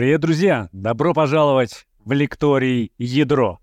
[0.00, 0.70] Привет, друзья!
[0.72, 3.58] Добро пожаловать в лекторий «Ядро».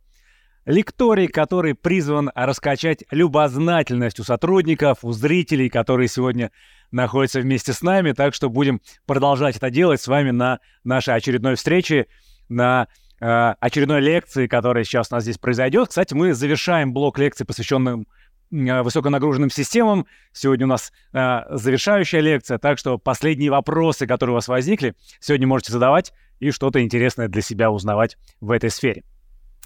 [0.67, 6.51] Лекторий, который призван раскачать любознательность у сотрудников, у зрителей, которые сегодня
[6.91, 8.11] находятся вместе с нами.
[8.11, 12.05] Так что будем продолжать это делать с вами на нашей очередной встрече,
[12.49, 12.87] на
[13.19, 13.25] э,
[13.59, 15.89] очередной лекции, которая сейчас у нас здесь произойдет.
[15.89, 18.05] Кстати, мы завершаем блок лекций, посвященным
[18.51, 20.05] э, высоконагруженным системам.
[20.33, 25.47] Сегодня у нас э, завершающая лекция, так что последние вопросы, которые у вас возникли, сегодня
[25.47, 29.03] можете задавать и что-то интересное для себя узнавать в этой сфере.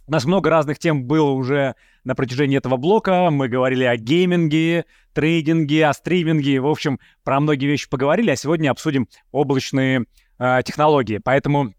[0.07, 3.29] У нас много разных тем было уже на протяжении этого блока.
[3.29, 6.59] Мы говорили о гейминге, трейдинге, о стриминге.
[6.59, 10.05] В общем, про многие вещи поговорили, а сегодня обсудим облачные
[10.39, 11.20] э, технологии.
[11.23, 11.73] Поэтому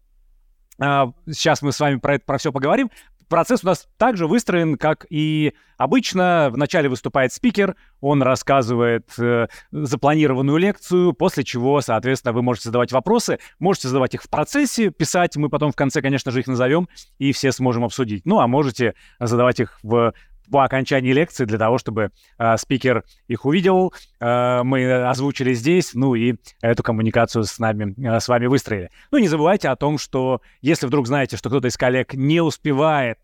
[0.79, 2.89] э, сейчас мы с вами про это про все поговорим
[3.27, 6.49] процесс у нас также выстроен, как и обычно.
[6.51, 13.39] Вначале выступает спикер, он рассказывает э, запланированную лекцию, после чего, соответственно, вы можете задавать вопросы,
[13.59, 17.31] можете задавать их в процессе, писать, мы потом в конце, конечно же, их назовем, и
[17.31, 18.25] все сможем обсудить.
[18.25, 20.13] Ну, а можете задавать их в
[20.53, 26.13] по окончании лекции для того, чтобы э, спикер их увидел, э, мы озвучили здесь, ну
[26.13, 28.91] и эту коммуникацию с нами, э, с вами выстроили.
[29.09, 33.17] Ну не забывайте о том, что если вдруг знаете, что кто-то из коллег не успевает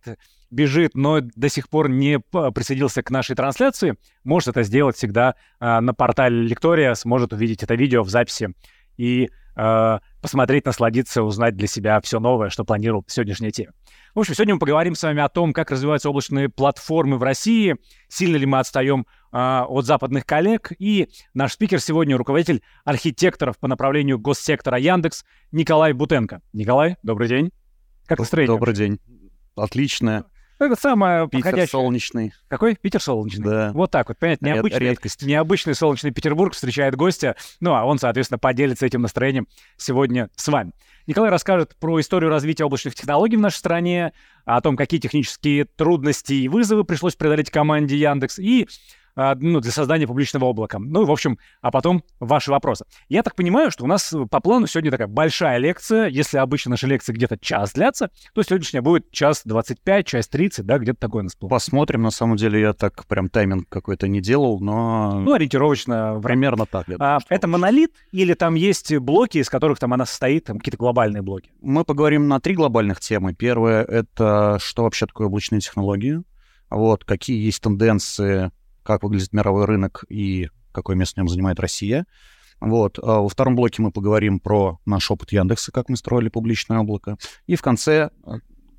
[0.50, 5.80] бежит, но до сих пор не присоединился к нашей трансляции, может это сделать всегда э,
[5.82, 8.56] на портале Лектория, сможет увидеть это видео в записи
[8.98, 13.72] и э, посмотреть, насладиться, узнать для себя все новое, что планировал в сегодняшней теме.
[14.16, 17.76] В общем, сегодня мы поговорим с вами о том, как развиваются облачные платформы в России,
[18.08, 20.72] сильно ли мы отстаем э, от западных коллег.
[20.80, 26.42] И наш спикер сегодня руководитель архитекторов по направлению госсектора Яндекс Николай Бутенко.
[26.54, 27.52] Николай, добрый день.
[28.08, 28.56] Как настроение?
[28.56, 29.00] Добрый день.
[29.56, 30.26] Отлично.
[30.60, 31.72] Это самое Питер подходящее.
[31.72, 32.34] солнечный.
[32.50, 32.76] Какой?
[32.76, 33.46] Питер солнечный.
[33.46, 33.72] Да.
[33.74, 35.24] Вот так вот, понятно, необычный, редкость.
[35.24, 40.74] необычный солнечный Петербург встречает гостя, ну а он, соответственно, поделится этим настроением сегодня с вами.
[41.08, 44.12] Николай расскажет про историю развития облачных технологий в нашей стране,
[44.46, 48.68] о том, какие технические трудности и вызовы пришлось преодолеть команде Яндекс, и
[49.16, 50.80] ну, для создания публичного облака.
[50.80, 52.86] Ну, в общем, а потом ваши вопросы.
[53.08, 56.08] Я так понимаю, что у нас по плану сегодня такая большая лекция.
[56.08, 60.78] Если обычно наши лекции где-то час длятся, то сегодняшняя будет час 25, час 30, да,
[60.78, 61.50] где-то такое у нас было.
[61.50, 62.02] Посмотрим.
[62.02, 65.20] На самом деле я так прям тайминг какой-то не делал, но...
[65.20, 66.20] Ну, ориентировочно.
[66.24, 66.88] Примерно так.
[67.00, 71.22] А, это монолит или там есть блоки, из которых там она состоит, там какие-то глобальные
[71.22, 71.52] блоки?
[71.62, 73.34] Мы поговорим на три глобальных темы.
[73.34, 76.24] Первое— это что вообще такое облачные технологии,
[76.70, 78.52] вот, какие есть тенденции
[78.90, 82.06] как выглядит мировой рынок и какое место в нем занимает Россия.
[82.60, 82.98] Вот.
[82.98, 87.18] А во втором блоке мы поговорим про наш опыт Яндекса, как мы строили публичное облако.
[87.46, 88.32] И в конце э,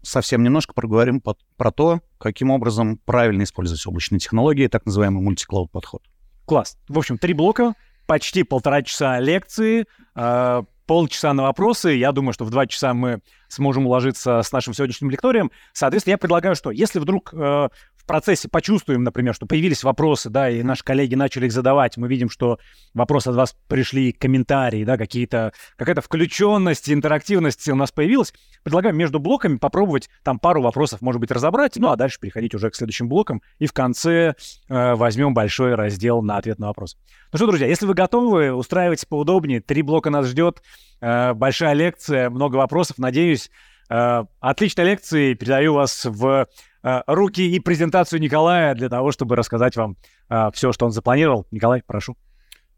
[0.02, 5.70] совсем немножко проговорим по, про то, каким образом правильно использовать облачные технологии, так называемый мультиклауд
[5.70, 6.02] подход.
[6.44, 6.76] Класс.
[6.88, 7.74] В общем, три блока,
[8.06, 11.90] почти полтора часа лекции, э, полчаса на вопросы.
[11.90, 15.52] Я думаю, что в два часа мы сможем уложиться с нашим сегодняшним лекторием.
[15.72, 17.68] Соответственно, я предлагаю, что если вдруг э,
[18.10, 22.28] процессе почувствуем, например, что появились вопросы, да, и наши коллеги начали их задавать, мы видим,
[22.28, 22.58] что
[22.92, 28.34] вопросы от вас пришли, комментарии, да, какие-то, какая-то включенность, интерактивность у нас появилась,
[28.64, 32.70] предлагаем между блоками попробовать там пару вопросов, может быть, разобрать, ну, а дальше переходить уже
[32.70, 34.34] к следующим блокам, и в конце
[34.68, 36.96] э, возьмем большой раздел на ответ на вопрос.
[37.32, 40.64] Ну что, друзья, если вы готовы, устраивайтесь поудобнее, три блока нас ждет,
[41.00, 43.52] э, большая лекция, много вопросов, надеюсь,
[43.90, 46.46] отличной лекции, передаю вас в
[46.82, 49.98] Э, руки и презентацию Николая для того, чтобы рассказать вам
[50.30, 51.46] э, все, что он запланировал.
[51.50, 52.16] Николай, прошу.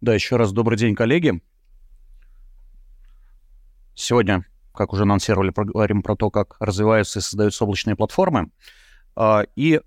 [0.00, 1.40] Да, еще раз добрый день, коллеги.
[3.94, 8.50] Сегодня, как уже анонсировали, поговорим про то, как развиваются и создаются облачные платформы.
[9.54, 9.80] И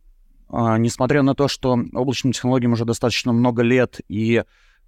[0.47, 4.44] несмотря на то, что облачным технологиям уже достаточно много лет и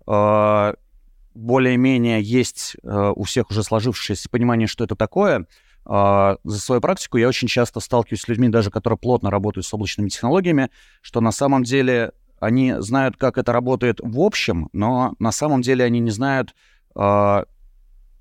[0.05, 5.47] более-менее есть у всех уже сложившееся понимание, что это такое,
[5.87, 10.09] за свою практику я очень часто сталкиваюсь с людьми, даже которые плотно работают с облачными
[10.09, 10.69] технологиями,
[11.01, 15.85] что на самом деле они знают, как это работает в общем, но на самом деле
[15.85, 16.53] они не знают
[16.95, 17.43] э,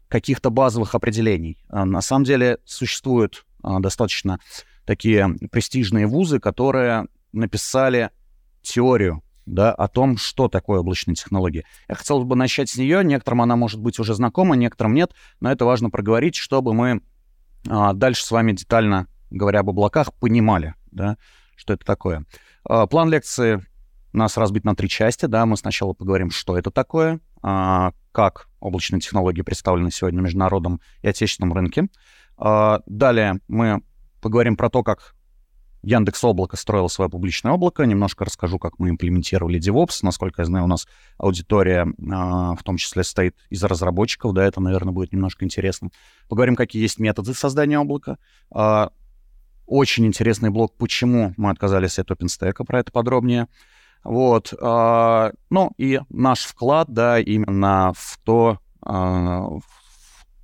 [0.08, 1.58] каких-то базовых определений.
[1.69, 4.38] А на самом деле существуют достаточно
[4.85, 8.11] такие престижные вузы, которые написали
[8.62, 11.64] теорию да, о том, что такое облачные технологии.
[11.88, 13.05] Я хотел бы начать с нее.
[13.05, 17.00] Некоторым она может быть уже знакома, некоторым нет, но это важно проговорить, чтобы мы
[17.68, 21.16] а, дальше с вами детально, говоря об облаках, понимали, да,
[21.56, 22.24] что это такое.
[22.64, 23.64] А, план лекции
[24.12, 25.26] у нас разбит на три части.
[25.26, 25.44] Да.
[25.46, 31.08] Мы сначала поговорим, что это такое, а, как облачные технологии представлены сегодня на международном и
[31.08, 31.88] отечественном рынке.
[32.38, 33.80] Далее мы
[34.20, 35.15] поговорим про то, как
[35.87, 37.85] Яндекс Облако строило свое публичное облако.
[37.85, 40.00] Немножко расскажу, как мы имплементировали DevOps.
[40.03, 44.35] Насколько я знаю, у нас аудитория в том числе состоит из разработчиков.
[44.35, 45.91] Да, это, наверное, будет немножко интересно.
[46.29, 48.19] Поговорим, какие есть методы создания облака.
[49.65, 53.47] Очень интересный блок, почему мы отказались от OpenStack, про это подробнее.
[54.03, 54.53] Вот.
[54.61, 59.62] Ну и наш вклад, да, именно в то, в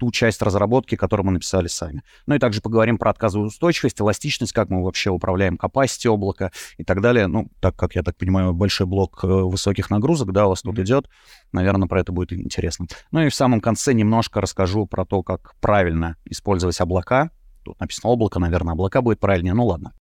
[0.03, 2.03] ту часть разработки, которую мы написали сами.
[2.27, 6.83] Ну и также поговорим про отказовую устойчивость, эластичность, как мы вообще управляем capacity облака и
[6.83, 7.29] так далее.
[7.29, 10.77] Ну, так как, я так понимаю, большой блок э, высоких нагрузок, да, у вас тут
[10.81, 11.09] идет,
[11.53, 12.87] наверное, про это будет интересно.
[13.13, 17.31] Ну и в самом конце немножко расскажу про то, как правильно использовать облака.
[17.63, 19.93] Тут написано облако, наверное, облака будет правильнее, ну ладно.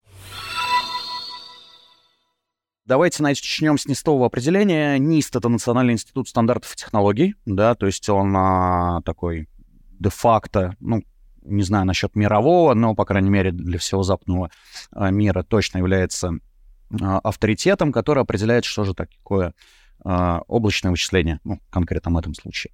[2.86, 4.96] Давайте начнем с НИСТового определения.
[4.96, 9.46] НИСТ— это Национальный институт стандартов и технологий, да, то есть он а, такой
[10.00, 11.02] де-факто, ну,
[11.42, 14.50] не знаю насчет мирового, но, по крайней мере, для всего западного
[14.90, 16.32] а, мира точно является
[17.00, 19.54] а, авторитетом, который определяет, что же такое
[20.04, 22.72] а, облачное вычисление, ну, конкретно в этом случае.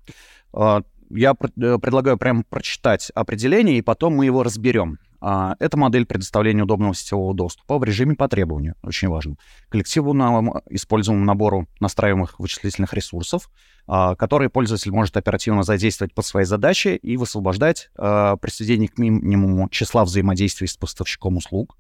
[1.09, 4.99] Я э, предлагаю прямо прочитать определение, и потом мы его разберем.
[5.21, 9.37] Это модель предоставления удобного сетевого доступа в режиме по требованию, очень важно,
[9.69, 13.51] коллективному используемому набору настраиваемых вычислительных ресурсов,
[13.89, 18.99] а, которые пользователь может оперативно задействовать под свои задачи и высвобождать а, при сведении к
[18.99, 21.77] минимуму числа взаимодействий с поставщиком услуг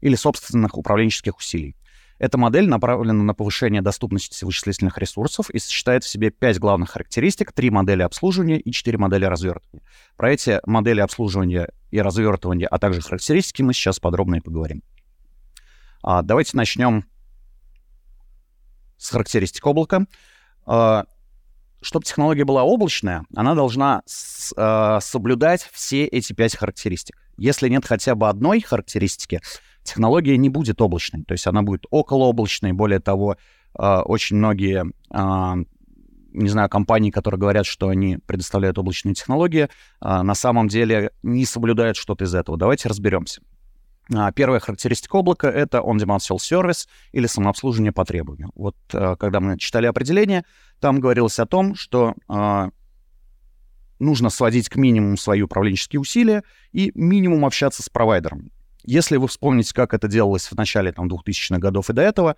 [0.00, 1.76] или собственных управленческих усилий.
[2.20, 7.50] Эта модель направлена на повышение доступности вычислительных ресурсов и сочетает в себе пять главных характеристик,
[7.50, 9.82] три модели обслуживания и четыре модели развертывания.
[10.18, 14.82] Про эти модели обслуживания и развертывания, а также характеристики мы сейчас подробно и поговорим.
[16.02, 17.06] А, давайте начнем
[18.98, 20.04] с характеристик облака.
[20.66, 21.06] А,
[21.80, 27.16] чтобы технология была облачная, она должна с, э, соблюдать все эти пять характеристик.
[27.38, 29.40] Если нет хотя бы одной характеристики,
[29.82, 31.24] технология не будет облачной.
[31.24, 32.72] То есть она будет околооблачной.
[32.72, 33.36] Более того,
[33.78, 35.64] э, очень многие, э,
[36.32, 39.68] не знаю, компании, которые говорят, что они предоставляют облачные технологии, э,
[40.00, 42.58] на самом деле не соблюдают что-то из этого.
[42.58, 43.42] Давайте разберемся.
[44.12, 48.50] А, первая характеристика облака— это on-demand self-service или самообслуживание по требованию.
[48.56, 50.44] Вот когда мы читали определение,
[50.80, 52.70] там говорилось о том, что а,
[54.00, 56.42] нужно сводить к минимуму свои управленческие усилия
[56.72, 58.50] и минимум общаться с провайдером.
[58.84, 62.36] Если вы вспомните, как это делалось в начале там, 2000-х годов и до этого,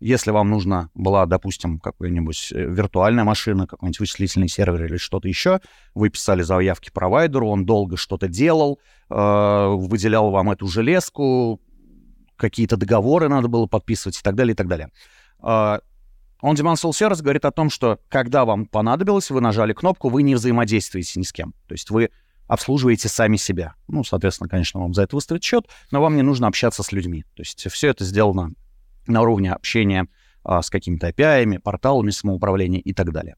[0.00, 5.60] если вам нужна была, допустим, какая-нибудь э, виртуальная машина, какой-нибудь вычислительный сервер или что-то еще,
[5.94, 11.60] вы писали заявки провайдеру, он долго что-то делал, э, выделял вам эту железку,
[12.36, 14.90] какие-то договоры надо было подписывать и так далее, и так далее.
[15.42, 15.78] Э,
[16.42, 20.34] On-Demand Soul Service говорит о том, что когда вам понадобилось, вы нажали кнопку, вы не
[20.34, 21.54] взаимодействуете ни с кем.
[21.68, 22.10] То есть вы
[22.46, 23.74] обслуживаете сами себя.
[23.88, 27.24] Ну, соответственно, конечно, вам за это выставят счет, но вам не нужно общаться с людьми.
[27.34, 28.50] То есть все это сделано
[29.06, 30.06] на уровне общения
[30.42, 33.36] а, с какими-то API, порталами самоуправления и так далее.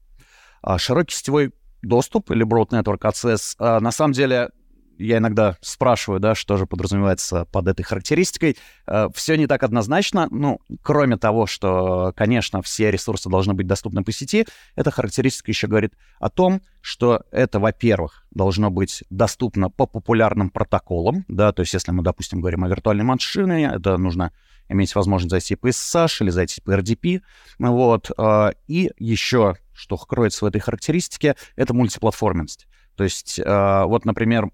[0.61, 4.49] А, широкий сетевой доступ или Broad Network Access, а, на самом деле,
[4.97, 8.57] я иногда спрашиваю, да, что же подразумевается под этой характеристикой.
[8.85, 10.27] А, все не так однозначно.
[10.31, 14.45] Ну, кроме того, что, конечно, все ресурсы должны быть доступны по сети,
[14.75, 21.25] эта характеристика еще говорит о том, что это, во-первых, должно быть доступно по популярным протоколам,
[21.27, 24.31] да, то есть если мы, допустим, говорим о виртуальной машине, это нужно
[24.69, 27.21] иметь возможность зайти по SSH или зайти по RDP.
[27.59, 28.11] Вот.
[28.17, 32.67] А, и еще, что кроется в этой характеристике, это мультиплатформенность.
[32.95, 34.49] То есть, а, вот, например,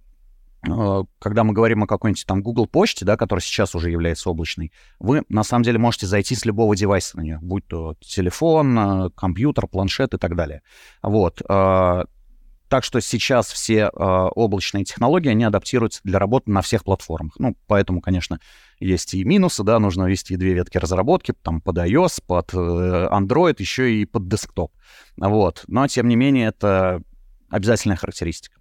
[1.19, 5.23] когда мы говорим о какой-нибудь там Google почте, да, которая сейчас уже является облачной, вы
[5.29, 10.13] на самом деле можете зайти с любого девайса на нее, будь то телефон, компьютер, планшет
[10.13, 10.61] и так далее.
[11.01, 11.41] Вот.
[12.73, 17.33] Так что сейчас все э, облачные технологии, они адаптируются для работы на всех платформах.
[17.37, 18.39] Ну, поэтому, конечно,
[18.79, 22.57] есть и минусы, да, нужно вести две ветки разработки, там, под iOS, под э,
[23.11, 24.71] Android, еще и под десктоп.
[25.17, 25.65] Вот.
[25.67, 27.03] Но, тем не менее, это
[27.47, 28.59] обязательная характеристика.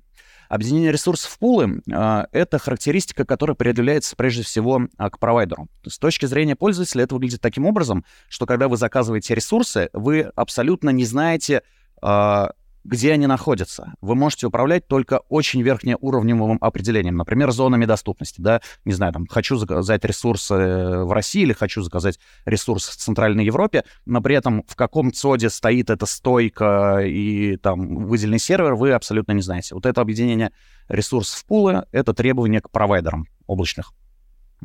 [0.52, 5.68] Объединение ресурсов в пулы э,— это характеристика, которая предъявляется прежде всего э, к провайдеру.
[5.82, 10.90] С точки зрения пользователя это выглядит таким образом, что когда вы заказываете ресурсы, вы абсолютно
[10.90, 11.62] не знаете,
[12.02, 12.46] э,
[12.84, 13.94] где они находятся.
[14.00, 19.56] Вы можете управлять только очень верхнеуровневым определением, например, зонами доступности, да, не знаю, там, хочу
[19.56, 24.74] заказать ресурсы в России или хочу заказать ресурс в Центральной Европе, но при этом в
[24.74, 29.74] каком ЦОДе стоит эта стойка и там выделенный сервер, вы абсолютно не знаете.
[29.74, 30.52] Вот это объединение
[30.88, 33.92] ресурсов в пулы— это требование к провайдерам облачных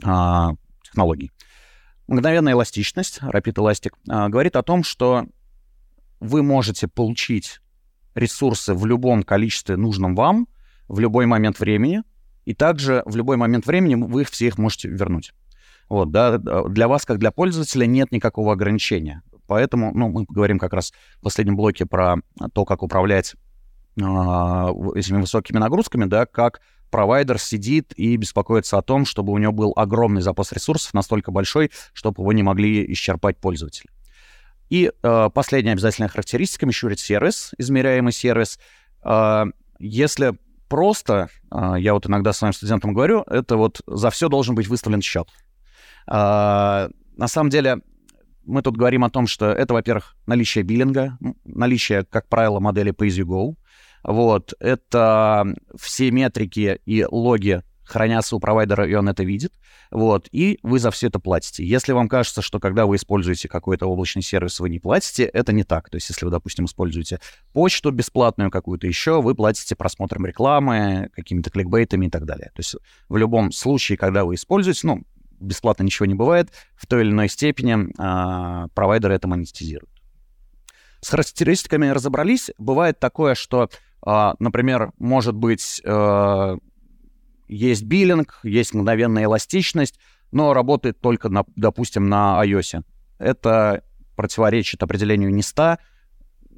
[0.03, 1.31] а, технологий.
[2.07, 5.25] Мгновенная эластичность, Rapid Elastic, а, говорит о том, что
[6.19, 7.59] вы можете получить
[8.17, 10.47] ресурсы в любом количестве нужном вам,
[10.88, 12.03] в любой момент времени,
[12.45, 15.33] и также в любой момент времени вы их все их можете вернуть.
[15.89, 19.21] Вот, да, для вас, как для пользователя, нет никакого ограничения.
[19.47, 22.17] Поэтому, ну, мы поговорим как раз в последнем блоке про
[22.53, 23.36] то, как управлять
[23.95, 29.53] э, этими высокими нагрузками, да, как провайдер сидит и беспокоится о том, чтобы у него
[29.53, 33.89] был огромный запас ресурсов, настолько большой, чтобы его не могли исчерпать пользователи.
[34.69, 38.59] И э, последняя обязательная характеристика— Measured сервис, измеряемый сервис.
[39.03, 39.45] Э,
[39.79, 44.67] если просто, э, я вот иногда своим студентам говорю, это вот за все должен быть
[44.67, 45.29] выставлен счет.
[46.07, 47.81] Э, на самом деле,
[48.45, 53.55] мы тут говорим о том, что это, во-первых, наличие биллинга, наличие, как правило, модели pay-as-you-go.
[54.03, 55.45] Вот, это
[55.77, 59.53] все метрики и логи хранятся у провайдера, и он это видит.
[59.91, 61.65] Вот, и вы за все это платите.
[61.65, 65.63] Если вам кажется, что когда вы используете какой-то облачный сервис, вы не платите, это не
[65.63, 65.89] так.
[65.89, 67.20] То есть, если вы, допустим, используете
[67.53, 72.51] почту бесплатную какую-то еще, вы платите просмотром рекламы, какими-то кликбейтами и так далее.
[72.53, 72.75] То есть,
[73.08, 75.03] в любом случае, когда вы используете, ну,
[75.39, 79.89] бесплатно ничего не бывает, в той или иной степени э, провайдеры это монетизируют.
[81.01, 82.51] С характеристиками разобрались.
[82.58, 83.70] Бывает такое, что,
[84.06, 86.58] э, например, может быть, э,
[87.48, 90.00] есть биллинг, есть мгновенная эластичность,
[90.32, 92.84] но работает только, на, допустим, на iOS.
[93.18, 93.84] Это
[94.16, 95.77] противоречит определению NIST.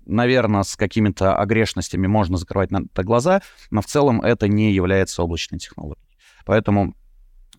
[0.06, 5.22] Наверное, с какими-то огрешностями можно закрывать на это глаза, но в целом это не является
[5.22, 6.08] облачной технологией.
[6.46, 6.96] Поэтому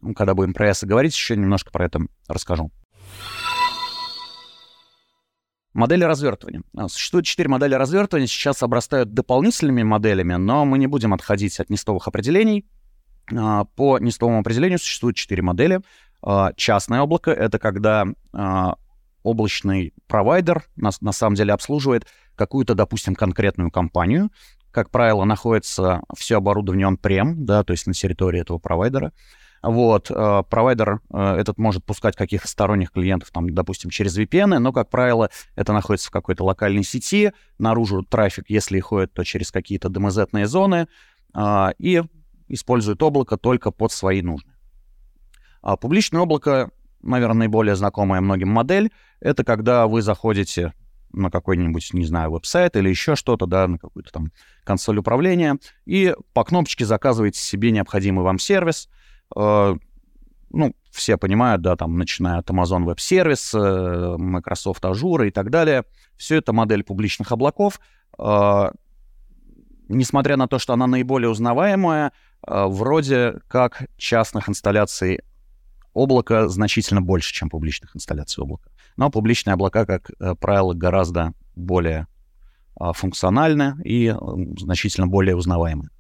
[0.03, 2.71] ну, когда будем про ES говорить, еще немножко про это расскажу.
[5.73, 6.63] Модели развертывания.
[6.77, 11.71] А, существует четыре модели развертывания, сейчас обрастают дополнительными моделями, но мы не будем отходить от
[11.71, 12.67] нестовых определений.
[13.37, 15.81] А, по нестовому определению существует четыре модели.
[16.23, 18.07] А, частное облако— это когда
[19.23, 22.07] облачный провайдер на, на самом деле обслуживает
[22.37, 24.31] какую-то, допустим, конкретную компанию.
[24.71, 29.13] Как правило, находится все оборудование он-прем, да, то есть на территории этого провайдера.
[29.63, 34.89] Вот, провайдер э, этот может пускать каких-то сторонних клиентов, там, допустим, через VPN, но, как
[34.89, 39.89] правило, это находится в какой-то локальной сети, наружу трафик, если и ходит, то через какие-то
[39.89, 40.87] DMZ-ные зоны,
[41.79, 42.03] и
[42.51, 44.51] использует облако только под свои нужды.
[45.63, 46.71] А публичное облако,
[47.03, 48.91] наверное, наиболее знакомая многим модель,
[49.21, 50.73] это когда вы заходите
[51.13, 54.33] на какой-нибудь, не знаю, веб-сайт или еще что-то, да, на какую-то там
[54.65, 58.89] консоль управления, и по кнопочке заказываете себе необходимый вам сервис—
[59.37, 59.77] Э,
[60.51, 65.51] ну, все понимают, да, там, начиная от Amazon Web Service, э, Microsoft Azure и так
[65.51, 65.85] далее.
[66.17, 67.81] Все это модель публичных облаков.
[68.19, 68.71] Э,
[69.89, 72.13] несмотря на то, что она наиболее узнаваемая,
[72.47, 75.21] вроде как частных инсталляций
[75.93, 78.71] облака значительно больше, чем публичных инсталляций облака.
[78.97, 82.07] Но публичные облака, как правило, гораздо более
[82.77, 84.15] функциональны и
[84.57, 85.91] значительно более узнаваемы.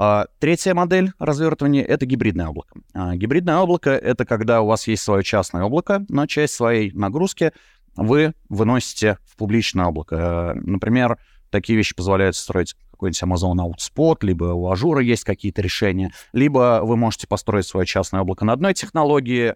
[0.00, 2.78] А, третья модель развертывания— это гибридное облако.
[2.94, 7.52] А, гибридное облако— это когда у вас есть свое частное облако, но часть своей нагрузки
[7.96, 10.16] вы выносите в публичное облако.
[10.16, 11.18] А, например,
[11.50, 16.80] такие вещи позволяют строить какой-нибудь Amazon Outposts, либо у Azure а есть какие-то решения, либо
[16.82, 19.54] вы можете построить свое частное облако на одной технологии,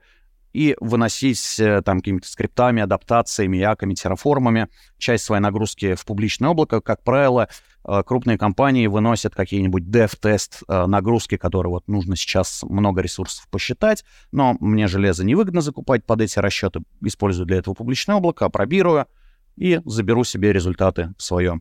[0.52, 4.68] и выносить э, там какими-то скриптами, адаптациями, яками, терраформами
[4.98, 6.80] часть своей нагрузки в публичное облако.
[6.80, 7.48] Как правило,
[7.84, 14.04] э, крупные компании выносят какие-нибудь dev-тест э, нагрузки, которые вот нужно сейчас много ресурсов посчитать,
[14.30, 19.06] но мне железо невыгодно закупать под эти расчеты, использую для этого публичное облако, опробирую
[19.56, 21.60] и заберу себе результаты в свое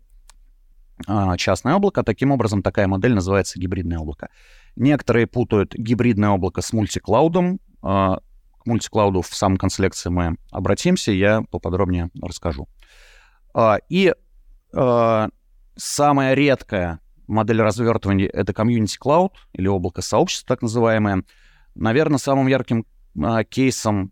[1.37, 2.03] частное облако.
[2.03, 4.29] Таким образом, такая модель называется гибридное облако.
[4.75, 7.59] Некоторые путают гибридное облако с мультиклаудом.
[7.81, 8.19] А,
[8.61, 12.67] к мультиклауду в самом конце лекции мы обратимся, я поподробнее расскажу.
[13.53, 14.13] А, и
[14.73, 15.29] а,
[15.75, 18.53] самая редкая модель развертывания— это
[19.03, 21.23] Cloud или облако сообщества, так называемое.
[21.75, 22.85] Наверное, самым ярким
[23.21, 24.11] а, кейсом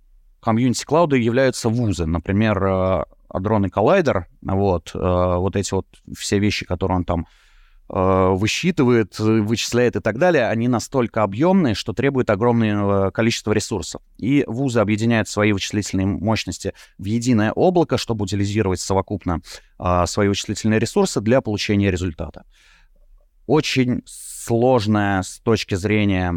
[0.87, 2.05] Cloud являются вузы.
[2.05, 7.25] Например, Adron и Collider, вот, вот эти вот все вещи, которые он там
[7.91, 14.03] Э, высчитывает, вычисляет и так далее, они настолько объемные, что требуют огромного количества ресурсов.
[14.17, 19.41] И вузы объединяют свои вычислительные мощности в единое облако, чтобы утилизировать совокупно
[19.79, 22.43] а, свои вычислительные ресурсы для получения результата.
[23.47, 26.35] Очень сложная с точки зрения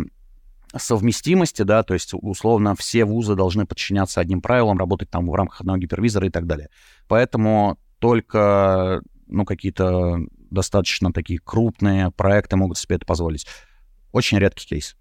[0.77, 5.61] совместимости, да, то есть условно все вузы должны подчиняться одним правилам, работать там в рамках
[5.61, 6.69] одного гипервизора и так далее.
[7.09, 10.19] Поэтому только ну, какие-то
[10.51, 13.47] достаточно такие крупные проекты могут себе это позволить.
[14.13, 14.97] Очень редкий кейс.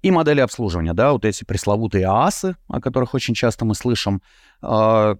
[0.00, 4.22] И модели обслуживания, да, вот эти пресловутые ААСы, о которых очень часто мы слышим,
[4.62, 5.16] э,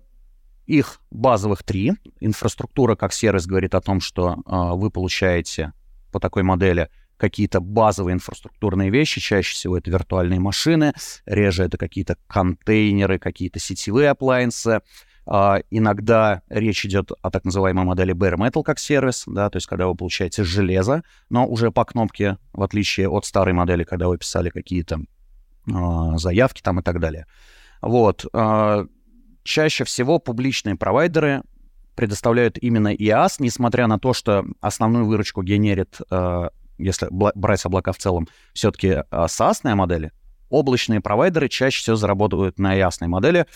[0.66, 1.94] их базовых три.
[2.20, 5.72] Инфраструктура как сервис говорит о том, что э, вы получаете
[6.12, 10.94] по такой модели какие-то базовые инфраструктурные вещи, чаще всего это виртуальные машины,
[11.26, 14.14] реже это какие-то контейнеры, какие-то сетевые
[15.28, 19.66] Uh, иногда речь идет о так называемой модели bare metal как сервис, да, то есть
[19.66, 24.16] когда вы получаете железо, но уже по кнопке, в отличие от старой модели, когда вы
[24.16, 25.00] писали какие-то
[25.68, 27.26] uh, заявки там и так далее.
[27.82, 28.24] Вот.
[28.32, 28.88] Uh,
[29.42, 31.42] чаще всего публичные провайдеры
[31.94, 36.00] предоставляют именно IaaS, несмотря на то, что основную выручку генерит,
[36.78, 40.12] если брать облака в целом, все-таки SaaS модели,
[40.50, 43.46] облачные провайдеры чаще всего заработают на IaaS модели,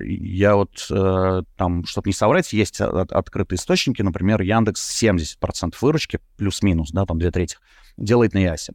[0.00, 6.20] я вот э, там, чтобы не соврать, есть от, открытые источники, например, Яндекс 70% выручки,
[6.38, 7.58] плюс-минус, да, там две трети,
[7.98, 8.72] делает на Ясе.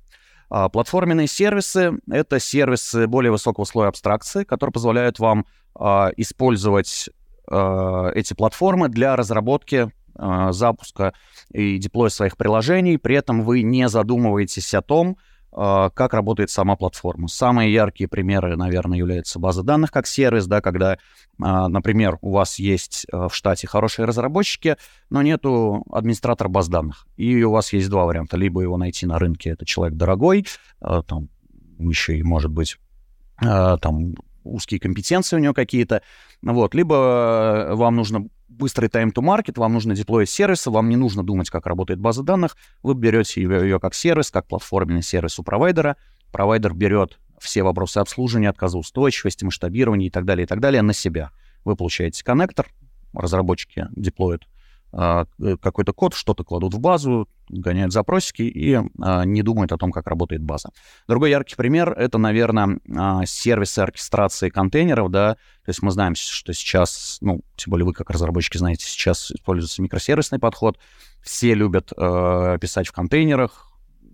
[0.50, 7.10] А платформенные сервисы— это сервисы более высокого слоя абстракции, которые позволяют вам а, использовать
[7.48, 11.14] а, эти платформы для разработки а, запуска
[11.52, 12.98] и деплоя своих приложений.
[12.98, 15.18] При этом вы не задумываетесь о том,
[15.54, 17.30] а, как работает сама платформа.
[17.30, 20.98] Самые яркие примеры, наверное, являются база данных как сервис, да, когда,
[21.42, 24.76] а, например, у вас есть в штате хорошие разработчики,
[25.10, 27.08] но нету администратора баз данных.
[27.16, 28.36] И у вас есть два варианта.
[28.36, 30.46] Либо его найти на рынке, это человек дорогой,
[30.82, 31.30] там
[31.80, 32.78] еще и, может быть,
[33.40, 36.02] там узкие компетенции у него какие-то,
[36.42, 41.24] вот, либо вам нужно быстрый time to market, вам нужно деплоить сервисы, вам не нужно
[41.24, 45.44] думать, как работает база данных, вы берете ее, ее как сервис, как платформенный сервис у
[45.44, 45.96] провайдера,
[46.32, 51.32] провайдер берет все вопросы обслуживания, отказоустойчивости, масштабирования и так далее, и так далее на себя.
[51.64, 52.68] Вы получаете коннектор,
[53.14, 54.44] разработчики деплоят
[54.92, 60.08] какой-то код, что-то кладут в базу, гоняют запросики и а, не думают о том, как
[60.08, 60.70] работает база.
[61.08, 66.54] Другой яркий пример— это, наверное, а, сервисы оркестрации контейнеров, да, то есть мы знаем, что
[66.54, 70.80] сейчас, ну, тем более вы как разработчики знаете, сейчас используется микросервисный подход,
[71.22, 73.72] все любят э, писать в контейнерах,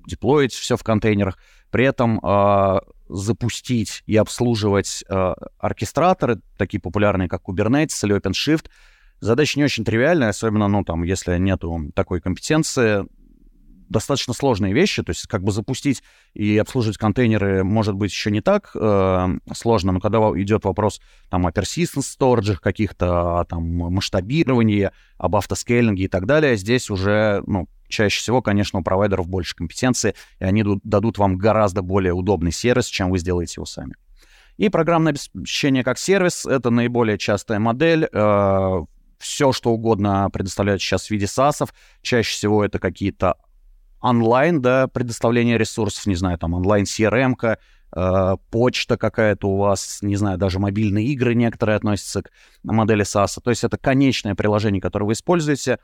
[0.08, 1.38] деплоить все в контейнерах,
[1.70, 2.79] при этом э,
[3.10, 8.67] запустить и обслуживать э, оркестраторы, такие популярные, как Kubernetes или OpenShift—
[9.25, 13.08] Задача не очень тривиальная, особенно, ну, там, если нету такой компетенции,
[13.89, 16.04] достаточно сложные вещи, то есть как бы запустить
[16.36, 21.47] и обслуживать контейнеры может быть еще не так э, сложно, но когда идет вопрос там
[21.47, 27.67] о persistence storage каких-то, о там масштабировании, об автоскейлинге и так далее, здесь уже, ну,
[27.88, 32.86] чаще всего, конечно, у провайдеров больше компетенции, и они дадут вам гораздо более удобный сервис,
[32.86, 33.95] чем вы сделаете его сами.
[34.58, 38.08] И программное обеспечение как сервис— это наиболее частая модель.
[38.12, 38.86] Э,
[39.19, 41.73] все, что угодно предоставляют сейчас в виде САСов.
[42.01, 43.36] Чаще всего это какие-то
[44.01, 47.36] онлайн, да, предоставление ресурсов, не знаю, там онлайн CRM,
[47.95, 52.32] э, почта какая-то у вас, не знаю, даже мобильные игры некоторые относятся к
[52.63, 53.39] модели SaaS.
[53.43, 55.80] То есть это конечное приложение, которое вы используете.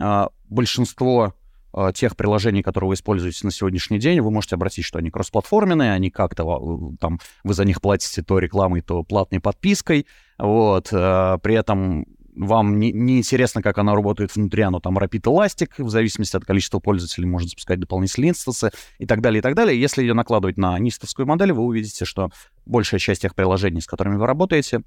[0.00, 1.34] Э, большинство
[1.74, 5.92] э, тех приложений, которые вы используете на сегодняшний день, вы можете обратить, что они кроссплатформенные,
[5.92, 10.06] они как-то э, там, вы за них платите то рекламой, то платной подпиской,
[10.38, 15.22] вот, э, при этом вам не, не интересно, как она работает внутри, оно там Rapid
[15.22, 19.54] Elastic, в зависимости от количества пользователей может запускать дополнительные инстансы и так далее, и так
[19.54, 19.78] далее.
[19.80, 22.30] Если ее накладывать на нистовскую модель, вы увидите, что
[22.64, 24.82] большая часть тех приложений, с которыми вы работаете,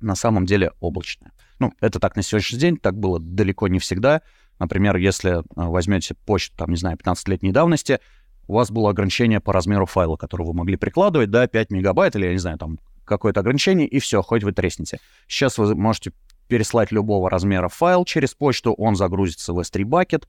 [0.00, 1.32] на самом деле облачная.
[1.58, 4.22] Ну, это так на сегодняшний день, так было далеко не всегда.
[4.58, 8.00] Например, если а, возьмете почту, там, не знаю, 15-летней давности,
[8.46, 12.26] у вас было ограничение по размеру файла, который вы могли прикладывать, да, 5 мегабайт или,
[12.26, 14.98] я не знаю, там, какое-то ограничение, и все, хоть вы треснете.
[15.28, 16.12] Сейчас вы можете
[16.50, 20.24] переслать любого размера файл через почту, он загрузится в S3 Bucket,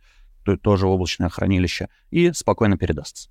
[0.45, 3.29] то тоже облачное хранилище, и спокойно передастся.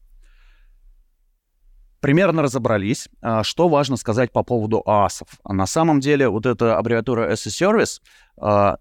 [2.01, 3.09] Примерно разобрались.
[3.23, 5.29] А, что важно сказать по поводу ААСов?
[5.45, 8.01] На самом деле вот эта аббревиатура as a Service,
[8.41, 8.79] а,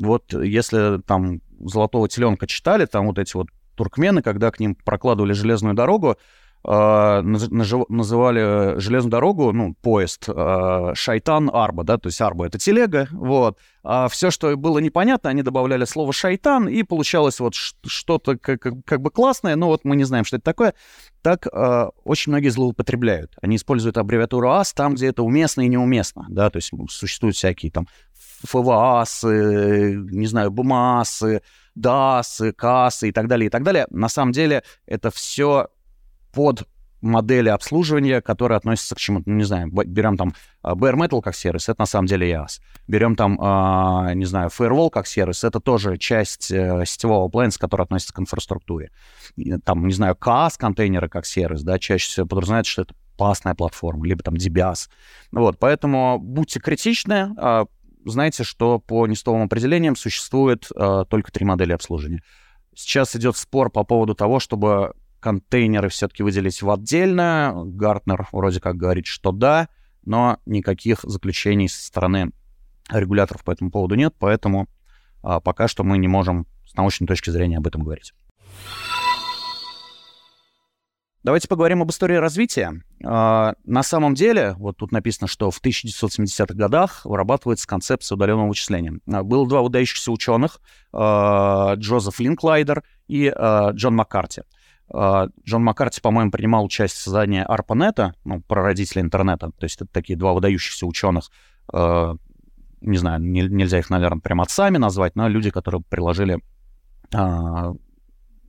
[0.00, 5.32] вот если там «Золотого теленка» читали, там вот эти вот туркмены, когда к ним прокладывали
[5.32, 6.16] железную дорогу,
[6.64, 13.58] называли железную дорогу, ну, поезд, э, шайтан Арба, да, то есть Арба— это телега, вот.
[13.82, 19.10] А все, что было непонятно, они добавляли слово шайтан, и получалось вот что-то как, бы
[19.10, 20.74] классное, но вот мы не знаем, что это такое.
[21.20, 23.32] Так э, очень многие злоупотребляют.
[23.42, 27.72] Они используют аббревиатуру АС там, где это уместно и неуместно, да, то есть существуют всякие
[27.72, 27.88] там
[28.44, 31.42] ФВАСы, не знаю, БМАСы,
[31.74, 33.86] ДАСы, КАСы и так далее, и так далее.
[33.90, 35.68] На самом деле это все
[36.32, 36.66] под
[37.02, 41.34] модели обслуживания, которые относятся к чему-то, ну, не знаю, берем там а, Bare Metal как
[41.34, 42.60] сервис, это на самом деле IaaS.
[42.86, 47.82] Берем там, э, не знаю, Firewall как сервис, это тоже часть э, сетевого appliance, который
[47.82, 48.90] относится к инфраструктуре.
[49.36, 53.54] И, там, не знаю, CAS контейнеры как сервис, да, чаще всего подразумевается, что это пасная
[53.54, 54.88] платформа, либо там DBAS.
[55.32, 57.64] Вот, поэтому будьте критичны, э,
[58.04, 62.22] знайте, что по нестовым определениям существует э, только три модели обслуживания.
[62.74, 67.54] Сейчас идет спор по поводу того, чтобы контейнеры все-таки выделить в отдельно.
[67.64, 69.68] Гартнер вроде как говорит, что да,
[70.04, 72.32] но никаких заключений со стороны
[72.90, 74.68] регуляторов по этому поводу нет, поэтому
[75.22, 78.12] а, пока что мы не можем с научной точки зрения об этом говорить.
[81.22, 82.82] Давайте поговорим об истории развития.
[83.00, 88.98] Uh, на самом деле, вот тут написано, что в 1970-х годах вырабатывается концепция удаленного вычисления.
[89.08, 90.60] Uh, было два выдающихся ученых,
[90.92, 93.32] uh, Джозеф Линклайдер и
[93.72, 94.42] Джон Маккарти.
[94.94, 100.18] Джон Маккарти, по-моему, принимал участие в создании ARPANET, ну, прародителя интернета, то есть это такие
[100.18, 101.30] два выдающихся ученых,
[101.72, 106.40] не знаю, не, нельзя их, наверное, прям отцами назвать, но люди, которые приложили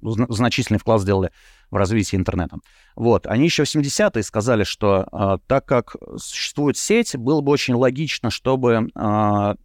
[0.04, 1.32] значительный вклад сделали
[1.72, 2.58] в развитии интернета.
[2.96, 3.26] Вот.
[3.26, 8.30] Они еще в 70-е сказали, что э, так как существует сеть, было бы очень логично,
[8.30, 9.56] чтобы э,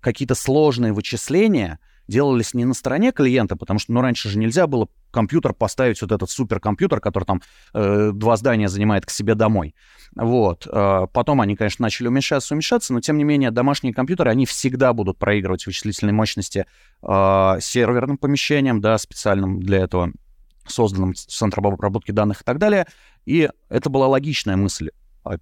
[0.00, 1.78] какие-то сложные вычисления
[2.10, 6.12] делались не на стороне клиента, потому что, ну, раньше же нельзя было компьютер поставить, вот
[6.12, 7.40] этот суперкомпьютер, который там
[7.72, 9.74] э, два здания занимает к себе домой.
[10.16, 10.66] Вот.
[10.70, 14.92] Э, потом они, конечно, начали уменьшаться, уменьшаться, но, тем не менее, домашние компьютеры, они всегда
[14.92, 16.66] будут проигрывать вычислительной мощности
[17.02, 20.12] э, серверным помещением, да, специальным для этого
[20.66, 22.86] созданным центром обработки данных и так далее.
[23.24, 24.90] И это была логичная мысль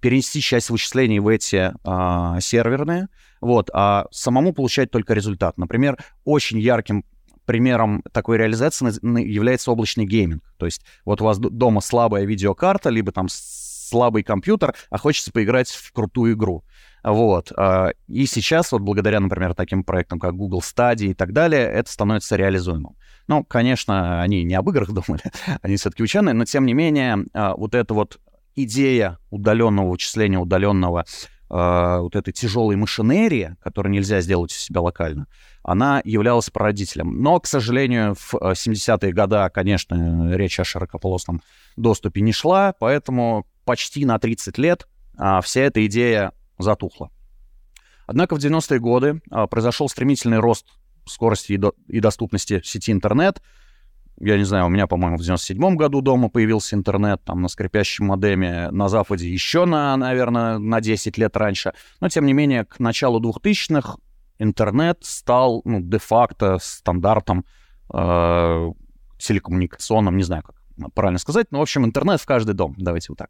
[0.01, 3.07] перенести часть вычислений в эти а, серверные,
[3.41, 5.57] вот, а самому получать только результат.
[5.57, 7.05] Например, очень ярким
[7.45, 8.85] примером такой реализации
[9.19, 10.43] является облачный гейминг.
[10.57, 15.69] То есть вот у вас дома слабая видеокарта, либо там слабый компьютер, а хочется поиграть
[15.69, 16.63] в крутую игру.
[17.03, 17.51] Вот.
[17.57, 21.91] А, и сейчас вот благодаря, например, таким проектам, как Google Stadia и так далее, это
[21.91, 22.95] становится реализуемым.
[23.27, 25.23] Ну, конечно, они не об играх думали,
[25.61, 28.19] они все-таки ученые, но тем не менее а, вот эта вот
[28.63, 31.05] идея удаленного вычисления, удаленного
[31.49, 35.27] а, вот этой тяжелой машинерии, которую нельзя сделать у себя локально,
[35.63, 37.21] она являлась прародителем.
[37.21, 41.41] Но, к сожалению, в 70-е годы, конечно, речь о широкополосном
[41.75, 47.09] доступе не шла, поэтому почти на 30 лет а, вся эта идея затухла.
[48.07, 50.65] Однако в 90-е годы а, произошел стремительный рост
[51.05, 53.41] скорости и, до, и доступности сети интернет.
[54.19, 58.07] Я не знаю, у меня, по-моему, в 97-м году дома появился интернет, там, на скрипящем
[58.07, 61.73] модеме, на Западе еще, на, наверное, на 10 лет раньше.
[62.01, 63.97] Но, тем не менее, к началу 2000-х
[64.37, 67.45] интернет стал, ну, де-факто стандартом
[67.93, 68.71] э,
[69.17, 70.55] телекоммуникационным, не знаю, как
[70.93, 73.29] правильно сказать, но, в общем, интернет в каждый дом, давайте вот так.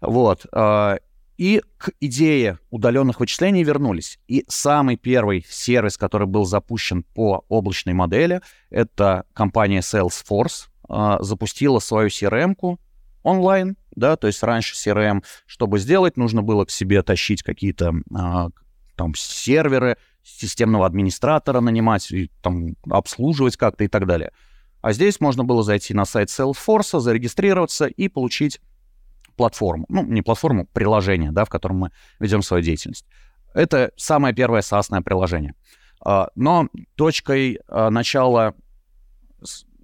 [0.00, 0.46] Вот.
[0.52, 0.98] Э,
[1.36, 4.18] и к идее удаленных вычислений вернулись.
[4.26, 11.78] И самый первый сервис, который был запущен по облачной модели, это компания Salesforce, э, запустила
[11.78, 12.80] свою CRM-ку
[13.22, 18.48] онлайн, да, то есть раньше CRM, чтобы сделать, нужно было к себе тащить какие-то э,
[18.94, 24.32] там серверы, системного администратора нанимать, и, там обслуживать как-то и так далее.
[24.80, 28.60] А здесь можно было зайти на сайт Salesforce, зарегистрироваться и получить
[29.36, 29.86] платформу.
[29.88, 33.06] Ну, не платформу, приложение, да, в котором мы ведем свою деятельность.
[33.54, 35.54] Это самое первое SaaS приложение.
[36.04, 38.54] А, но точкой а, начала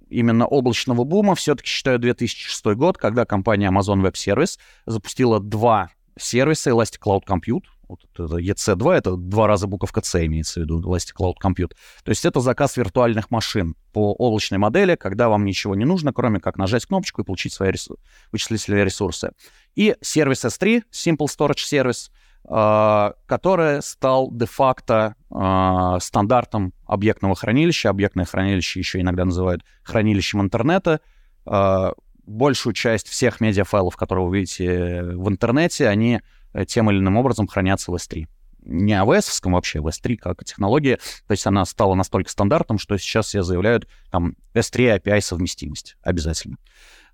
[0.09, 6.69] именно облачного бума все-таки считаю 2006 год, когда компания Amazon Web Service запустила два сервиса
[6.69, 11.13] Elastic Cloud Compute, вот это EC2, это два раза буковка C имеется в виду, Elastic
[11.19, 11.73] Cloud Compute.
[12.03, 16.39] То есть это заказ виртуальных машин по облачной модели, когда вам ничего не нужно, кроме
[16.39, 19.31] как нажать кнопочку и получить свои ресурсы, вычислительные ресурсы.
[19.75, 22.09] И сервис S3, Simple Storage Service,
[22.45, 27.89] Uh, который стал де-факто uh, стандартом объектного хранилища.
[27.89, 30.99] Объектное хранилище еще иногда называют хранилищем интернета.
[31.45, 31.93] Uh,
[32.25, 37.47] большую часть всех медиафайлов, которые вы видите в интернете, они Э, тем или иным образом
[37.47, 38.27] хранятся в S3.
[38.65, 40.97] Не AWS вообще, в S3 как технология.
[41.27, 46.57] То есть она стала настолько стандартом, что сейчас все заявляют там S3 API совместимость обязательно.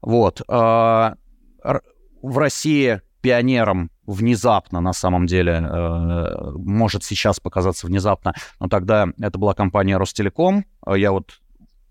[0.02, 0.41] Вот.
[0.47, 1.15] А,
[2.21, 9.38] в России пионером внезапно, на самом деле, э, может сейчас показаться внезапно, но тогда это
[9.38, 10.65] была компания Ростелеком.
[10.88, 11.41] Я вот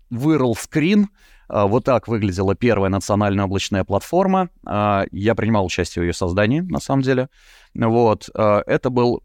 [0.09, 1.09] вырыл скрин,
[1.49, 4.49] вот так выглядела первая национальная облачная платформа.
[4.65, 7.29] А, я принимал участие в ее создании, на самом деле.
[7.73, 8.29] Вот.
[8.33, 9.23] А, это был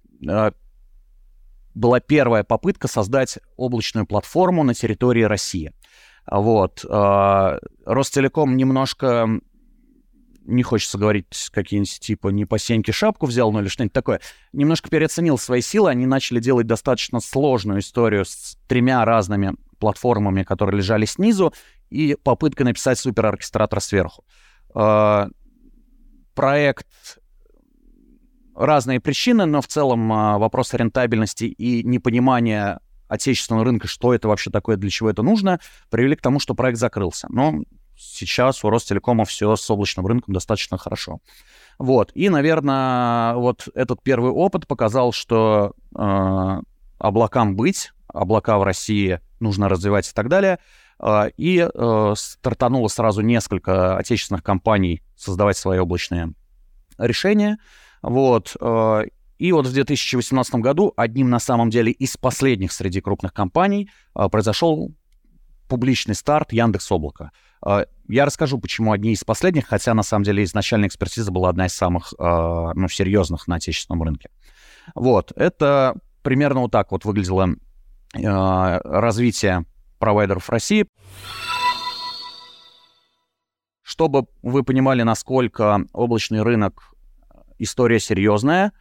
[1.75, 5.73] была первая попытка создать облачную платформу на территории России.
[6.31, 6.85] Вот.
[7.85, 9.29] Ростелеком немножко
[10.47, 14.21] не хочется говорить какие-нибудь типа не по сеньке шапку взял, ну или что-нибудь такое,
[14.53, 20.79] немножко переоценил свои силы, они начали делать достаточно сложную историю с тремя разными платформами, которые
[20.79, 21.53] лежали снизу,
[21.95, 24.25] и попытка написать супероркестратор сверху.
[24.75, 25.29] А,
[26.35, 27.19] проект
[28.57, 34.51] разные причины, но в целом а, вопрос рентабельности и непонимания отечественного рынка, что это вообще
[34.51, 37.29] такое, для чего это нужно, привели к тому, что проект закрылся.
[37.31, 37.63] Но
[37.97, 41.19] сейчас у Ростелекома все с облачным рынком достаточно хорошо.
[41.79, 42.11] Вот.
[42.15, 46.61] И, наверное, вот этот первый опыт показал, что э,
[46.99, 50.59] облакам быть, облака в России нужно развивать и так далее.
[51.01, 56.33] Э, и э, стартануло сразу несколько отечественных компаний создавать свои облачные
[56.99, 57.59] решения.
[58.03, 58.57] Вот.
[58.61, 59.03] Э,
[59.39, 64.29] и вот в 2018 году одним на самом деле из последних среди крупных компаний э,
[64.29, 64.93] произошел
[65.69, 67.31] публичный старт Яндекс Облака.
[67.63, 71.67] А, я расскажу, почему одни из последних, хотя на самом деле изначальная экспертиза была одна
[71.67, 74.31] из самых а, ну, серьезных на отечественном рынке.
[74.95, 77.49] Вот, это примерно вот так вот выглядело
[78.23, 79.65] а, развитие
[80.05, 80.85] провайдеров России.
[83.83, 86.95] Чтобы вы понимали, насколько облачный рынок
[87.59, 88.73] история серьезная,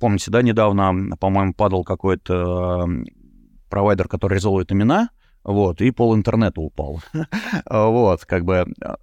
[0.00, 2.88] помните, да, недавно, по-моему, падал какой-то
[3.70, 5.10] провайдер, который резолвирует имена,
[5.44, 7.00] вот, и пол интернета упал.
[7.70, 8.96] вот, как бы а,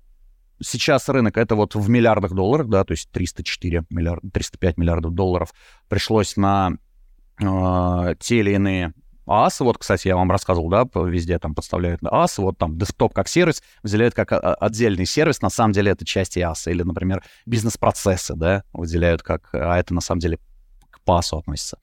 [0.62, 5.54] сейчас рынок это вот в миллиардах долларов, да, то есть 304 миллиарда, 305 миллиардов долларов
[5.88, 6.72] пришлось на
[7.42, 8.94] э, те или иные
[9.26, 13.28] ААС, вот, кстати, я вам рассказывал, да, везде там подставляют ААС, вот там десктоп как
[13.28, 18.36] сервис, выделяют как а, отдельный сервис, на самом деле это часть ААСа, или, например, бизнес-процессы,
[18.36, 20.40] да, выделяют как, а это на самом деле
[20.90, 21.78] к ПАСу относится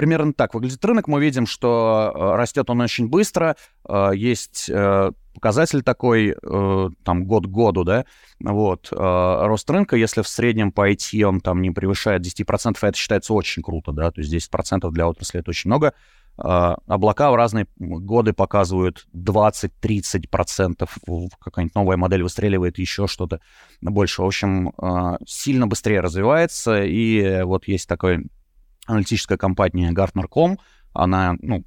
[0.00, 1.08] примерно так выглядит рынок.
[1.08, 3.56] Мы видим, что э, растет он очень быстро.
[3.86, 6.34] Э, есть э, показатель такой,
[7.04, 8.04] там, год к году, да,
[8.40, 13.32] вот, рост рынка, если в среднем по IT он там не превышает 10%, это считается
[13.32, 15.94] очень круто, да, то есть 10% для отрасли это очень много.
[16.36, 20.88] Облака в разные годы показывают 20-30%,
[21.38, 23.40] какая-нибудь новая модель выстреливает, еще что-то
[23.80, 24.22] больше.
[24.22, 24.72] В общем,
[25.26, 28.26] сильно быстрее развивается, и вот есть такой
[28.90, 30.58] аналитическая компания Gartner.com,
[30.92, 31.64] она, ну,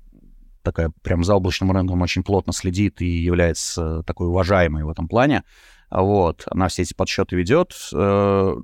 [0.62, 5.44] такая прям за облачным рынком очень плотно следит и является такой уважаемой в этом плане.
[5.90, 7.74] Вот, она все эти подсчеты ведет.
[7.94, 8.56] Э,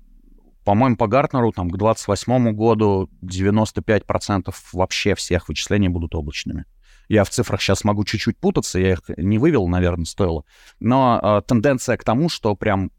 [0.63, 6.65] по-моему, по Гартнеру там, к 2028 году 95% вообще всех вычислений будут облачными.
[7.07, 10.43] Я в цифрах сейчас могу чуть-чуть путаться, я их не вывел, наверное, стоило.
[10.79, 12.91] Но э, тенденция к тому, что прям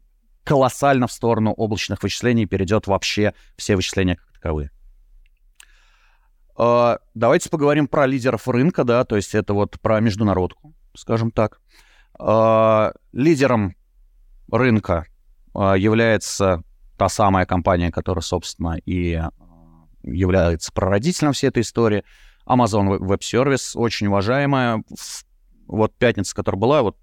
[0.43, 4.71] колоссально в сторону облачных вычислений перейдет вообще все вычисления как таковые.
[6.55, 11.59] А, давайте поговорим про лидеров рынка, да, то есть это вот про международку, скажем так.
[12.19, 13.75] А, лидером
[14.51, 15.05] рынка
[15.53, 16.63] а, является
[16.97, 19.21] та самая компания, которая, собственно, и
[20.03, 22.03] является прародителем всей этой истории.
[22.47, 24.83] Amazon Web Service, очень уважаемая.
[25.67, 26.97] Вот пятница, которая была, вот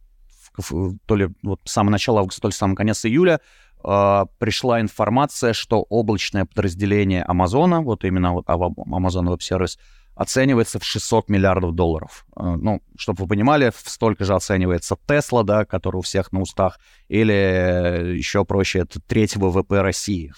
[1.07, 3.41] то ли вот с самого начала августа, то ли с самого конец июля,
[3.83, 9.79] э, пришла информация, что облачное подразделение Амазона, вот именно вот Amazon Web Service,
[10.15, 12.27] оценивается в 600 миллиардов долларов.
[12.37, 16.79] Э, ну, чтобы вы понимали, столько же оценивается Тесла, да, который у всех на устах,
[17.09, 20.33] или еще проще, это третий ВВП России.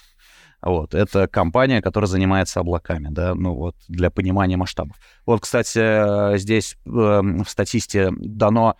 [0.61, 4.95] Вот, это компания, которая занимается облаками, да, ну вот, для понимания масштабов.
[5.25, 8.75] Вот, кстати, здесь э, в Statista дано а,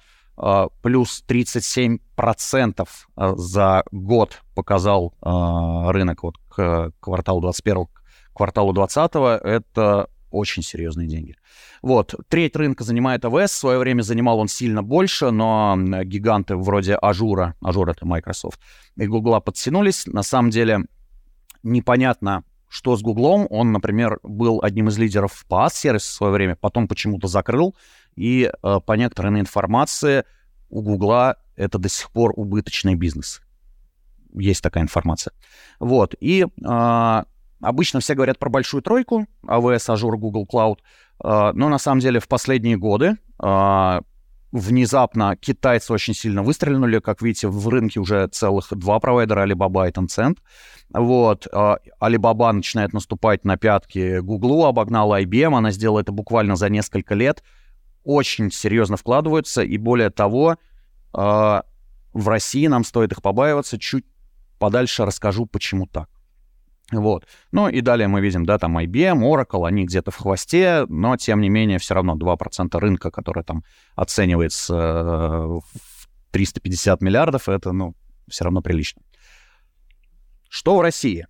[0.82, 8.01] плюс 37% а, за год показал а, рынок вот к кварталу 21 к
[8.34, 9.12] кварталу 20
[9.43, 11.36] это очень серьезные деньги.
[11.82, 16.95] Вот, треть рынка занимает AWS, в свое время занимал он сильно больше, но гиганты вроде
[16.96, 18.60] Azure а, Azure это Microsoft,
[18.95, 20.08] и Гугла подтянулись.
[20.08, 20.86] На самом деле
[21.63, 23.47] непонятно, что с Гуглом.
[23.49, 27.75] Он, например, был одним из лидеров по AS-сервису в свое время, потом почему-то закрыл,
[28.15, 30.24] и э, по некоторой информации
[30.69, 33.41] у Гугла это до сих пор убыточный бизнес.
[34.34, 35.34] Есть такая информация.
[35.80, 36.15] Вот.
[36.19, 37.24] И э,
[37.62, 40.78] обычно все говорят про большую тройку, AWS, Azure, Google Cloud.
[41.24, 44.02] Э, но на самом деле в последние годы э,
[44.52, 47.00] внезапно китайцы очень сильно выстрелили.
[47.00, 50.38] Как видите, в рынке уже целых два провайдера, Alibaba и Tencent.
[50.89, 51.47] Вот.
[51.47, 55.56] Alibaba начинает наступать на пятки Google, обогнала IBM.
[55.58, 57.43] Она сделала это буквально за несколько лет
[58.04, 60.58] очень серьезно вкладываются, и более того,
[61.14, 61.62] э,
[62.14, 63.80] в России нам стоит их побаиваться.
[63.80, 64.06] Чуть
[64.60, 66.10] подальше расскажу, почему так.
[66.92, 67.26] Вот.
[67.52, 71.40] Ну и далее мы видим, да, там IBM, Oracle, они где-то в хвосте, но тем
[71.40, 73.64] не менее все равно 2% рынка, который там
[73.96, 77.96] оценивается э, в 350 миллиардов, это, ну,
[78.30, 79.02] все равно прилично.
[80.50, 81.28] Что в России?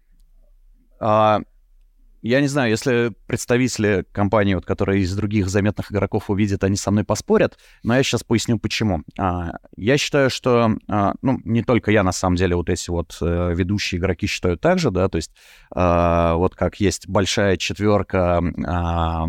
[2.23, 6.75] А, я не знаю, если представители компании, вот, которые из других заметных игроков увидят, они
[6.75, 9.03] со мной поспорят, но я сейчас поясню, почему.
[9.17, 13.17] А, я считаю, что, а, ну, не только я, на самом деле, вот эти вот
[13.21, 15.31] а, ведущие игроки считают так же, да, то есть
[15.73, 19.27] а, вот как есть большая четверка а,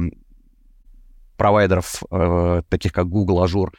[1.36, 3.72] провайдеров, а, таких как Google, Azure,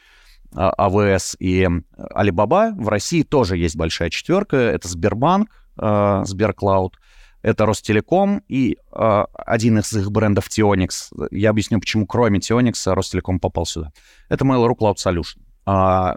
[0.56, 1.66] АВС и
[2.14, 2.72] Alibaba.
[2.76, 4.56] В России тоже есть большая четверка.
[4.56, 6.96] Это Сбербанк, Сберклауд,
[7.44, 11.10] это Ростелеком и один из их брендов Tionix.
[11.30, 13.92] Я объясню, почему кроме Tionix Ростелеком попал сюда.
[14.30, 16.16] Это Mail.ru Cloud Solution.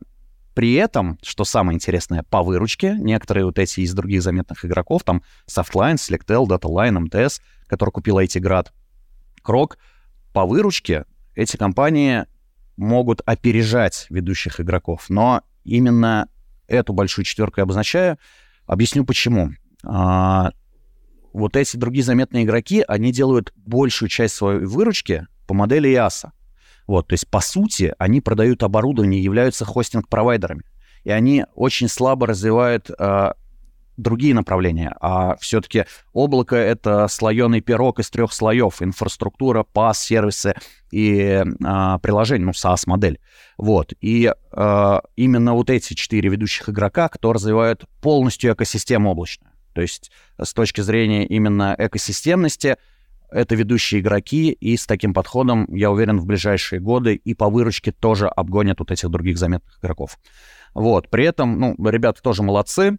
[0.54, 5.22] При этом, что самое интересное, по выручке некоторые вот эти из других заметных игроков, там
[5.48, 8.72] Softline, Selectel, DataLine, МТС, который купил IT-град,
[9.42, 9.78] Крок,
[10.32, 11.04] по выручке
[11.36, 12.26] эти компании
[12.78, 15.10] могут опережать ведущих игроков.
[15.10, 16.30] Но именно
[16.68, 18.18] эту большую четверку я обозначаю.
[18.66, 19.52] Объясню почему.
[21.38, 26.32] Вот эти другие заметные игроки, они делают большую часть своей выручки по модели IaaS.
[26.88, 30.64] Вот, то есть, по сути, они продают оборудование, являются хостинг-провайдерами.
[31.04, 33.34] И они очень слабо развивают э,
[33.98, 34.96] другие направления.
[35.00, 38.82] А все-таки облако— это слоеный пирог из трех слоев.
[38.82, 40.56] Инфраструктура, пас, сервисы
[40.90, 41.44] и э,
[42.02, 43.20] приложение, ну, SaaS-модель.
[43.60, 43.94] Вот.
[44.02, 49.52] И э, именно вот эти четыре ведущих игрока, кто развивают полностью экосистему облачную.
[49.78, 50.10] То есть
[50.42, 52.78] с точки зрения именно экосистемности—
[53.30, 57.92] это ведущие игроки, и с таким подходом, я уверен, в ближайшие годы и по выручке
[57.92, 60.18] тоже обгонят вот этих других заметных игроков.
[60.74, 62.98] Вот, при этом, ну, ребята тоже молодцы,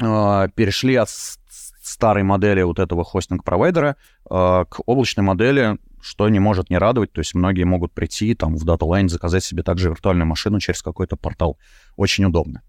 [0.00, 3.94] э, перешли от старой модели вот этого хостинг-провайдера
[4.28, 8.56] э, к облачной модели, что не может не радовать, то есть многие могут прийти там
[8.56, 11.58] в DataLine, заказать себе также виртуальную машину через какой-то портал.
[11.94, 12.62] Очень удобно.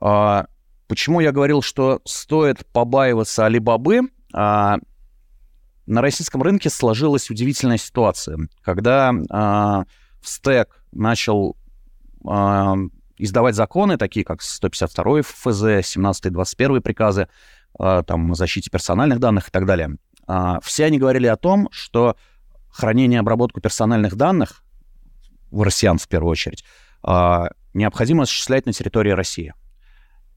[0.00, 0.44] Э,
[0.88, 4.10] почему я говорил, что стоит побаиваться Алибабы?
[4.34, 4.76] Э,
[5.86, 9.84] на российском рынке сложилась удивительная ситуация, когда э,
[10.20, 11.56] в стек начал
[12.26, 12.74] э,
[13.18, 17.28] издавать законы, такие как 152 ФЗ, 17 21 приказы,
[17.78, 19.96] э, там, о защите персональных данных и так далее.
[20.26, 22.16] Э, все они говорили о том, что
[22.70, 24.64] хранение и обработку персональных данных,
[25.50, 26.64] в россиян в первую очередь,
[27.06, 27.44] э,
[27.74, 29.54] необходимо осуществлять на территории России.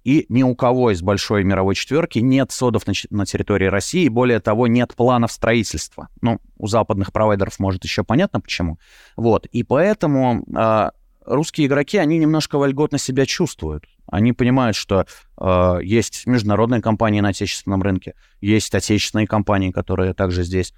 [0.07, 4.39] И ни у кого из большой мировой четверки нет содов на, на территории России, более
[4.39, 6.07] того, нет планов строительства.
[6.21, 8.79] Ну, у западных провайдеров, может, еще понятно почему.
[9.17, 10.91] Вот, и поэтому э,
[11.25, 13.83] русские игроки, они немножко вольготно себя чувствуют.
[14.09, 15.07] Они понимают, что
[15.41, 20.73] э, есть международные компании на отечественном рынке, есть отечественные компании, которые также здесь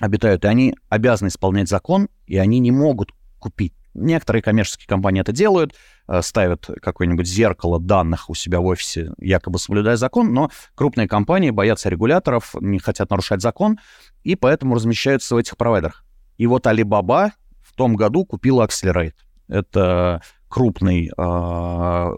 [0.00, 5.32] обитают, и они обязаны исполнять закон, и они не могут купить Некоторые коммерческие компании это
[5.32, 5.74] делают,
[6.08, 11.50] э, ставят какое-нибудь зеркало данных у себя в офисе, якобы соблюдая закон, но крупные компании
[11.50, 13.78] боятся регуляторов, не хотят нарушать закон,
[14.24, 16.04] и поэтому размещаются в этих провайдерах.
[16.36, 17.30] И вот Alibaba
[17.62, 19.14] в том году купила Accelerate.
[19.48, 22.10] Это крупный э,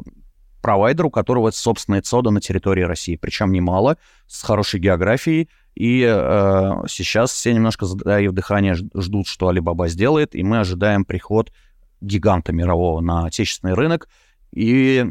[0.63, 6.73] провайдер, у которого собственная ЦОДа на территории России, причем немало, с хорошей географией, и э,
[6.89, 11.53] сейчас все немножко затаив дыхание ждут, что Alibaba сделает, и мы ожидаем приход
[12.01, 14.09] гиганта мирового на отечественный рынок.
[14.53, 15.05] И,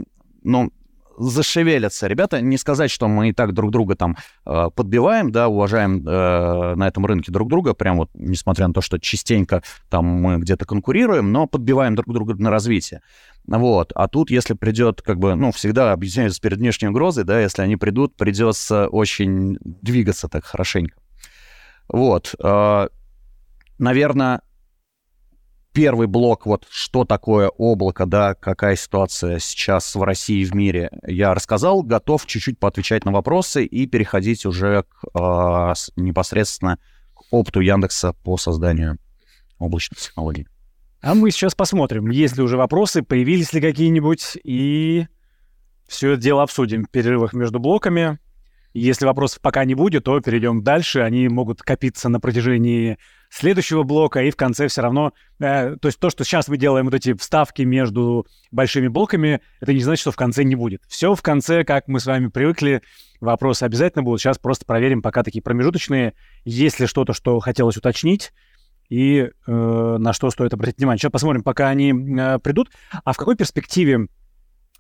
[0.44, 0.72] ну,
[1.18, 2.42] зашевелятся ребята.
[2.42, 6.88] Не сказать, что мы и так друг друга там э, подбиваем, да, уважаем э, на
[6.88, 11.32] этом рынке друг друга, прям вот, несмотря на то, что частенько там мы где-то конкурируем,
[11.32, 13.02] но подбиваем друг друга на развитие.
[13.48, 13.92] Вот.
[13.96, 17.78] А тут, если придет, как бы, ну, всегда объединяются перед внешней угрозой, да, если они
[17.78, 20.98] придут, придется очень двигаться так хорошенько.
[21.88, 22.36] Вот.
[22.44, 22.88] Э,
[23.78, 24.42] наверное,
[25.76, 30.90] первый блок, вот что такое облако, да, какая ситуация сейчас в России и в мире,
[31.06, 36.80] я рассказал, готов чуть-чуть поотвечать на вопросы и переходить уже к, э, непосредственно
[37.14, 38.98] к опыту Яндекса по созданию
[39.60, 40.48] облачных технологий.
[41.02, 45.08] А мы сейчас посмотрим, есть ли уже вопросы, появились ли какие-нибудь, и
[45.90, 48.18] все это дело обсудим в перерывах между блоками.
[48.74, 51.02] Если вопросов пока не будет, то перейдем дальше.
[51.02, 52.98] Они могут копиться на протяжении
[53.36, 55.14] следующего блока, и в конце все равно...
[55.40, 59.74] Э, то есть то, что сейчас мы делаем вот эти вставки между большими блоками, это
[59.74, 60.82] не значит, что в конце не будет.
[60.88, 62.82] Все в конце, как мы с вами привыкли,
[63.20, 64.22] вопросы обязательно будут.
[64.22, 66.14] Сейчас просто проверим пока такие промежуточные.
[66.46, 68.32] Есть ли что-то, что хотелось уточнить,
[68.90, 71.00] и э, на что стоит обратить внимание.
[71.00, 72.72] Сейчас посмотрим, пока они э, придут.
[73.04, 74.08] А в какой перспективе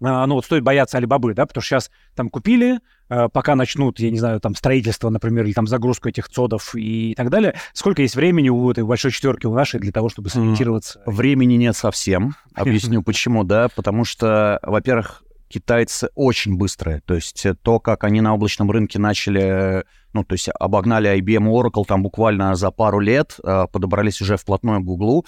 [0.01, 4.11] а, ну вот стоит бояться Алибабы, да, потому что сейчас там купили, пока начнут, я
[4.11, 7.55] не знаю, там строительство, например, или там загрузку этих цодов и так далее.
[7.73, 11.01] Сколько есть времени у этой большой четверки у нашей для того, чтобы сориентироваться?
[11.05, 12.35] Времени нет совсем.
[12.55, 17.01] Объясню почему, да, потому что, во-первых, китайцы очень быстрые.
[17.05, 21.85] То есть то, как они на облачном рынке начали, ну, то есть обогнали IBM Oracle
[21.87, 25.25] там буквально за пару лет, а, подобрались уже вплотную к Гуглу,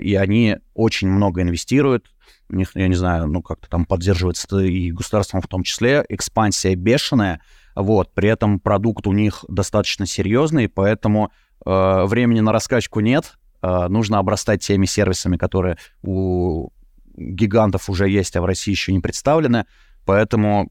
[0.00, 2.06] и они очень много инвестируют
[2.48, 6.74] у них, я не знаю, ну, как-то там поддерживается и государством в том числе, экспансия
[6.74, 7.40] бешеная,
[7.74, 11.30] вот, при этом продукт у них достаточно серьезный, поэтому
[11.64, 16.70] э, времени на раскачку нет, э, нужно обрастать теми сервисами, которые у
[17.16, 19.66] гигантов уже есть, а в России еще не представлены.
[20.06, 20.70] Поэтому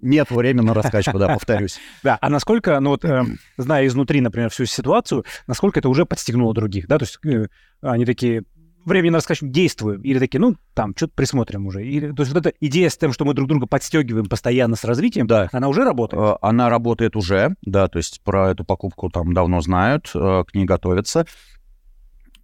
[0.00, 1.78] нет времени на раскачку, да, повторюсь.
[2.02, 3.24] Да, а насколько, ну вот, э,
[3.56, 7.46] зная изнутри, например, всю ситуацию, насколько это уже подстегнуло других, да, то есть э,
[7.80, 8.44] они такие,
[8.86, 11.84] времени на раскачку действуем, или такие, ну, там, что-то присмотрим уже.
[11.84, 14.84] Или, то есть вот эта идея с тем, что мы друг друга подстегиваем постоянно с
[14.84, 15.48] развитием, да.
[15.52, 16.22] она уже работает?
[16.22, 20.54] Э, она работает уже, да, то есть про эту покупку там давно знают, э, к
[20.54, 21.26] ней готовятся.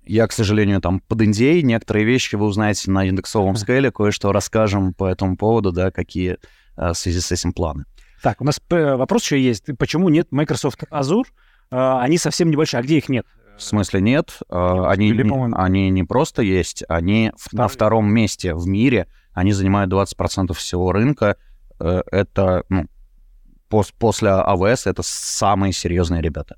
[0.04, 4.92] Я, к сожалению, там под Индией некоторые вещи вы узнаете на индексовом скейле, кое-что расскажем
[4.94, 6.38] по этому поводу, да, какие
[6.80, 7.84] Э, в связи с этим планы.
[8.22, 9.66] Так, у нас вопрос еще есть.
[9.78, 11.24] Почему нет Microsoft Azure?
[11.70, 12.80] Они совсем небольшие.
[12.80, 13.26] А где их нет?
[13.60, 14.38] В смысле нет?
[14.48, 17.62] Э, они, Или, они не просто есть, они Второй.
[17.62, 19.06] на втором месте в мире.
[19.32, 21.36] Они занимают 20% всего рынка.
[21.78, 22.86] Это, ну,
[23.68, 26.56] пос после AWS это самые серьезные ребята.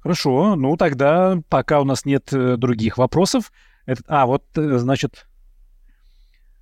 [0.00, 3.52] Хорошо, ну тогда пока у нас нет других вопросов.
[3.86, 5.26] Это, а, вот, значит,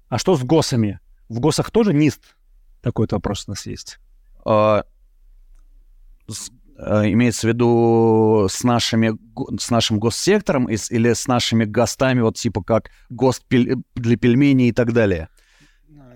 [0.08, 0.98] а что с ГОСами?
[1.28, 2.36] В ГОСах тоже НИСТ?
[2.82, 4.00] Такой вот вопрос у нас есть.
[4.44, 4.84] А,
[6.28, 9.12] с, а, имеется в виду с, нашими,
[9.58, 14.92] с нашим госсектором или с нашими ГОСТами, вот типа как ГОСТ для пельменей и так
[14.92, 15.28] далее?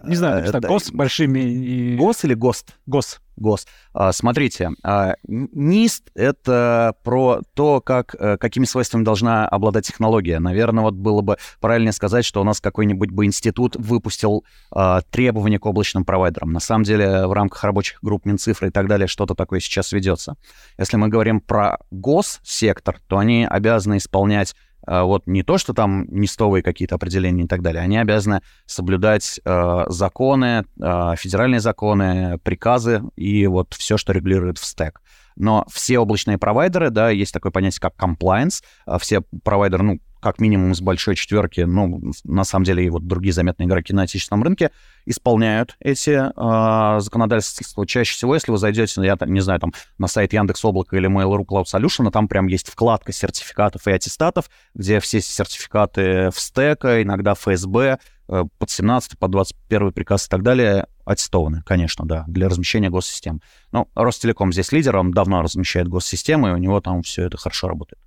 [0.05, 1.41] Не знаю, это ГОС большими...
[1.41, 1.97] И...
[1.97, 2.77] ГОС или ГОСТ?
[2.87, 3.21] ГОС.
[3.37, 3.67] ГОС.
[3.93, 10.39] А, смотрите, а, НИСТ— это про то, как, э, какими свойствами должна обладать технология.
[10.39, 15.59] Наверное, вот было бы правильнее сказать, что у нас какой-нибудь бы институт выпустил а, требования
[15.59, 16.53] к облачным провайдерам.
[16.53, 20.37] На самом деле в рамках рабочих групп Минцифры и так далее что-то такое сейчас ведется.
[20.79, 26.07] Если мы говорим про госсектор, то они обязаны исполнять а, вот не то, что там
[26.09, 33.03] нестовые какие-то определения и так далее, они обязаны соблюдать э, законы, э, федеральные законы, приказы
[33.17, 35.01] и вот все, что регулирует в стек.
[35.37, 38.63] Но все облачные провайдеры, да, есть такое понятие, как compliance,
[39.01, 43.35] все провайдеры, ну, как минимум из большой четверки, ну, на самом деле и вот другие
[43.35, 44.71] заметные игроки на отечественном рынке
[45.05, 47.87] исполняют эти э, законодательства.
[47.87, 51.45] Чаще всего, если вы зайдете, я не знаю, там, на сайт Яндекс Облака или Mail.ru
[51.45, 57.35] Cloud Solution, там прям есть вкладка сертификатов и аттестатов, где все сертификаты в стека, иногда
[57.35, 57.99] ФСБ,
[58.29, 63.43] э, под 17, под 21 приказ и так далее аттестованы, конечно, да, для размещения госсистем.
[63.73, 67.69] Но Ростелеком здесь лидер, он давно размещает госсистемы, и у него там все это хорошо
[67.69, 68.03] работает.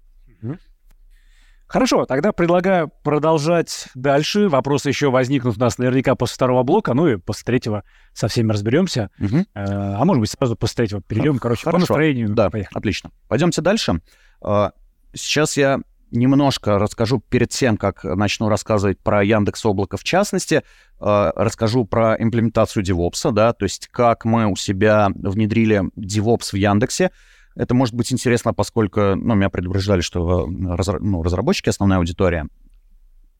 [1.67, 4.47] Хорошо, тогда предлагаю продолжать дальше.
[4.47, 8.51] Вопросы еще возникнут у нас наверняка после второго блока, ну и после третьего со всеми
[8.51, 9.09] разберемся.
[9.19, 9.45] Угу.
[9.53, 11.75] А может быть, сразу после третьего перейдем, короче, Хорошо.
[11.75, 12.29] по настроению.
[12.29, 12.77] Да, поехали.
[12.77, 13.11] отлично.
[13.27, 14.01] Пойдемте дальше.
[14.41, 14.71] А,
[15.13, 15.79] сейчас я
[16.11, 20.63] немножко расскажу перед тем, как начну рассказывать про Яндекс Облако в частности,
[20.99, 26.55] а, расскажу про имплементацию DevOps, да, то есть как мы у себя внедрили DevOps в
[26.55, 27.11] Яндексе,
[27.57, 32.47] это может быть интересно, поскольку, ну, меня предупреждали, что э, ну, разработчики— основная аудитория.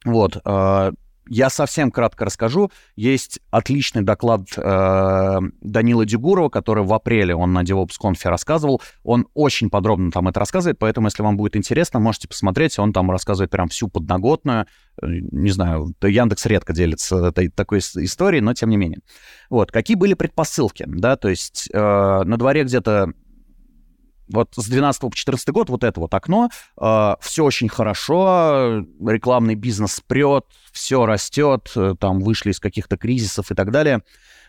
[0.06, 0.38] Вот.
[0.44, 0.92] Э,
[1.30, 2.72] я совсем кратко расскажу.
[2.96, 8.82] Есть отличный доклад э, Данила Дегурова, который в апреле он на DevOps.conf рассказывал.
[9.04, 12.80] Он очень подробно там это рассказывает, поэтому, если вам будет интересно, можете посмотреть.
[12.80, 14.68] Он там рассказывает прям всю подноготную.
[15.02, 19.00] Не знаю, Яндекс редко делится этой, такой историей, но тем не менее.
[19.50, 19.72] Вот.
[19.72, 20.86] Какие были предпосылки?
[20.88, 23.12] Да, то есть э, на дворе где-то
[24.30, 26.50] вот с 12 по 14 год вот это вот окно,
[26.80, 33.52] э, все очень хорошо, рекламный бизнес прет, все растет, э, там вышли из каких-то кризисов
[33.52, 34.02] и так далее.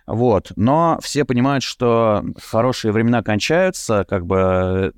[0.06, 0.52] Вот.
[0.56, 4.94] Но все понимают, что хорошие времена кончаются, как бы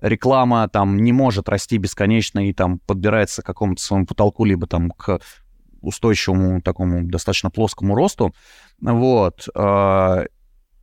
[0.00, 4.90] реклама там не может расти бесконечно и там подбирается к какому-то своему потолку, либо там
[4.90, 5.20] к
[5.80, 8.34] устойчивому такому достаточно плоскому росту.
[8.80, 9.48] Вот.
[9.54, 10.26] Э,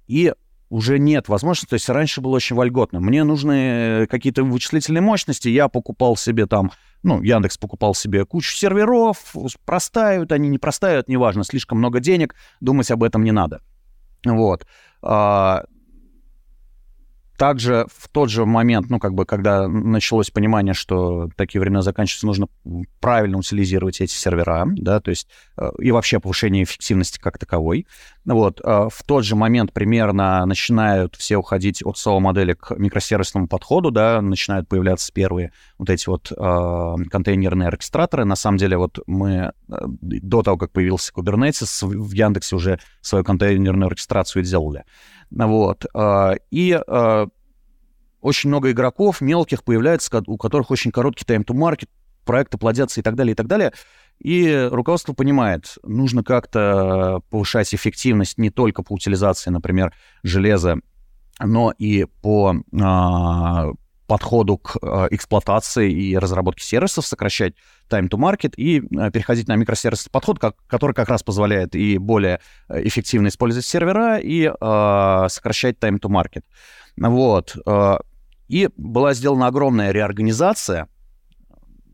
[0.08, 0.34] и
[0.72, 1.70] уже нет возможности.
[1.70, 3.02] То есть раньше было очень вольготно.
[3.02, 5.50] Мне нужны какие-то вычислительные мощности.
[5.50, 6.72] Я покупал себе там,
[7.04, 12.90] ну, Яндекс покупал себе кучу серверов, простают они, не простают, неважно, слишком много денег, думать
[12.90, 13.62] об этом не надо.
[14.24, 14.66] Вот.
[15.02, 15.66] А,
[17.42, 22.28] также в тот же момент, ну, как бы, когда началось понимание, что такие времена заканчиваются,
[22.28, 22.48] нужно
[23.00, 25.28] правильно утилизировать эти сервера, да, то есть
[25.58, 27.88] э, и вообще повышение эффективности как таковой.
[28.26, 33.90] Вот, э, в тот же момент примерно начинают все уходить от SOA-модели к микросервисному подходу,
[33.90, 38.24] да, начинают появляться первые вот эти вот э, контейнерные оркестраторы.
[38.24, 43.88] На самом деле, вот мы до того, как появился Kubernetes, в Яндексе уже свою контейнерную
[43.88, 44.84] оркестрацию делали.
[45.32, 45.86] Вот.
[45.94, 47.28] А, и а,
[48.22, 51.90] очень много игроков мелких появляется, у которых очень короткий time-to-market,
[52.26, 53.74] проекты плодятся и так далее, и так далее.
[54.20, 60.78] И руководство понимает, нужно как-то повышать эффективность не только по утилизации, например, железа,
[61.40, 63.72] но и по, а,
[64.12, 67.54] подходу к э, эксплуатации и разработке сервисов, сокращать
[67.90, 71.98] time to market и э, переходить на микросервисный подход, как, который как раз позволяет и
[71.98, 76.44] более э, эффективно использовать сервера и э, сокращать time to market.
[76.98, 77.56] Вот.
[78.50, 80.90] И была сделана огромная реорганизация.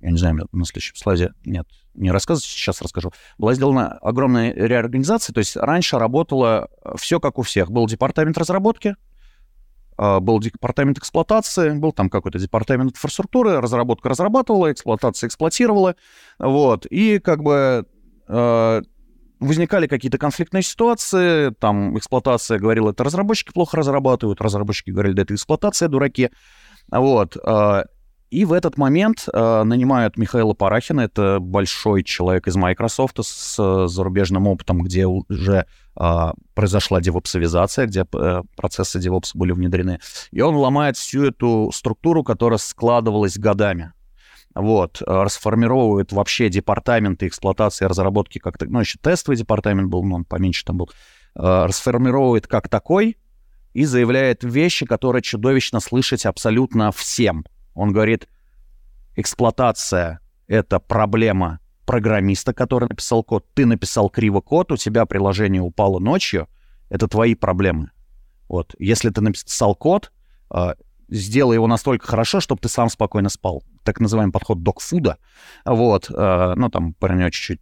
[0.02, 3.12] Я не знаю, на следующем слайде нет, не рассказывать, сейчас расскажу.
[3.38, 7.70] Была сделана огромная реорганизация, то есть раньше работало все как у всех.
[7.70, 8.96] Был департамент разработки,
[9.98, 15.96] был департамент эксплуатации, был там какой-то департамент инфраструктуры, разработка разрабатывала, эксплуатация эксплуатировала,
[16.40, 17.86] вот, и как бы
[18.28, 18.82] э,
[19.40, 25.36] возникали какие-то конфликтные ситуации, там эксплуатация говорила, это разработчики плохо разрабатывают, разработчики говорили, да это
[25.36, 26.30] эксплуатация, дураки,
[26.92, 27.84] вот, э,
[28.30, 33.88] и в этот момент э, нанимают Михаила Парахина, это большой человек из Microsoft с э,
[33.88, 35.66] зарубежным опытом, где уже
[35.96, 40.00] э, произошла девопсовизация, где э, процессы DevOps были внедрены.
[40.32, 43.94] И он ломает всю эту структуру, которая складывалась годами.
[44.54, 50.26] Вот, расформировывает вообще департаменты эксплуатации и разработки как-то, ну, еще тестовый департамент был, но он
[50.26, 50.90] поменьше там был,
[51.36, 53.18] э, расформировывает как такой
[53.74, 57.46] и заявляет вещи, которые чудовищно слышать абсолютно всем—
[57.78, 58.28] он говорит,
[59.16, 63.46] эксплуатация— это проблема программиста, который написал код.
[63.54, 66.48] Ты написал криво код, у тебя приложение упало ночью,
[66.90, 67.92] это твои проблемы.
[68.50, 68.74] Вот.
[68.80, 70.12] Если ты написал код,
[70.54, 70.74] э,
[71.08, 73.64] сделай его настолько хорошо, чтобы ты сам спокойно спал.
[73.84, 75.18] Так называемый подход докфуда.
[75.64, 76.10] Вот.
[76.10, 77.62] Э, ну, там про него чуть-чуть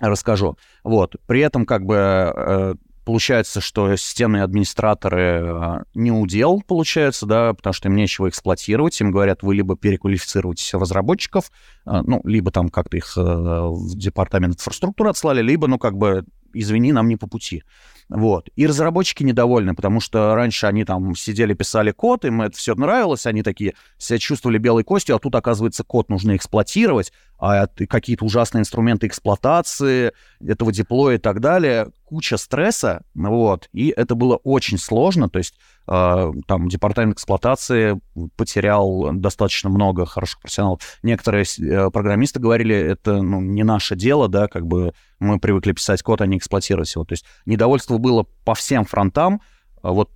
[0.00, 0.58] расскажу.
[0.82, 1.14] Вот.
[1.26, 2.74] При этом как бы э,
[3.04, 8.98] Получается, что системные администраторы а, не удел, получается, да, потому что им нечего эксплуатировать.
[9.00, 11.50] Им говорят, вы либо переквалифицируетесь разработчиков,
[11.84, 16.24] а, ну, либо там как-то их э, в департамент инфраструктуры отслали, либо, ну, как бы,
[16.54, 17.62] извини, нам не по пути.
[18.08, 18.48] Вот.
[18.54, 23.26] И разработчики недовольны, потому что раньше они там сидели, писали код, им это все нравилось,
[23.26, 28.60] они такие себя чувствовали белой костью, а тут, оказывается, код нужно эксплуатировать, а какие-то ужасные
[28.60, 35.28] инструменты эксплуатации этого диплоя и так далее, куча стресса, вот, и это было очень сложно,
[35.28, 35.54] то есть
[35.86, 38.00] э, там департамент эксплуатации
[38.36, 40.80] потерял достаточно много хороших профессионалов.
[41.02, 46.02] Некоторые э, программисты говорили, это ну, не наше дело, да, как бы мы привыкли писать
[46.02, 47.04] код, а не эксплуатировать его.
[47.04, 49.40] То есть недовольство было по всем фронтам.
[49.82, 50.10] А вот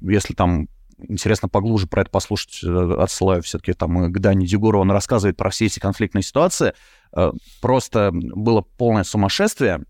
[0.00, 0.68] если там
[1.08, 5.50] интересно поглубже про это послушать, э, отсылаю все-таки там к Дане Дюгуру, он рассказывает про
[5.50, 6.74] все эти конфликтные ситуации.
[7.16, 9.84] Э, просто было полное сумасшествие,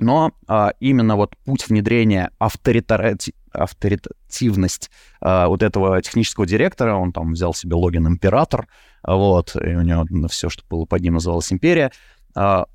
[0.00, 3.34] но а, именно вот путь внедрения авторитарати...
[3.52, 4.90] авторитативность
[5.20, 8.68] а, вот этого технического директора, он там взял себе логин император,
[9.02, 11.90] вот, и у него все, что было под ним, называлось империя,
[12.34, 12.66] а,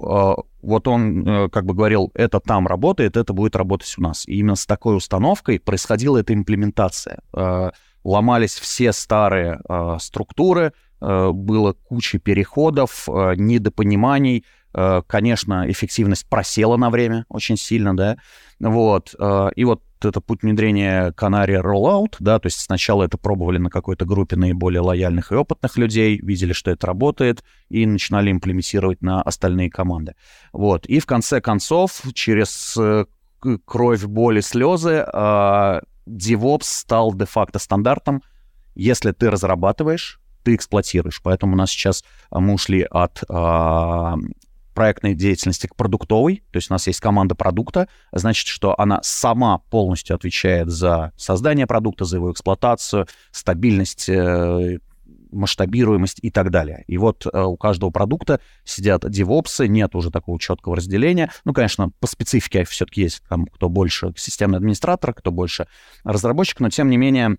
[0.00, 4.26] а, вот он э, как бы говорил, это там работает, это будет работать у нас.
[4.26, 7.20] И именно с такой установкой происходила эта имплементация.
[7.32, 7.72] А,
[8.04, 17.56] ломались все старые а, структуры, было куча переходов, недопониманий, конечно, эффективность просела на время очень
[17.56, 18.16] сильно, да,
[18.60, 19.14] вот,
[19.56, 24.04] и вот это путь внедрения Canary Rollout, да, то есть сначала это пробовали на какой-то
[24.04, 29.70] группе наиболее лояльных и опытных людей, видели, что это работает, и начинали имплементировать на остальные
[29.70, 30.14] команды.
[30.52, 33.06] Вот, и в конце концов, через э,
[33.64, 38.22] кровь, боль и слезы, э, DevOps стал де-факто стандартом.
[38.74, 41.20] Если ты разрабатываешь, ты эксплуатируешь.
[41.22, 43.22] Поэтому у нас сейчас э, мы ушли от
[44.78, 49.58] проектной деятельности к продуктовой, то есть у нас есть команда продукта, значит, что она сама
[49.58, 54.78] полностью отвечает за создание продукта, за его эксплуатацию, стабильность, э,
[55.32, 56.84] масштабируемость и так далее.
[56.86, 61.32] И вот э, у каждого продукта сидят девопсы, нет уже такого четкого разделения.
[61.44, 65.66] Ну, конечно, по специфике все-таки есть там, кто больше системный администратор, кто больше
[66.04, 67.36] разработчик, но тем не менее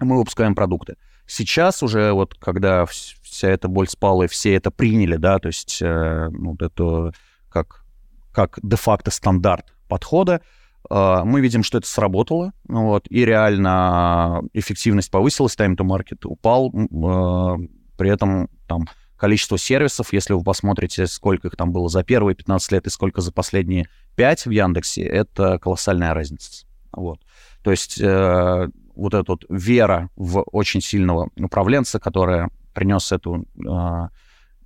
[0.00, 0.96] мы выпускаем продукты.
[1.26, 5.80] Сейчас уже вот, когда вся эта боль спала и все это приняли, да, то есть
[5.80, 7.12] э, ну, вот это
[7.48, 7.84] как,
[8.32, 10.42] как де-факто стандарт подхода,
[10.90, 18.10] э, мы видим, что это сработало, вот, и реально эффективность повысилась, market упал, э, при
[18.10, 22.86] этом там количество сервисов, если вы посмотрите, сколько их там было за первые 15 лет
[22.86, 26.66] и сколько за последние 5 в Яндексе, это колоссальная разница.
[26.92, 27.20] Вот.
[27.62, 34.08] То есть э, вот эта вот вера в очень сильного управленца, которая принес эту э,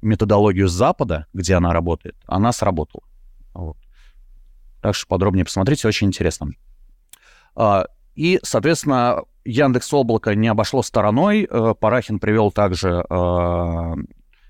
[0.03, 3.05] методологию с Запада, где она работает, она сработала.
[3.55, 3.77] Вот.
[4.81, 6.51] Так что подробнее посмотрите, очень интересно.
[7.57, 11.47] Э, и, соответственно, Яндекс Облако не обошло стороной.
[11.49, 13.95] Э, Парахин привел также э,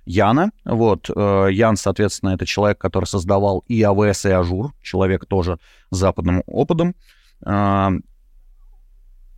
[0.07, 0.51] Яна.
[0.65, 5.59] Вот, э, Ян, соответственно, это человек, который создавал и AWS, и Azure, человек тоже
[5.91, 6.95] с западным опытом.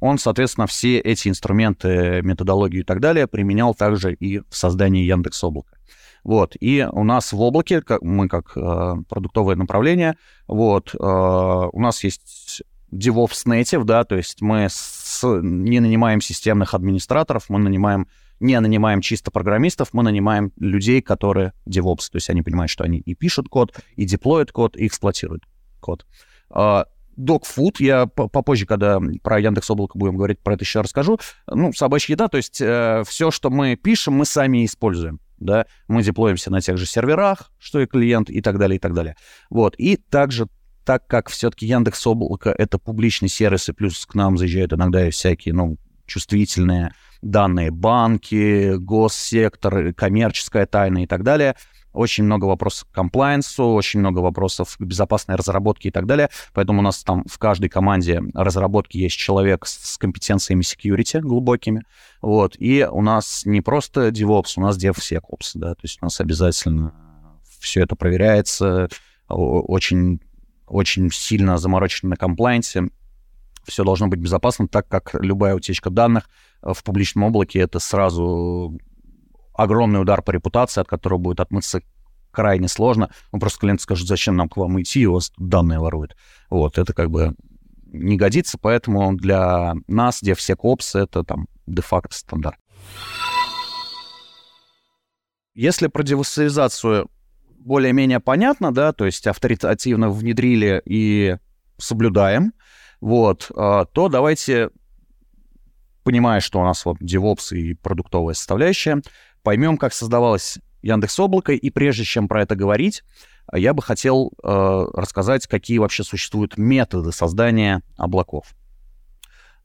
[0.00, 5.44] Он, соответственно, все эти инструменты, методологию и так далее применял также и в создании Яндекс
[5.44, 5.76] Облака.
[6.24, 11.80] Вот, и у нас в облаке, как, мы как э, продуктовое направление, вот, э, у
[11.80, 18.06] нас есть DevOps Native, да, то есть мы с, не нанимаем системных администраторов, мы нанимаем,
[18.38, 22.98] не нанимаем чисто программистов, мы нанимаем людей, которые DevOps, то есть они понимают, что они
[22.98, 25.44] и пишут код, и деплоят код, и эксплуатируют
[25.80, 26.04] код.
[26.50, 26.84] Uh,
[27.18, 31.18] Dogfood, я попозже, когда про Яндекс Облако будем говорить, про это еще расскажу.
[31.46, 36.02] Ну, собачья еда, то есть э, все, что мы пишем, мы сами используем да, мы
[36.02, 39.16] деплоимся на тех же серверах, что и клиент, и так далее, и так далее.
[39.48, 40.48] Вот, и также
[40.84, 45.10] так как все-таки Яндекс Облако— это публичный сервис, и плюс к нам заезжают иногда и
[45.10, 46.92] всякие, ну, чувствительные
[47.22, 51.56] данные банки, госсектор, коммерческая тайна и так далее—
[51.92, 56.30] очень много вопросов к комплайенсу, очень много вопросов к безопасной разработке и так далее.
[56.52, 61.82] Поэтому у нас там в каждой команде разработки есть человек с компетенциями security глубокими.
[62.22, 62.54] Вот.
[62.58, 66.92] И у нас не просто DevOps, у нас DevSecOps, да, то есть у нас обязательно
[67.60, 68.88] все это проверяется,
[69.28, 70.20] очень,
[70.66, 72.88] очень сильно заморочено на комплайенсе.
[73.64, 76.28] Все должно быть безопасно, так как любая утечка данных
[76.62, 78.78] в публичном облаке— это сразу
[79.62, 81.82] огромный удар по репутации, от которого будет отмыться
[82.30, 83.10] крайне сложно.
[83.32, 86.16] Ну, просто клиент скажет, зачем нам к вам идти, у вас данные воруют.
[86.48, 87.34] Вот, это как бы
[87.92, 92.58] не годится, поэтому для нас DevSecOps— это там де-факто стандарт.
[95.54, 97.10] Если про девусализацию
[97.58, 101.36] более-менее понятно, да, то есть авторитативно внедрили и
[101.76, 102.52] соблюдаем,
[103.00, 104.70] вот, а, то давайте,
[106.04, 109.02] понимая, что у нас вот DevOps и продуктовая составляющая,
[109.42, 113.02] поймем, как создавалось Яндекс Облако, и прежде чем про это говорить,
[113.52, 118.54] я бы хотел э, рассказать, какие вообще существуют методы создания облаков.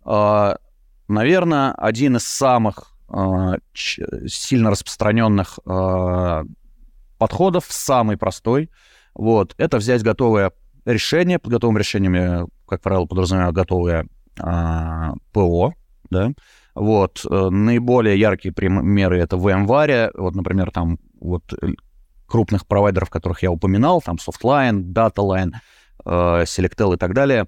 [0.06, 0.56] Э,
[1.08, 6.44] наверное, один из самых э, сильно распространенных э,
[7.18, 8.72] подходов, самый простой,
[9.14, 10.52] вот, это взять готовое
[10.86, 14.08] решение, под готовым решениями, как правило, подразумеваю готовое
[14.38, 15.74] э, ПО,
[16.10, 16.32] да,
[16.76, 17.26] вот.
[17.30, 20.12] Э, наиболее яркие примеры это VMware.
[20.14, 21.70] Вот, например, там вот э,
[22.28, 25.54] крупных провайдеров, которых я упоминал, там Softline, DataLine,
[26.06, 27.48] э, Selectel и так далее,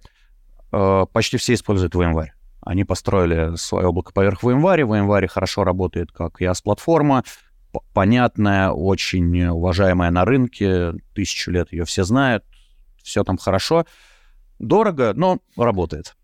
[0.69, 2.31] почти все используют VMware.
[2.61, 4.81] Они построили свое облако поверх VMware.
[4.81, 7.23] VMware хорошо работает как IaaS-платформа,
[7.93, 12.43] понятная, очень уважаемая на рынке, тысячу лет ее все знают,
[13.01, 13.85] все там хорошо.
[14.59, 16.16] Дорого, но работает.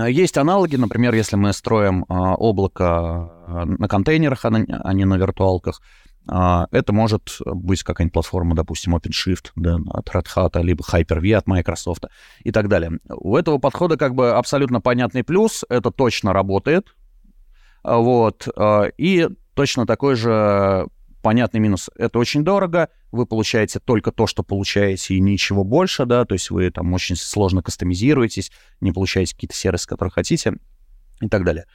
[0.00, 5.16] А, есть аналоги, например, если мы строим а, облако а, на контейнерах, а не на
[5.16, 5.80] виртуалках,
[6.26, 12.04] это может быть какая-нибудь платформа, допустим, OpenShift да, от Red Hat, либо Hyper-V от Microsoft
[12.44, 13.00] и так далее.
[13.08, 16.94] У этого подхода как бы абсолютно понятный плюс, это точно работает,
[17.82, 18.46] вот,
[18.98, 20.86] и точно такой же
[21.22, 26.24] понятный минус— это очень дорого, вы получаете только то, что получаете, и ничего больше, да,
[26.24, 28.50] то есть вы там очень сложно кастомизируетесь,
[28.80, 30.54] не получаете какие-то сервисы, которые хотите
[31.20, 31.66] и так далее.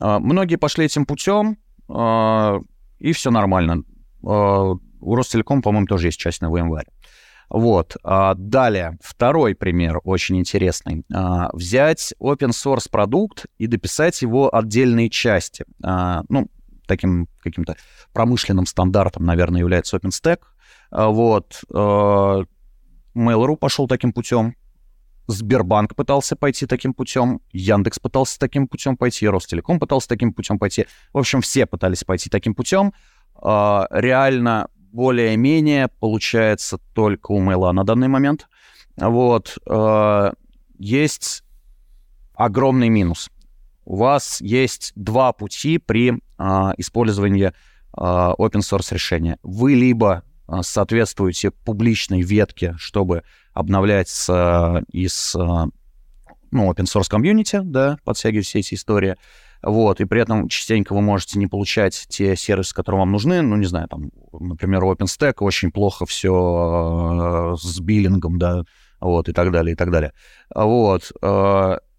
[0.00, 2.60] А, многие пошли этим путем, а,
[2.98, 3.82] и все нормально.
[4.24, 6.88] А, у Ростелеком, по-моему, тоже есть часть на VMware.
[7.50, 7.96] Вот.
[8.02, 11.04] Далее, второй пример очень интересный.
[11.54, 15.64] Взять open source продукт и дописать его отдельные части.
[15.80, 16.50] Ну,
[16.88, 17.76] таким каким-то
[18.12, 20.40] промышленным стандартом, наверное, является OpenStack.
[20.90, 21.62] А, вот.
[21.72, 22.42] А,
[23.14, 24.56] Mail.ru пошел таким путем.
[25.28, 30.86] Сбербанк пытался пойти таким путем, Яндекс пытался таким путем пойти, Ростелеком пытался таким путем пойти.
[31.12, 32.92] В общем, все пытались пойти таким путем.
[33.34, 38.48] А, реально более-менее получается только у Mail на данный момент.
[38.96, 39.58] Вот.
[40.78, 41.44] Есть
[42.34, 43.28] огромный минус
[43.88, 47.52] у вас есть два пути при а, использовании
[47.92, 49.38] а, open source решения.
[49.42, 57.98] Вы либо а, соответствуете публичной ветке, чтобы обновлять с, из ну, open source комьюнити, да,
[58.04, 59.16] подтягивать все эти истории,
[59.60, 63.56] вот, и при этом частенько вы можете не получать те сервисы, которые вам нужны, ну,
[63.56, 68.62] не знаю, там, например, OpenStack очень плохо все с биллингом, да,
[69.00, 70.12] вот, и так далее, и так далее.
[70.54, 71.10] Вот,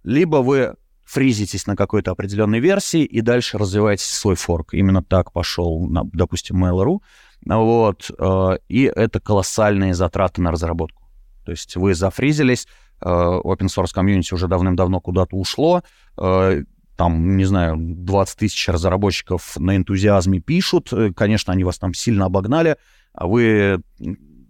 [0.03, 0.75] либо вы
[1.09, 4.75] фризитесь на какой-то определенной версии и дальше развиваете свой форк.
[4.75, 6.99] Именно так пошел, на, допустим, Mail.ru.
[7.45, 11.09] Вот, э, и это колоссальные затраты на разработку.
[11.45, 12.67] То есть вы зафризились,
[13.01, 15.81] э, open source комьюнити уже давным-давно куда-то ушло,
[16.17, 16.63] э,
[16.95, 22.75] там, не знаю, 20 тысяч разработчиков на энтузиазме пишут, конечно, они вас там сильно обогнали,
[23.13, 23.81] а вы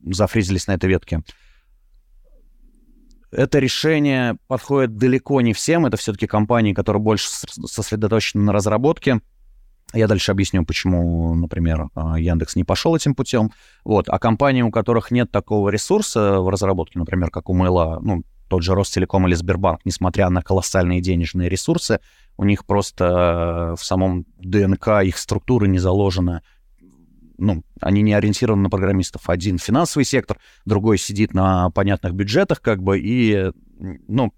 [0.04, 1.22] зафризились на этой ветке
[3.32, 5.86] это решение подходит далеко не всем.
[5.86, 9.20] Это все-таки компании, которые больше сосредоточены на разработке.
[9.94, 13.52] Я дальше объясню, почему, например, а, Яндекс не пошел этим путем.
[13.84, 14.08] Вот.
[14.08, 18.64] А компании, у которых нет такого ресурса в разработке, например, как у Мэйла, ну, тот
[18.64, 22.00] же Ростелеком или Сбербанк, несмотря на колоссальные денежные ресурсы,
[22.38, 26.42] у них просто э, в самом ДНК их структуры не заложено
[27.40, 29.30] ну, они не ориентированы на программистов.
[29.30, 33.52] Один финансовый сектор, другой сидит на понятных бюджетах, как бы, и,
[34.08, 34.34] ну,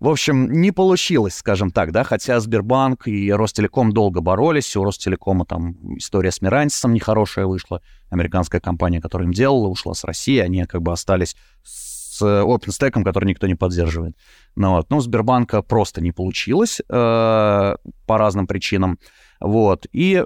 [0.00, 5.44] в общем, не получилось, скажем так, да, хотя Сбербанк и Ростелеком долго боролись, у Ростелекома
[5.44, 10.64] там история с Мирантисом нехорошая вышла, американская компания, которая им делала, ушла с России, они
[10.66, 14.16] как бы остались с OpenStack, который никто не поддерживает.
[14.54, 14.90] Ну, вот.
[14.90, 18.98] ну, Сбербанка просто не получилось э, по разным причинам.
[19.40, 19.86] Вот.
[19.92, 20.24] И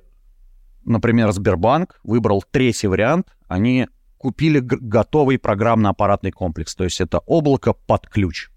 [0.84, 3.28] например, Сбербанк выбрал третий вариант.
[3.48, 8.50] Они купили готовый программно-аппаратный комплекс, то есть это облако под ключ.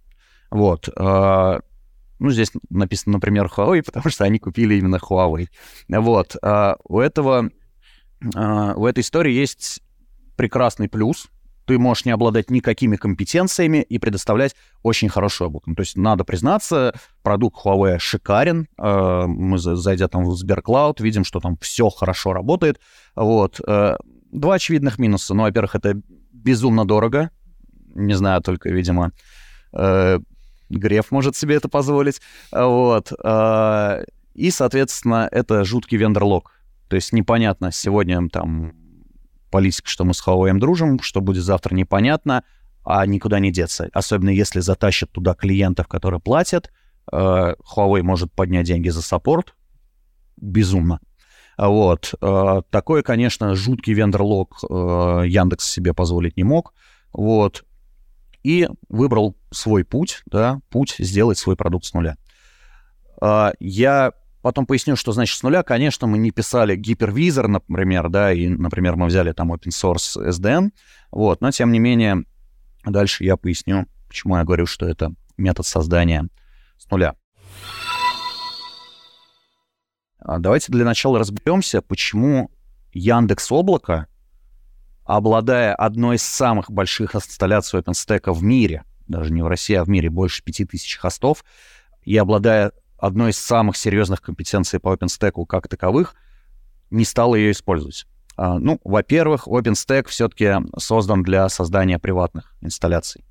[0.51, 0.89] Вот.
[0.95, 1.61] А,
[2.19, 5.47] ну, здесь написано, например, Huawei, потому что они купили именно Huawei.
[5.89, 6.36] Вот.
[6.41, 7.49] А, у этого,
[8.36, 9.82] а, у этой истории есть
[10.36, 11.30] прекрасный плюс,
[11.66, 15.74] ты можешь не обладать никакими компетенциями и предоставлять очень хорошую облако.
[15.76, 16.93] То есть, надо признаться,
[17.24, 18.68] продукт Huawei шикарен.
[18.78, 22.80] Э, мы, зайдя там в Сберклауд, видим, что там все хорошо работает.
[23.16, 23.59] Вот.
[23.68, 23.97] Э,
[24.32, 25.34] два очевидных минуса.
[25.34, 25.99] Ну, во-первых, это
[26.32, 27.32] безумно дорого.
[27.95, 29.11] Не знаю, только, видимо,
[29.74, 30.20] э,
[30.70, 32.22] Греф может себе это позволить.
[32.51, 33.11] Вот.
[34.34, 36.51] И, соответственно, это жуткий вендор-лог.
[36.89, 38.74] То есть непонятно, сегодня там
[39.49, 42.43] политика, что мы с Huawei дружим, что будет завтра непонятно,
[42.83, 43.89] а никуда не деться.
[43.93, 46.71] Особенно если затащат туда клиентов, которые платят,
[47.11, 49.55] э, Huawei может поднять деньги за саппорт.
[50.37, 50.99] Безумно.
[51.57, 52.13] Вот.
[52.21, 56.73] Э, такой, конечно, жуткий вендор-лог э, Яндекс себе позволить не мог.
[57.13, 57.65] Вот.
[58.43, 62.17] И выбрал свой путь, да, путь сделать свой продукт с нуля.
[63.59, 64.11] Я
[64.45, 65.63] Потом поясню, что значит с нуля.
[65.63, 70.69] Конечно, мы не писали гипервизор, например, да, и, например, мы взяли там open source SDN,
[71.09, 72.25] вот, но тем не менее,
[72.85, 76.27] дальше я поясню, почему я говорю, что это метод создания
[76.77, 77.15] с нуля.
[80.19, 82.51] А давайте для начала разберемся, почему
[82.93, 84.05] Яндекс Облако,
[85.05, 89.89] обладая одной из самых больших инсталляций OpenStack в мире, даже не в России, а в
[89.89, 91.43] мире больше 5000 хостов,
[92.03, 96.15] и обладая одной из самых серьезных компетенций по OpenStack как таковых,
[96.89, 98.05] не стал ее использовать.
[98.37, 103.23] А, ну, во-первых, OpenStack все-таки создан для создания приватных инсталляций.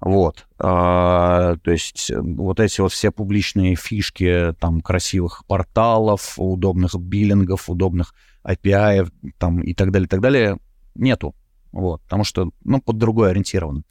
[0.00, 0.46] Вот.
[0.58, 7.68] А, то есть э, вот эти вот все публичные фишки там красивых порталов, удобных биллингов,
[7.68, 10.58] удобных API там и так далее, и так далее
[10.94, 11.34] нету.
[11.72, 12.00] Вот.
[12.02, 13.82] Потому что, ну, под другое ориентировано.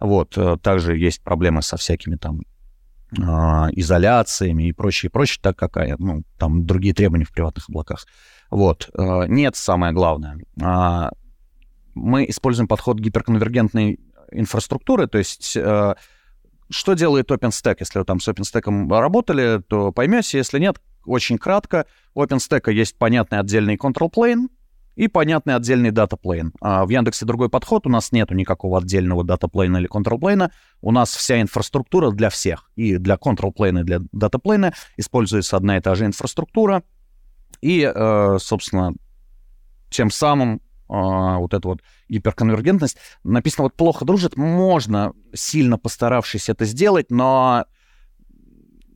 [0.00, 0.36] Вот.
[0.38, 2.40] Э, также есть проблемы со всякими там
[3.12, 8.06] изоляциями и прочее, прочее, так какая, ну, там другие требования в приватных облаках.
[8.50, 8.88] Вот.
[8.94, 10.38] А, нет, самое главное.
[10.62, 11.10] А,
[11.94, 13.98] мы используем подход гиперконвергентной
[14.30, 15.56] инфраструктуры, то есть
[16.72, 17.78] что делает OpenStack?
[17.80, 21.86] Если вы там с OpenStack работали, то поймете, если нет, очень кратко.
[22.14, 24.46] У OpenStack есть понятный отдельный control plane,
[25.00, 26.52] и понятный отдельный датаплейн.
[26.60, 31.16] А в Яндексе другой подход, у нас нету никакого отдельного датаплейна или контролплейна, у нас
[31.16, 36.04] вся инфраструктура для всех, и для контролплейна, и для датаплейна используется одна и та же
[36.04, 36.82] инфраструктура,
[37.62, 38.92] и, э, собственно,
[39.88, 40.58] тем самым э,
[40.90, 41.80] вот эта вот
[42.10, 47.64] гиперконвергентность, написано вот плохо дружит, можно, сильно постаравшись это сделать, но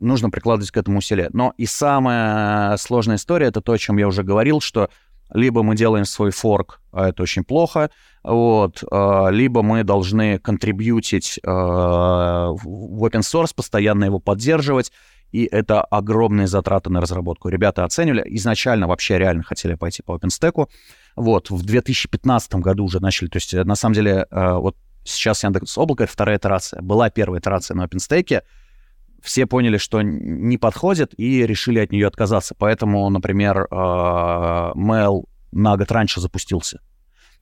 [0.00, 1.30] нужно прикладывать к этому усилия.
[1.32, 4.90] Но и самая сложная история, это то, о чем я уже говорил, что
[5.35, 7.91] либо мы делаем свой форк, а это очень плохо,
[8.22, 14.93] вот, а, либо мы должны контрибьютить а, в open source, постоянно его поддерживать,
[15.32, 17.49] и это огромные затраты на разработку.
[17.49, 20.68] Ребята оценивали, изначально вообще реально хотели пойти по OpenStack,
[21.16, 25.76] вот, в 2015 году уже начали, то есть, на самом деле, а, вот сейчас Яндекс
[25.76, 28.43] Облако, вторая итерация, была первая итерация на OpenStack,
[29.25, 32.55] все поняли, что не подходит, и решили от нее отказаться.
[32.57, 36.81] Поэтому, например, Mail на год раньше запустился.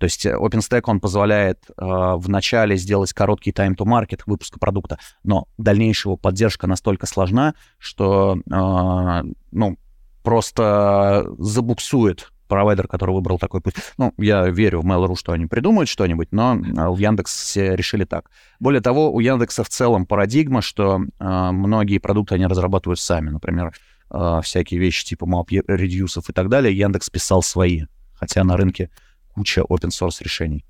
[0.03, 4.59] То есть э, OpenStack, он позволяет э, в начале сделать короткий time to market выпуска
[4.59, 9.22] продукта, но дальнейшая его поддержка настолько сложна, что э,
[9.53, 9.78] ну,
[10.24, 13.74] просто забуксует провайдер, который выбрал такой путь.
[13.96, 18.30] Ну, я верю в Mail.ru, что они придумают что-нибудь, но а, в Яндексе решили так.
[18.61, 23.30] Более того, у Яндекса в целом парадигма, что э, многие продукты они разрабатывают сами.
[23.30, 23.74] Например,
[24.11, 26.76] э, всякие вещи типа map редюсов и так далее.
[26.76, 28.90] Яндекс писал свои, хотя на рынке
[29.34, 30.66] куча open source решений.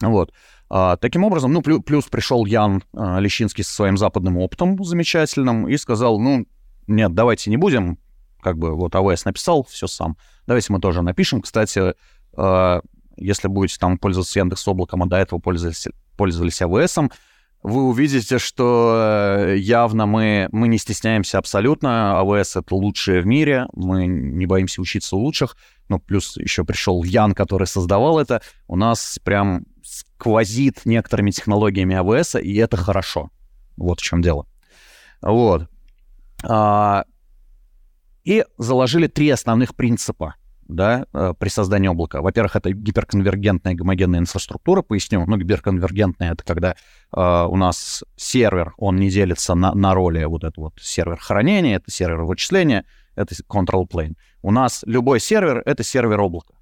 [0.00, 0.32] Вот.
[0.68, 5.68] А, таким образом, ну, плюс, плюс пришел Ян а, Лещинский со своим западным опытом замечательным
[5.68, 6.44] и сказал, ну,
[6.88, 7.98] нет, давайте не будем,
[8.44, 10.16] как бы вот АВС написал все сам,
[10.46, 11.42] давайте мы тоже напишем.
[11.42, 11.94] Кстати,
[12.36, 12.80] а,
[13.16, 17.10] если будете там пользоваться Яндекс облаком, а до этого пользовались, пользовались АВСом,
[17.64, 22.20] вы увидите, что э, явно мы, мы не стесняемся абсолютно.
[22.20, 25.56] АВС— это лучшее в мире, мы не боимся учиться у лучших.
[25.88, 28.42] Ну, плюс еще пришел Ян, который создавал это.
[28.68, 33.30] У нас прям сквозит некоторыми технологиями АВС, и это хорошо.
[33.78, 34.46] Вот в чем дело.
[35.22, 35.66] Вот.
[36.46, 37.04] А,
[38.24, 40.34] и заложили три основных принципа
[40.66, 42.22] да, э, при создании облака.
[42.22, 45.24] Во-первых, это гиперконвергентная гомогенная инфраструктура, поясню.
[45.26, 50.44] Ну, гиперконвергентная— это когда э, у нас сервер, он не делится на, на роли вот
[50.44, 54.14] это вот сервер хранения, это сервер вычисления, это control plane.
[54.42, 56.54] У нас любой сервер— это сервер облака.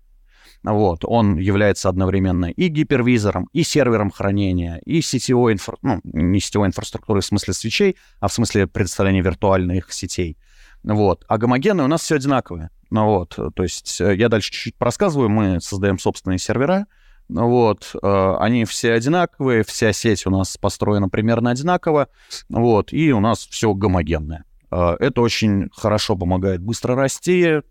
[0.65, 5.77] Вот, он является одновременно и гипервизором, и сервером хранения, и сетевой инфра...
[5.83, 10.37] ну, не сетевой инфраструктурой в смысле свечей, а в смысле предоставления виртуальных сетей.
[10.83, 11.25] Вот.
[11.29, 12.71] А гомогенные у нас все одинаковые.
[12.93, 16.87] Ну вот, то есть э, я дальше чуть-чуть рассказываю, мы создаем собственные сервера,
[17.29, 22.09] ну вот, э, они все одинаковые, вся сеть у нас построена примерно одинаково,
[22.51, 24.45] вот, и у нас все гомогенное.
[24.71, 27.63] Э, это очень хорошо помогает быстро расти,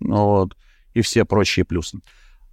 [0.00, 0.54] вот,
[0.92, 2.00] и все прочие плюсы.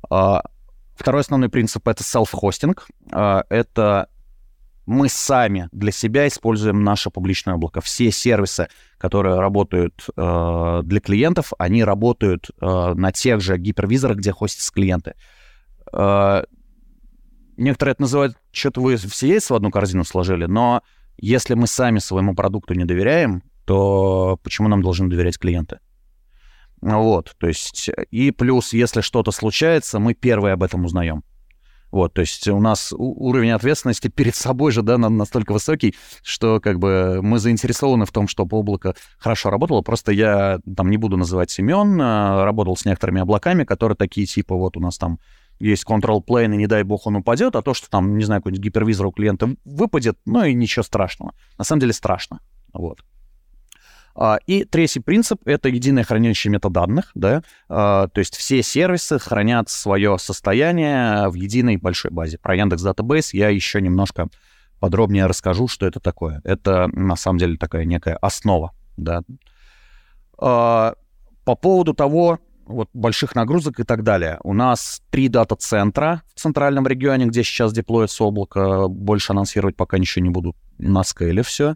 [0.02, 2.80] Второй основной принцип— это self-hosting.
[3.12, 4.08] Это
[4.86, 7.82] мы сами для себя используем наше публичное облако.
[7.82, 8.68] Все сервисы,
[8.98, 15.16] которые работают э, для клиентов, они работают э, на тех же гипервизорах, где хостятся клиенты.
[15.92, 16.44] Э,
[17.58, 20.82] некоторые это называют, что-то вы все яйца в одну корзину сложили, но
[21.18, 25.80] если мы сами своему продукту не доверяем, то почему нам должны доверять клиенты?
[26.82, 31.24] Вот, то есть, и плюс, если что-то случается, мы первые об этом узнаем.
[31.92, 36.80] Вот, то есть у нас уровень ответственности перед собой же, да, настолько высокий, что как
[36.80, 39.82] бы мы заинтересованы в том, чтобы облако хорошо работало.
[39.82, 44.56] Просто я там не буду называть имен, а, работал с некоторыми облаками, которые такие типа
[44.56, 45.20] вот у нас там
[45.60, 48.42] есть control plane, и не дай бог он упадет, а то, что там, не знаю,
[48.42, 51.34] какой-нибудь гипервизор у клиента выпадет, ну и ничего страшного.
[51.58, 52.42] На самом деле страшно.
[52.74, 53.04] Вот.
[54.16, 59.70] А, и третий принцип— это единое хранилище метаданных, да, а, то есть все сервисы хранят
[59.70, 62.38] свое состояние в единой большой базе.
[62.38, 64.30] Про Яндекс Database я еще немножко
[64.80, 66.42] подробнее расскажу, что это такое.
[66.46, 69.22] Это на самом деле такая некая основа, да.
[70.38, 70.94] А,
[71.44, 74.40] по поводу того, вот больших нагрузок и так далее.
[74.44, 78.88] У нас три дата-центра в центральном регионе, где сейчас деплоится облако.
[78.88, 80.56] Больше анонсировать пока ничего не буду.
[80.80, 81.76] На скейле все.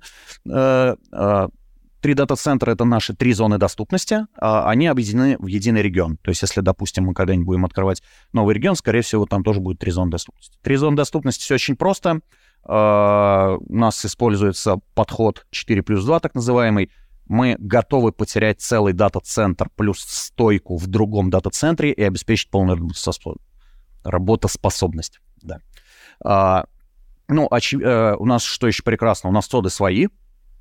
[2.02, 6.18] Три дата-центра— это наши три зоны доступности, а они объединены в единый регион.
[6.18, 9.80] То есть если, допустим, мы когда-нибудь будем открывать новый регион, скорее всего, там тоже будет
[9.80, 10.58] три зоны доступности.
[10.62, 12.22] Три зоны доступности все очень просто.
[12.64, 16.90] А, у нас используется подход 4 плюс 2, так называемый.
[17.28, 22.80] Мы готовы потерять целый дата-центр плюс стойку в другом дата-центре и обеспечить полную
[24.04, 25.20] работоспособность.
[25.42, 25.60] Да.
[26.24, 26.66] А,
[27.28, 29.30] ну, очи- э, у нас что еще прекрасно?
[29.30, 30.08] У нас соды свои,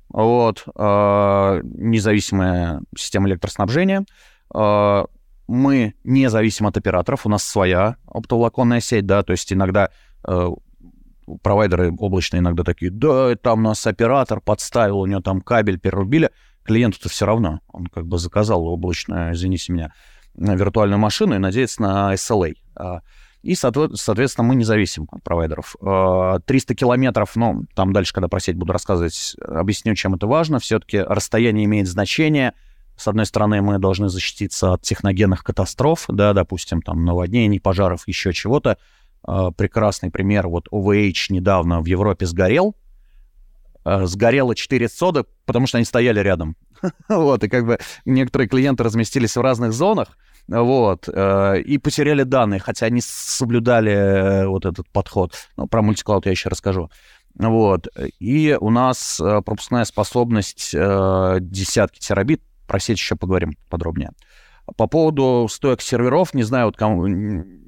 [0.09, 4.05] вот, э, независимая система электроснабжения.
[4.53, 5.05] Э,
[5.47, 9.89] мы не зависим от операторов, у нас своя оптоволоконная сеть, да, то есть иногда
[10.27, 10.49] э,
[11.41, 16.31] провайдеры облачные иногда такие, да, там нас оператор подставил, у него там кабель перерубили,
[16.63, 19.93] клиенту-то все равно, он как бы заказал облачную, извините меня,
[20.35, 22.53] виртуальную машину и надеется на SLA.
[23.41, 25.75] И, соответственно, мы не зависим от провайдеров.
[25.79, 30.59] 300 а, километров, ну, там дальше, когда про сеть буду рассказывать, объясню, чем это важно.
[30.59, 32.53] Все-таки расстояние имеет значение.
[32.97, 38.33] С одной стороны, мы должны защититься от техногенных катастроф, да, допустим, там, наводнений, пожаров, еще
[38.33, 38.77] чего-то.
[39.23, 42.75] А, прекрасный пример, вот OVH недавно в Европе сгорел,
[43.85, 46.57] а, сгорело 4 соды, потому что они стояли рядом.
[47.09, 50.17] вот, и как бы некоторые клиенты разместились в разных зонах,
[50.49, 55.33] вот, э, и потеряли данные, хотя они соблюдали э, вот этот подход.
[55.57, 56.89] Ну, про мультиклауд я еще расскажу.
[57.35, 57.87] Вот,
[58.19, 64.11] и у нас э, пропускная способность десятки терабит, про сеть еще поговорим подробнее.
[64.77, 67.07] По поводу стоек серверов, не знаю, вот кому,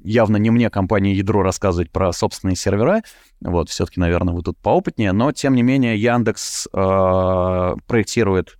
[0.04, 3.02] явно не мне компания Ядро рассказывать про собственные сервера,
[3.40, 8.58] вот, все-таки, наверное, вы тут поопытнее, но, тем не менее, Яндекс э, проектирует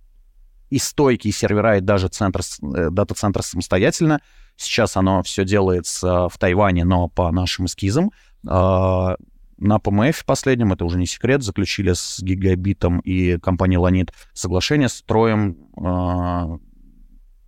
[0.73, 4.21] и стойкие сервера, и даже центр, э, дата-центр самостоятельно.
[4.55, 8.11] Сейчас оно все делается в Тайване, но по нашим эскизам.
[8.47, 9.15] А,
[9.57, 15.57] на ПМФ последнем, это уже не секрет, заключили с Гигабитом и компанией Ланит соглашение, строим,
[15.77, 16.57] а,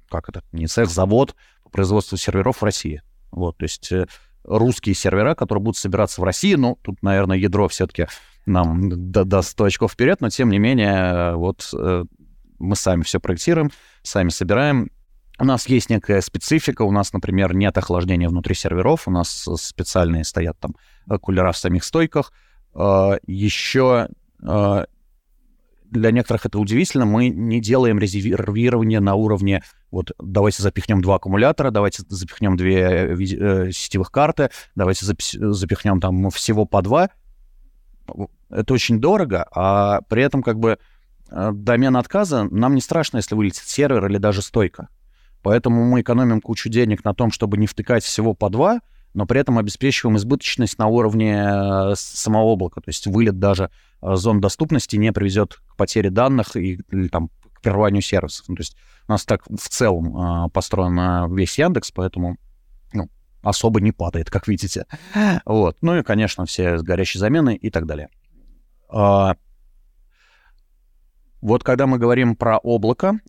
[0.10, 3.02] как это, не цех, завод по производству серверов в России.
[3.32, 4.06] Вот, то есть э,
[4.44, 6.54] русские сервера, которые будут собираться в России.
[6.54, 8.06] Ну, тут, наверное, ядро все-таки
[8.46, 12.06] нам даст 100 очков вперед, но тем не менее, вот э,
[12.60, 13.72] мы сами все проектируем,
[14.04, 14.90] сами собираем.
[15.38, 20.24] У нас есть некая специфика, у нас, например, нет охлаждения внутри серверов, у нас специальные
[20.24, 20.76] стоят там
[21.20, 22.32] кулера в самих стойках.
[22.74, 24.08] А, Еще
[24.42, 24.86] а,
[25.92, 29.62] для некоторых это удивительно, мы не делаем резервирование на уровне
[29.96, 36.66] вот давайте запихнем два аккумулятора, давайте запихнем две э, сетевых карты, давайте запихнем там всего
[36.66, 37.10] по два.
[38.50, 40.78] Это очень дорого, а при этом как бы э,
[41.30, 44.90] домен отказа нам не страшно, если вылетит сервер или даже стойка.
[45.46, 48.82] Поэтому мы экономим кучу денег на том, чтобы не втыкать всего по два,
[49.14, 52.82] но при этом обеспечиваем избыточность на уровне э, самого облака.
[52.82, 53.70] То есть вылет даже
[54.02, 58.50] э, зон доступности не приведет к потере данных и, или там, к прерыванию сервисов.
[58.50, 58.76] Ну, то есть
[59.08, 62.38] у нас так в целом э, построен весь Яндекс, поэтому
[62.92, 63.08] ну,
[63.44, 64.88] особо не падает, как видите.
[65.46, 65.78] Вот.
[65.82, 68.10] Ну и, конечно, все горящие замены и так далее.
[71.42, 73.20] Вот когда мы говорим про облако,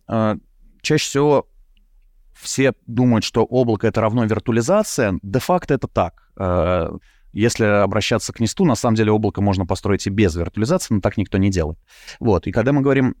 [0.81, 1.47] чаще всего
[2.39, 5.19] все думают, что облако— это равно виртуализация.
[5.23, 6.29] Де-факто это так.
[6.37, 6.89] Э,
[7.33, 11.17] если обращаться к Несту, на самом деле облако можно построить и без виртуализации, но так
[11.17, 11.79] никто не делает.
[12.19, 12.47] Вот.
[12.47, 13.15] И когда мы говорим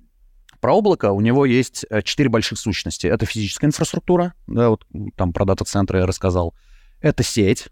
[0.59, 3.07] про облако, у него есть э, четыре больших сущности.
[3.07, 4.85] Это физическая инфраструктура, да, вот
[5.15, 6.53] там про дата-центры я рассказал.
[7.01, 7.67] Это сеть,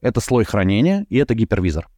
[0.00, 1.88] это слой хранения и это гипервизор.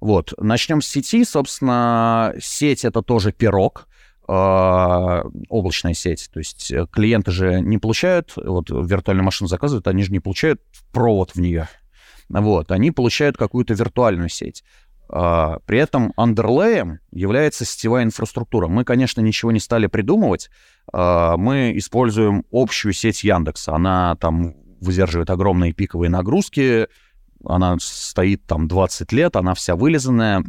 [0.00, 1.24] Вот, начнем с сети.
[1.24, 3.88] Собственно, сеть— это тоже пирог.
[4.26, 6.30] А, облачная сеть.
[6.32, 10.62] То есть э, клиенты же не получают, вот виртуальную машину заказывают, они же не получают
[10.92, 11.68] провод в нее.
[12.30, 14.64] Вот, они получают какую-то виртуальную сеть.
[15.08, 18.66] А, при этом андерлеем является сетевая инфраструктура.
[18.68, 20.50] Мы, конечно, ничего не стали придумывать.
[20.92, 23.74] А, мы используем общую сеть Яндекса.
[23.74, 26.88] Она там выдерживает огромные пиковые нагрузки.
[27.46, 30.44] Она стоит там 20 лет, она вся вылизанная.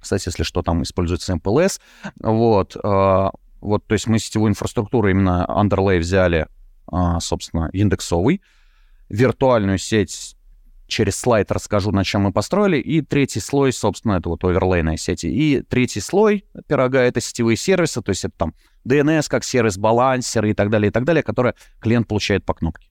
[0.00, 1.80] Кстати, если что, там используется MPLS.
[2.20, 3.30] Вот, э,
[3.60, 6.48] вот, то есть мы сетевую инфраструктуру именно underlay взяли,
[6.90, 8.42] э, собственно, индексовый.
[9.08, 10.36] Виртуальную сеть
[10.92, 12.78] через слайд расскажу, на чем мы построили.
[12.78, 15.24] И третий слой, собственно, это вот оверлейная сеть.
[15.24, 18.54] И третий слой пирога— это сетевые сервисы, то есть это там
[18.86, 22.88] DNS как сервис, балансеры и так далее, и так далее, которые клиент получает по кнопке.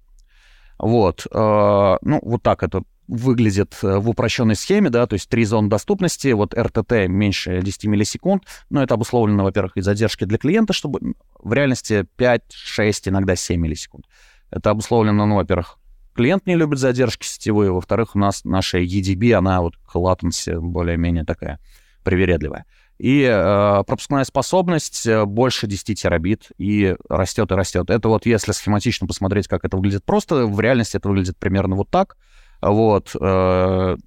[0.80, 1.28] Вот.
[1.32, 5.68] Э, ну, вот так это выглядит э, в упрощенной схеме, да, то есть три зоны
[5.68, 11.16] доступности, вот РТТ меньше 10 миллисекунд, но это обусловлено, во-первых, и задержки для клиента, чтобы
[11.38, 14.06] в реальности 5, 6, иногда 7 миллисекунд.
[14.50, 15.78] Это обусловлено, ну, во-первых,
[16.16, 21.26] клиент не любит задержки сетевые, во-вторых, у нас наша EDB, она вот к latency более-менее
[21.26, 21.60] такая
[22.06, 22.66] привередливая.
[22.98, 27.90] И э, пропускная способность э, больше 10 терабит и растет и растет.
[27.90, 31.90] Это вот если схематично посмотреть, как это выглядит просто, в реальности это выглядит примерно вот
[31.90, 32.16] так—
[32.62, 33.16] вот.
[33.20, 33.98] Э,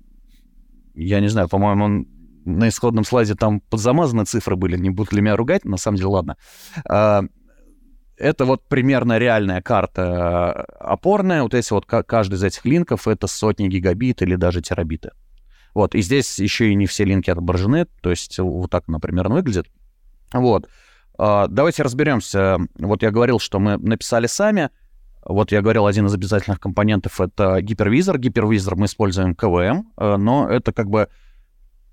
[0.94, 2.06] я не знаю, по-моему,
[2.44, 6.08] на исходном слайде там подзамазаны цифры были, не будут ли меня ругать, на самом деле,
[6.08, 6.36] ладно.
[6.88, 7.22] Э,
[8.16, 11.42] это вот примерно реальная карта э, опорная.
[11.42, 15.10] Вот эти вот каждый из этих линков это сотни гигабит или даже терабиты.
[15.74, 19.66] Вот, и здесь еще и не все линки отображены, то есть вот так, например, выглядит.
[20.32, 20.68] Вот.
[21.18, 22.58] Давайте разберемся.
[22.78, 24.70] Вот я говорил, что мы написали сами.
[25.26, 28.18] Вот я говорил, один из обязательных компонентов— это гипервизор.
[28.18, 31.08] Гипервизор мы используем КВМ, э, но это как бы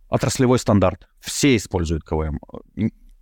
[0.09, 1.07] отраслевой стандарт.
[1.21, 2.39] Все используют КВМ.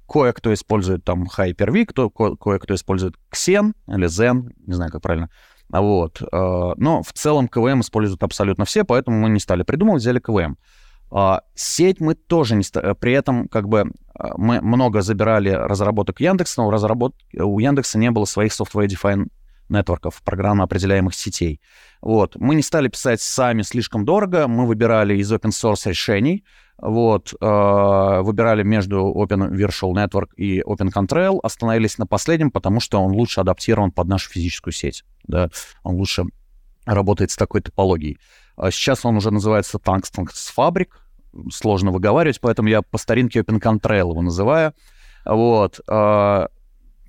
[0.07, 5.29] Кое-кто использует там Hyper-V, кто, кое-кто использует Xen или Zen, не знаю, как правильно.
[5.69, 6.21] Вот.
[6.21, 10.57] Э, но в целом КВМ используют абсолютно все, поэтому мы не стали придумывать, взяли КВМ.
[11.11, 12.93] А, сеть мы тоже не стали.
[12.93, 13.91] При этом как бы
[14.37, 17.15] мы много забирали разработок Яндекса, но у, разработ...
[17.33, 19.29] у Яндекса не было своих software-defined
[19.69, 21.61] нетворков, программно определяемых сетей.
[22.01, 22.35] Вот.
[22.35, 26.43] Мы не стали писать сами слишком дорого, мы выбирали из open source решений,
[26.77, 33.01] вот, э, выбирали между Open Virtual Network и Open Contrail, остановились на последнем, потому что
[33.01, 35.49] он лучше адаптирован под нашу физическую сеть, да,
[35.83, 36.23] он лучше
[36.85, 38.17] работает с такой топологией.
[38.55, 40.89] А сейчас он уже называется Tungsten Fabric,
[41.51, 44.73] сложно выговаривать, поэтому я по старинке Open Contrail его называю.
[45.25, 45.79] Вот.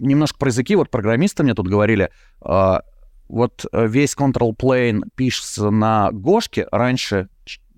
[0.00, 0.74] Немножко про языки.
[0.74, 2.82] Вот программисты мне тут говорили, а,
[3.28, 6.66] вот э, весь control plane пишется на Гошке.
[6.72, 7.28] Раньше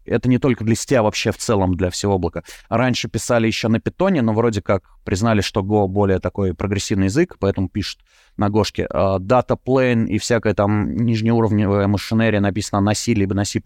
[0.04, 2.42] это не только для сетя, а вообще в целом для всего облака.
[2.68, 7.36] Раньше писали еще на питоне, но вроде как признали, что Go более такой прогрессивный язык,
[7.38, 8.00] поэтому пишут
[8.36, 8.86] на Гошке.
[8.92, 13.60] Data plane и всякая там нижнеуровневая машинерия написана на C либо на C++,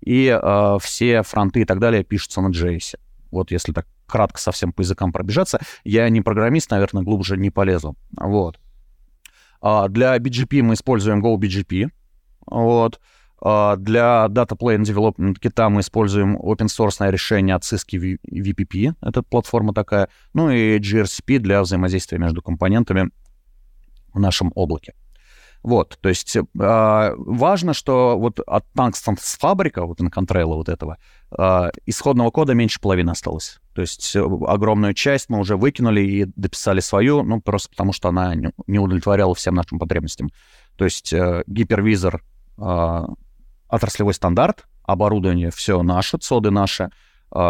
[0.00, 2.96] и uh, все фронты и так далее пишутся на JS.
[3.30, 5.60] Вот если так кратко совсем по языкам пробежаться.
[5.84, 7.96] Я не программист, наверное, глубже не полезу.
[8.18, 8.58] Вот.
[9.60, 11.90] А для BGP мы используем GoBGP.
[12.46, 13.00] Вот.
[13.40, 19.22] А, для Data Plane Development Kit мы используем open source решение от Cisco VPP, это
[19.22, 23.10] платформа такая, ну и gRCP для взаимодействия между компонентами
[24.12, 24.94] в нашем облаке.
[25.66, 30.96] Вот, то есть э, важно, что вот от Tungsten фабрика, вот Incontrail вот этого,
[31.36, 33.58] э, исходного кода меньше половины осталось.
[33.74, 38.10] То есть э, огромную часть мы уже выкинули и дописали свою, ну, просто потому что
[38.10, 40.30] она не, удовлетворяла всем нашим потребностям.
[40.76, 42.22] То есть э, гипервизор
[42.58, 43.04] э,
[43.66, 46.90] отраслевой стандарт, оборудование все наше, цоды наши,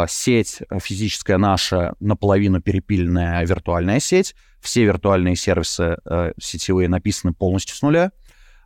[0.08, 7.82] сеть физическая наша, наполовину перепиленная виртуальная сеть, все виртуальные сервисы э, сетевые написаны полностью с
[7.82, 8.10] нуля.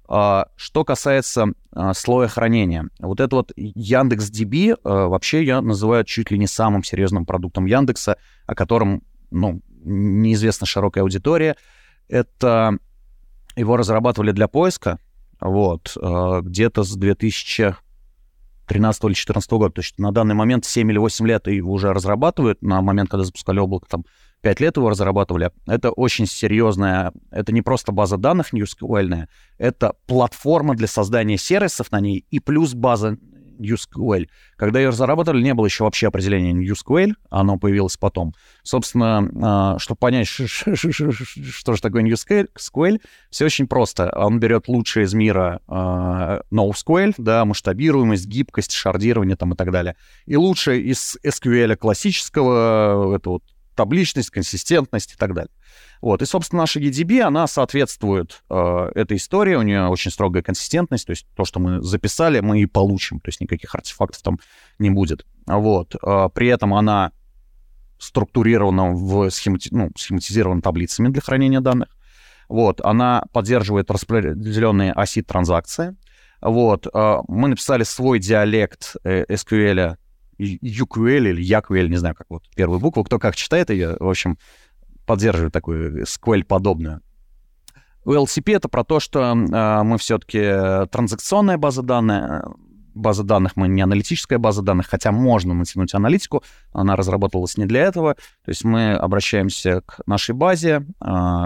[0.08, 6.30] Э, что касается э, слоя хранения, вот это вот Яндекс.DB э, вообще я называю чуть
[6.30, 8.16] ли не самым серьезным продуктом Яндекса,
[8.46, 11.56] о котором, ну, неизвестна широкая аудитория.
[12.08, 12.78] Это
[13.56, 14.98] его разрабатывали для поиска,
[15.40, 16.96] вот, э, где-то с
[18.70, 19.74] 2013 или 2014 года.
[19.74, 22.62] То есть на данный момент 7 или 8 лет его уже разрабатывают.
[22.62, 24.04] На момент, когда запускали облако, там
[24.42, 25.50] 5 лет его разрабатывали.
[25.66, 29.26] Это очень серьезная, это не просто база данных NewSQL,
[29.58, 33.18] это платформа для создания сервисов на ней и плюс база
[33.60, 34.28] NewSQL.
[34.56, 38.34] Когда ее разрабатывали, не было еще вообще определения NewSQL, оно появилось потом.
[38.62, 43.00] Собственно, а, чтобы понять, что же такое NewSQL,
[43.30, 44.10] все очень просто.
[44.16, 49.96] Он берет лучшее из мира а, NoSQL, да, масштабируемость, гибкость, шардирование там и так далее.
[50.26, 53.42] И лучшее из SQL классического, это вот
[53.74, 55.52] табличность, консистентность и так далее.
[56.00, 56.22] Вот.
[56.22, 61.10] И, собственно, наша EDB, она соответствует э, этой истории, у нее очень строгая консистентность, то
[61.10, 64.38] есть то, что мы записали, мы и получим, то есть никаких артефактов там
[64.78, 65.26] не будет.
[65.46, 65.94] Вот.
[66.02, 67.12] Э, при этом она
[67.98, 69.68] структурирована в схемати...
[69.72, 71.88] ну, схематизирована таблицами для хранения данных.
[72.48, 72.80] Вот.
[72.80, 75.96] Она поддерживает распределенные оси транзакции.
[76.40, 76.86] Вот.
[76.92, 79.96] Э, мы написали свой диалект э, SQL,
[80.38, 84.38] UQL или YAQL, не знаю, как вот первую букву, кто как читает ее, в общем,
[85.10, 87.00] поддерживает такую SQL-подобную.
[88.04, 92.44] У LCP это про то, что э, мы все-таки транзакционная база данных,
[92.94, 97.80] база данных, мы не аналитическая база данных, хотя можно натянуть аналитику, она разработалась не для
[97.80, 98.14] этого.
[98.14, 101.44] То есть мы обращаемся к нашей базе, э,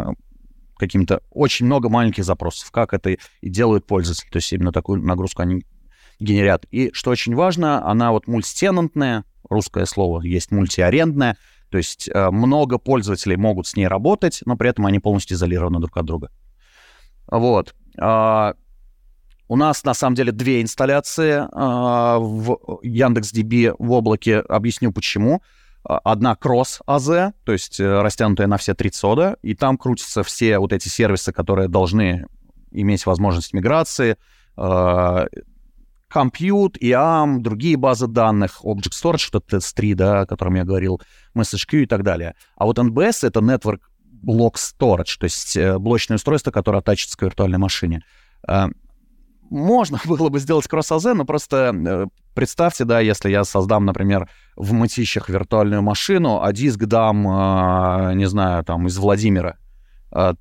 [0.77, 4.29] каким-то очень много маленьких запросов, как это и делают пользователи.
[4.29, 5.65] То есть именно такую нагрузку они
[6.21, 6.67] генерят.
[6.71, 11.39] И что очень важно, она вот мультитенантная, русское слово есть мультиарендная,
[11.75, 15.81] то есть э, много пользователей могут с ней работать, но при этом они полностью изолированы
[15.81, 16.31] друг от друга.
[17.27, 17.75] Вот.
[17.99, 18.55] А,
[19.49, 24.39] у нас на самом деле две инсталляции а, в Яндекс.DB в облаке.
[24.39, 25.43] Объясню почему.
[25.83, 30.61] Одна кросс AZ, то есть э, растянутая на все три сода, и там крутятся все
[30.61, 32.29] вот эти сервисы, которые должны
[32.71, 34.17] иметь возможность миграции,
[34.57, 35.27] а,
[36.15, 41.01] Compute, IAM, другие базы данных, Object Storage, что TS3, да, о котором я говорил,
[41.37, 42.35] MessageQ и так далее.
[42.57, 43.81] А вот NBS— это Network
[44.25, 48.03] Block Storage, то есть э, блочное устройство, которое attachится к виртуальной машине.
[48.49, 48.67] Э,
[49.51, 54.73] можно было бы сделать кросс-АЗ, но просто э, представьте, да, если я создам, например, в
[54.73, 59.59] мытищах виртуальную машину, а диск дам, не знаю, там, из Владимира,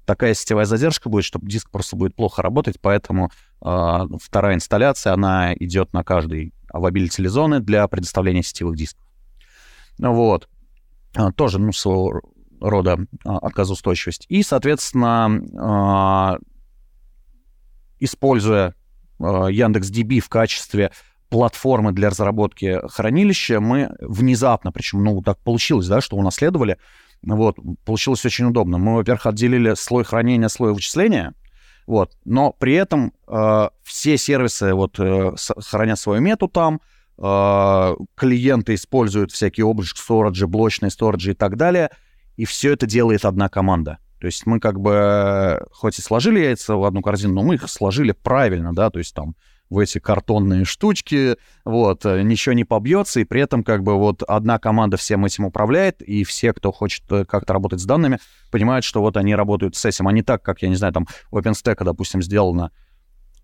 [0.05, 5.53] такая сетевая задержка будет, что диск просто будет плохо работать, поэтому а, вторая инсталляция, она
[5.55, 9.03] идет на каждый авабилити зоны для предоставления сетевых дисков.
[9.97, 10.47] Вот.
[11.15, 12.21] А, тоже, ну, своего
[12.59, 14.25] рода а, отказоустойчивость.
[14.29, 16.39] И, соответственно,
[17.99, 18.75] используя
[19.19, 20.91] Яндекс.DB в качестве
[21.29, 26.77] платформы для разработки хранилища, мы внезапно, причем, ну, так получилось, да, что унаследовали,
[27.23, 28.77] вот, получилось очень удобно.
[28.77, 31.33] Мы, во-первых, отделили слой хранения, слой вычисления,
[31.87, 32.11] вот.
[32.25, 36.81] Но при этом э, все сервисы вот, э, хранят свою мету там,
[37.17, 41.89] э, клиенты используют всякие облачные сториджи, блочные сториджи и так далее,
[42.35, 43.99] и все это делает одна команда.
[44.19, 47.69] То есть мы как бы, хоть и сложили яйца в одну корзину, но мы их
[47.69, 49.35] сложили правильно, да, то есть там
[49.73, 51.35] в эти картонные штучки,
[51.65, 55.45] вот, э, ничего не побьется, и при этом как бы вот одна команда всем этим
[55.45, 58.19] управляет, и все, кто хочет э, как-то работать с данными,
[58.51, 61.07] понимают, что вот они работают с этим, а не так, как, я не знаю, там
[61.31, 62.71] OpenStack, допустим, сделано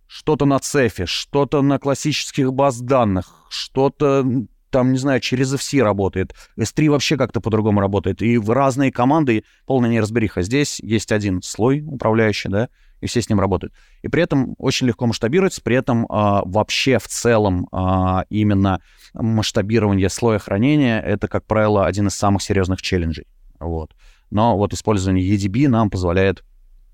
[0.07, 4.25] что-то на цефе, что-то на классических баз данных, что-то
[4.71, 6.33] там, не знаю, через FC работает.
[6.57, 8.21] S3 вообще как-то по-другому работает.
[8.21, 10.41] И в разные команды полная неразбериха.
[10.41, 12.69] Здесь есть один слой управляющий, да,
[13.01, 13.73] и все с ним работают.
[14.01, 18.81] И при этом очень легко масштабируется, при этом а, вообще в целом а, именно
[19.13, 23.27] масштабирование слоя хранения— это, как правило, один из самых серьезных челленджей.
[23.59, 23.91] Вот.
[24.31, 26.43] Но вот использование EDB нам позволяет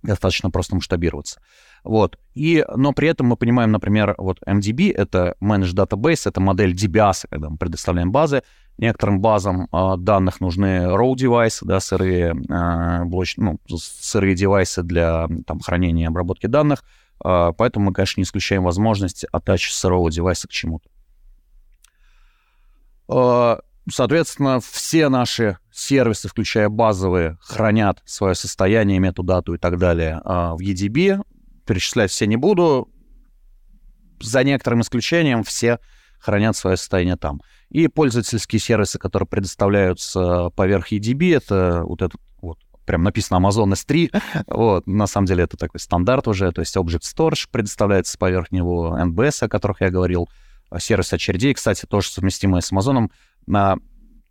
[0.04, 1.42] достаточно просто масштабироваться.
[1.84, 2.18] Вот.
[2.34, 7.28] И, но при этом мы понимаем, например, вот MDB— это Managed Database, это модель DBAS,
[7.30, 8.42] когда мы предоставляем базы.
[8.78, 15.28] Некоторым базам э, данных нужны raw девайсы, да, сырые, э, блоч, ну, сырые девайсы для
[15.48, 16.84] там, хранения и обработки данных.
[17.24, 20.90] Э, поэтому мы, конечно, не исключаем возможность attach сырого девайса к чему-то.
[23.08, 30.30] Э, соответственно, все наши сервисы, включая базовые, хранят свое состояние, метадату и так далее э,
[30.54, 31.24] в EDB.
[31.66, 32.90] Перечислять все не буду.
[34.22, 35.80] За некоторым исключением все
[36.26, 37.42] хранят свое состояние там.
[37.70, 44.44] И пользовательские сервисы, которые предоставляются поверх EDB, это вот этот вот прям написано Amazon S3.
[44.48, 48.98] вот, на самом деле это такой стандарт уже, то есть Object Storage предоставляется поверх него,
[49.00, 50.30] NBS, о которых я говорил,
[50.80, 53.10] сервис очередей, кстати, тоже совместимый с Amazon.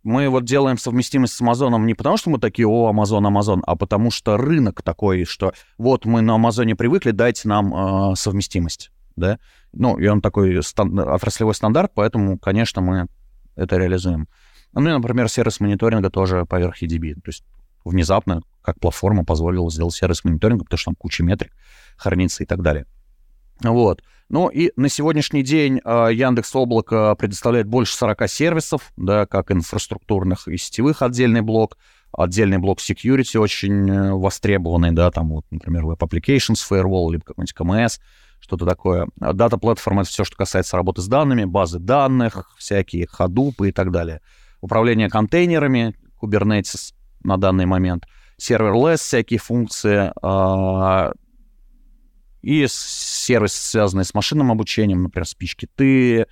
[0.05, 3.75] Мы вот делаем совместимость с Амазоном не потому, что мы такие, о, Амазон, Амазон, а
[3.75, 9.39] потому что рынок такой, что вот мы на Амазоне привыкли, дайте нам э, совместимость, да.
[9.73, 13.07] Ну, и он такой стан- отраслевой стандарт, поэтому, конечно, мы
[13.55, 14.27] это реализуем.
[14.73, 17.15] Ну и, например, сервис мониторинга тоже поверх EDB.
[17.15, 17.43] То есть
[17.85, 21.53] внезапно, как платформа позволила сделать сервис мониторинга, потому что там куча метрик
[21.97, 22.85] хранится и так далее.
[23.61, 24.03] Вот.
[24.27, 30.47] Ну и на сегодняшний день э, Яндекс Облако предоставляет больше 40 сервисов, да, как инфраструктурных
[30.47, 31.77] и сетевых отдельный блок,
[32.11, 37.53] отдельный блок security очень э, востребованный, да, там вот, например, Web Applications, Firewall, либо какой-нибудь
[37.53, 37.99] КМС,
[38.39, 39.07] что-то такое.
[39.17, 43.91] Дата платформа— это все, что касается работы с данными, базы данных, всякие ходупы и так
[43.91, 44.21] далее.
[44.61, 46.93] Управление контейнерами, Kubernetes
[47.23, 48.05] на данный момент,
[48.37, 51.13] серверлесс, всякие функции, э,
[52.41, 56.27] и сервисы, связанные с машинным обучением, например, спички-ты,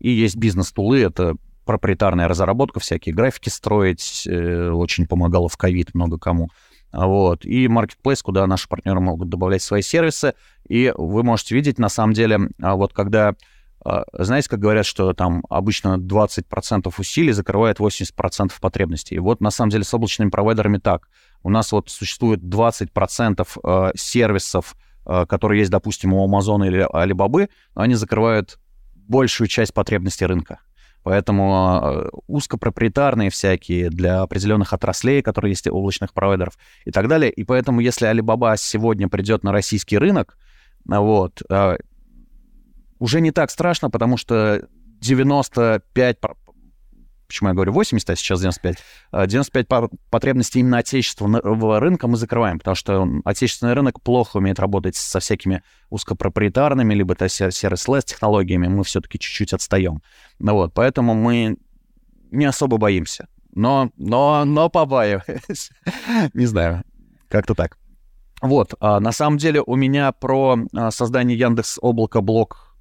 [0.00, 6.18] и есть бизнес-тулы, это проприетарная разработка, всякие графики строить, э, очень помогало в ковид много
[6.18, 6.48] кому.
[6.92, 7.44] Вот.
[7.44, 10.34] И marketplace, куда наши партнеры могут добавлять свои сервисы.
[10.68, 13.34] И вы можете видеть, на самом деле, а вот когда,
[13.84, 19.16] а, знаете, как говорят, что там обычно 20% усилий закрывает 80% потребностей.
[19.16, 21.08] И вот на самом деле с облачными провайдерами так.
[21.42, 27.96] У нас вот существует 20% а, сервисов, которые есть, допустим, у Amazon или Alibaba, они
[27.96, 28.60] закрывают
[28.94, 30.60] большую часть потребностей рынка.
[31.02, 37.30] Поэтому э, узкопроприетарные всякие для определенных отраслей, которые есть у облачных провайдеров и так далее.
[37.30, 40.38] И поэтому, если Alibaba сегодня придет на российский рынок,
[40.84, 41.76] вот, э,
[42.98, 44.68] уже не так страшно, потому что
[45.00, 46.18] 95
[47.32, 48.76] почему я говорю 80, а сейчас 95,
[49.26, 54.96] 95 а, потребностей именно отечественного рынка мы закрываем, потому что отечественный рынок плохо умеет работать
[54.96, 60.02] со всякими узкопроприетарными, либо сервис-лес технологиями, мы все-таки чуть-чуть отстаем.
[60.38, 61.56] Ну вот, поэтому мы
[62.30, 63.28] не особо боимся.
[63.54, 65.70] Но, но, но побаиваюсь.
[66.34, 66.82] не знаю,
[67.28, 67.78] как-то так.
[68.42, 72.71] Вот, а, на самом деле у меня про а, создание Яндекс Облака блок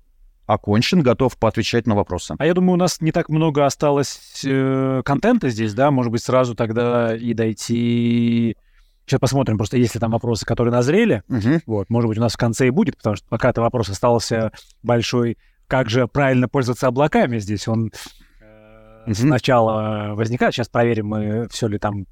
[0.54, 2.36] окончен, готов поотвечать на вопросы.
[2.38, 5.92] А я думаю, у нас не так много осталось э, контента здесь, да?
[5.92, 8.58] Может быть, сразу тогда и дойти...
[9.06, 11.62] Сейчас посмотрим, просто если там вопросы, которые назрели, угу.
[11.66, 14.52] вот, может быть, у нас в конце и будет, потому что пока это вопрос остался
[14.84, 15.38] большой,
[15.68, 17.92] как же правильно пользоваться облаками здесь, он
[18.40, 19.14] э, угу.
[19.14, 22.06] сначала возникает, сейчас проверим, мы все ли там,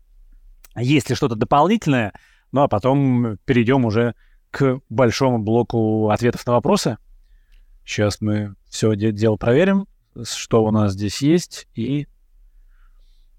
[0.76, 2.14] есть ли что-то дополнительное,
[2.52, 4.16] ну а потом перейдем уже
[4.52, 6.98] к большому блоку ответов на вопросы.
[7.90, 9.88] Сейчас мы все дело проверим,
[10.24, 11.68] что у нас здесь есть.
[11.74, 12.06] И,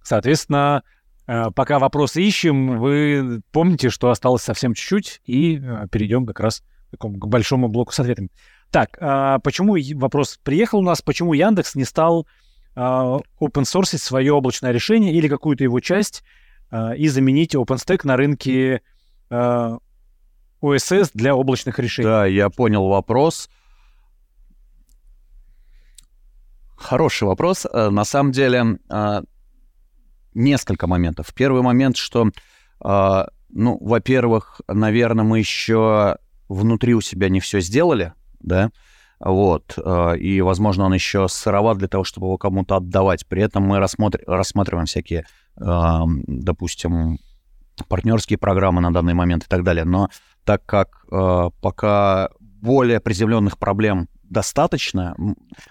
[0.02, 0.82] соответственно,
[1.28, 6.64] э, пока вопросы ищем, вы помните, что осталось совсем чуть-чуть, и э, перейдем как раз
[6.90, 8.30] к, к большому блоку с ответами.
[8.72, 12.26] Так, а почему вопрос приехал у нас, почему Яндекс не стал
[12.74, 16.24] а, open source свое облачное решение или какую-то его часть
[16.70, 18.82] а, и заменить OpenStack на рынке
[19.30, 22.08] OSS для облачных решений?
[22.08, 23.48] Да, я понял вопрос.
[26.80, 27.66] Хороший вопрос.
[27.66, 29.20] Э, на самом деле, э,
[30.32, 31.34] несколько моментов.
[31.34, 32.30] Первый момент, что,
[32.82, 36.16] э, ну, во-первых, наверное, мы еще
[36.48, 38.70] внутри у себя не все сделали, да,
[39.20, 39.78] вот,
[40.18, 43.26] и, возможно, он еще сыроват для того, чтобы его кому-то отдавать.
[43.26, 44.18] При этом мы рассмотр...
[44.26, 45.26] рассматриваем всякие,
[45.56, 47.18] допустим,
[47.88, 49.84] партнерские программы на данный момент и так далее.
[49.84, 50.08] Но
[50.44, 51.04] так как
[51.60, 55.14] пока более приземленных проблем достаточно.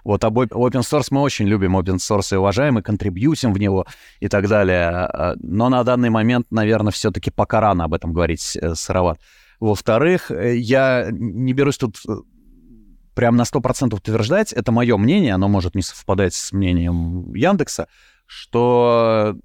[0.04, 3.88] Вот об open source мы очень любим open source и уважаем, и контрибьютим в него
[4.20, 4.90] и так далее.
[4.90, 9.20] А, но на данный момент, наверное, все-таки пока рано об этом говорить э, сыроват.
[9.60, 12.12] Во-вторых, э, я не берусь тут э,
[13.16, 17.88] прям на 100% утверждать, это мое мнение, оно может не совпадать с мнением Яндекса,
[18.26, 19.36] что,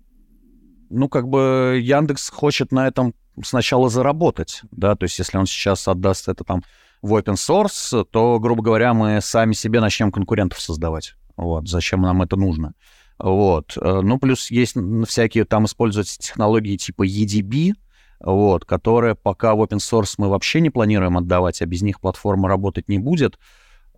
[0.91, 5.89] ну, как бы Яндекс хочет на этом сначала заработать, да, то есть если он сейчас
[5.89, 6.63] отдаст это там
[7.05, 11.17] в open source, то, грубо говоря, мы сами себе начнем конкурентов создавать.
[11.37, 12.73] Вот, зачем нам это нужно?
[13.19, 13.77] Вот.
[13.77, 14.75] Э, ну, плюс есть
[15.07, 17.75] всякие, там используются технологии типа EDB,
[18.21, 22.49] вот, которые пока в open source мы вообще не планируем отдавать, а без них платформа
[22.49, 23.39] работать не будет.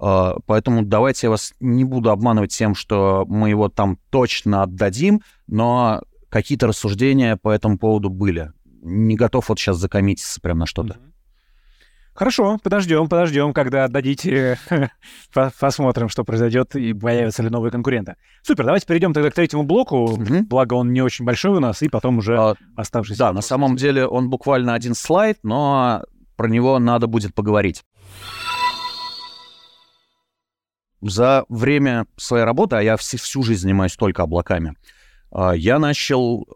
[0.01, 5.23] Э, поэтому давайте я вас не буду обманывать тем, что мы его там точно отдадим,
[5.47, 8.51] но какие-то рассуждения по этому поводу были.
[8.83, 10.95] Не готов вот сейчас закоммититься прям на что-то.
[10.95, 11.16] Mm-hmm.
[12.17, 14.59] Хорошо, подождем, подождем, когда отдадите,
[15.61, 18.17] посмотрим, что произойдет и появятся ли новые конкуренты.
[18.43, 20.45] Супер, давайте перейдем тогда к третьему блоку, mm-hmm.
[20.45, 23.19] благо он не очень большой у нас, и потом уже а, оставшийся.
[23.19, 26.05] Да, на самом деле он буквально один слайд, но
[26.37, 27.85] про него надо будет поговорить.
[31.03, 34.75] За время своей работы, а я всю, всю жизнь занимаюсь только облаками,
[35.31, 36.47] а, я начал,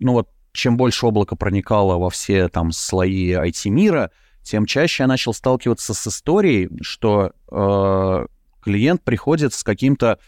[0.00, 4.10] ну вот, чем больше облако проникало во все там слои IT-мира,
[4.42, 8.26] тем чаще я начал сталкиваться с историей, что э,
[8.62, 10.18] клиент приходит с каким-то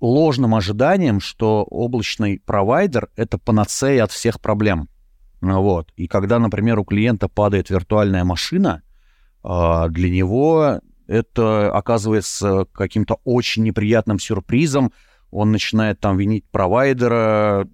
[0.00, 4.88] ложным ожиданием, что облачный провайдер— это панацея от всех проблем.
[5.40, 5.92] Вот.
[5.96, 8.82] И когда, например, у клиента падает виртуальная машина,
[9.44, 14.92] э, для него это оказывается каким-то очень неприятным сюрпризом.
[15.30, 17.66] Он начинает там винить провайдера,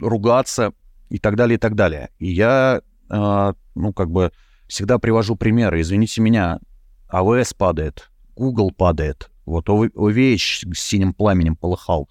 [0.00, 0.72] ругаться
[1.08, 2.10] и так далее, и так далее.
[2.18, 4.32] И я ну, как бы
[4.66, 5.80] всегда привожу примеры.
[5.80, 6.60] Извините меня,
[7.08, 12.08] АВС падает, Google падает, вот OVH с синим пламенем полыхал.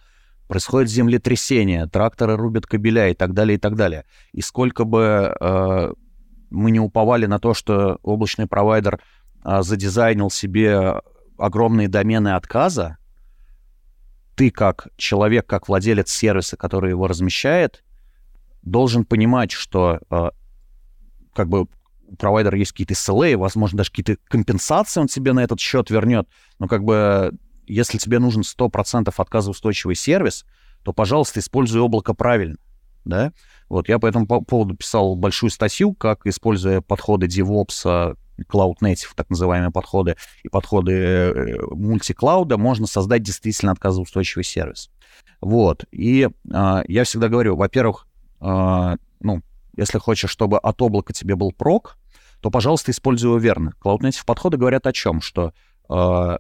[0.48, 4.06] Происходит землетрясение, тракторы рубят кабеля и так далее, и так далее.
[4.32, 5.94] И сколько бы э,
[6.50, 9.02] мы не уповали на то, что облачный провайдер
[9.44, 11.02] э, задизайнил себе
[11.38, 12.98] огромные домены отказа,
[14.36, 17.84] ты как человек, как владелец сервиса, который его размещает,
[18.62, 20.00] должен понимать, что
[21.38, 21.68] как бы
[22.08, 26.28] у провайдера есть какие-то SLA, возможно, даже какие-то компенсации он тебе на этот счет вернет,
[26.58, 27.32] но как бы
[27.68, 30.46] если тебе нужен 100% отказоустойчивый сервис,
[30.84, 32.58] то, пожалуйста, используй облако правильно,
[33.06, 33.34] да?
[33.70, 38.16] Вот я по этому поводу писал большую статью, как, используя подходы DevOps,
[38.50, 44.90] Cloud Native, так называемые подходы, и подходы э, мультиклауда, можно создать действительно отказоустойчивый сервис.
[45.42, 45.86] Вот.
[45.92, 48.08] И э, я всегда говорю, во-первых,
[48.40, 49.42] э, ну,
[49.78, 51.98] если хочешь, чтобы от облака тебе был прок,
[52.42, 53.74] то, пожалуйста, используй его верно.
[53.82, 55.22] Cloud Native подходы говорят о чем?
[55.22, 55.54] Что
[55.90, 56.40] э, в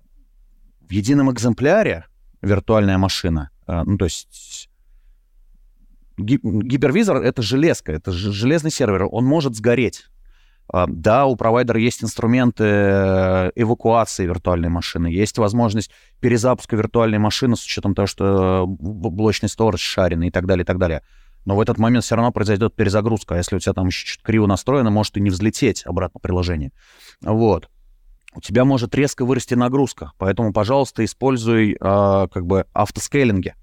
[0.89, 2.05] едином экземпляре
[2.41, 4.69] виртуальная машина, э, ну, то есть
[6.17, 10.05] гипервизор— это железка, это железный сервер, он может сгореть.
[10.73, 17.55] Э, да, у провайдера есть инструменты э, эвакуации виртуальной машины, есть возможность перезапуска виртуальной машины
[17.55, 21.03] с учетом того, что блочный сторож шаренный и так далее, и так далее
[21.47, 23.35] но в этот момент все равно произойдет перезагрузка.
[23.35, 26.73] А если у тебя там еще чуть криво настроено, может и не взлететь обратно приложение.
[27.21, 27.69] Вот.
[28.35, 33.55] У тебя может резко вырасти нагрузка, поэтому, пожалуйста, используй э, как бы автоскейлинги.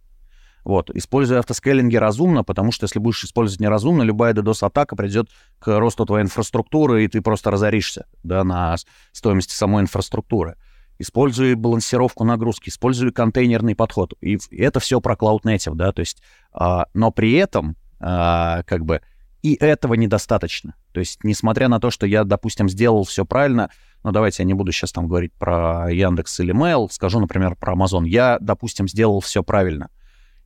[0.64, 5.28] Вот, используй автоскейлинги разумно, потому что если будешь использовать неразумно, любая DDoS-атака придет
[5.58, 8.76] к росту твоей инфраструктуры, и ты просто разоришься да, на
[9.12, 10.56] стоимости самой инфраструктуры.
[10.98, 14.14] Используй балансировку нагрузки, используй контейнерный подход.
[14.20, 16.22] И это все про Cloud Native, да, то есть
[16.52, 19.00] а, но при этом, а, как бы,
[19.42, 20.74] и этого недостаточно.
[20.92, 23.70] То есть, несмотря на то, что я, допустим, сделал все правильно,
[24.02, 27.74] ну, давайте я не буду сейчас там говорить про Яндекс или Mail, скажу, например, про
[27.74, 28.06] Amazon.
[28.06, 29.90] Я, допустим, сделал все правильно.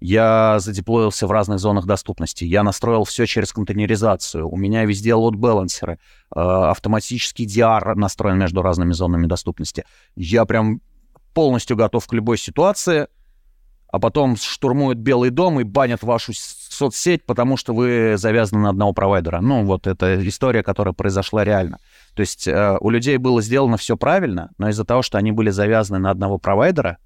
[0.01, 2.45] Я задеплоился в разных зонах доступности.
[2.45, 4.49] Я настроил все через контейнеризацию.
[4.49, 5.99] У меня везде лот-балансеры.
[6.31, 9.85] А, автоматический DR настроен между разными зонами доступности.
[10.15, 10.81] Я прям
[11.35, 13.09] полностью готов к любой ситуации
[13.91, 18.93] а потом штурмуют Белый дом и банят вашу соцсеть, потому что вы завязаны на одного
[18.93, 19.41] провайдера.
[19.41, 21.79] Ну, вот это история, которая произошла реально.
[22.15, 25.51] То есть э, у людей было сделано все правильно, но из-за того, что они были
[25.51, 26.99] завязаны на одного провайдера,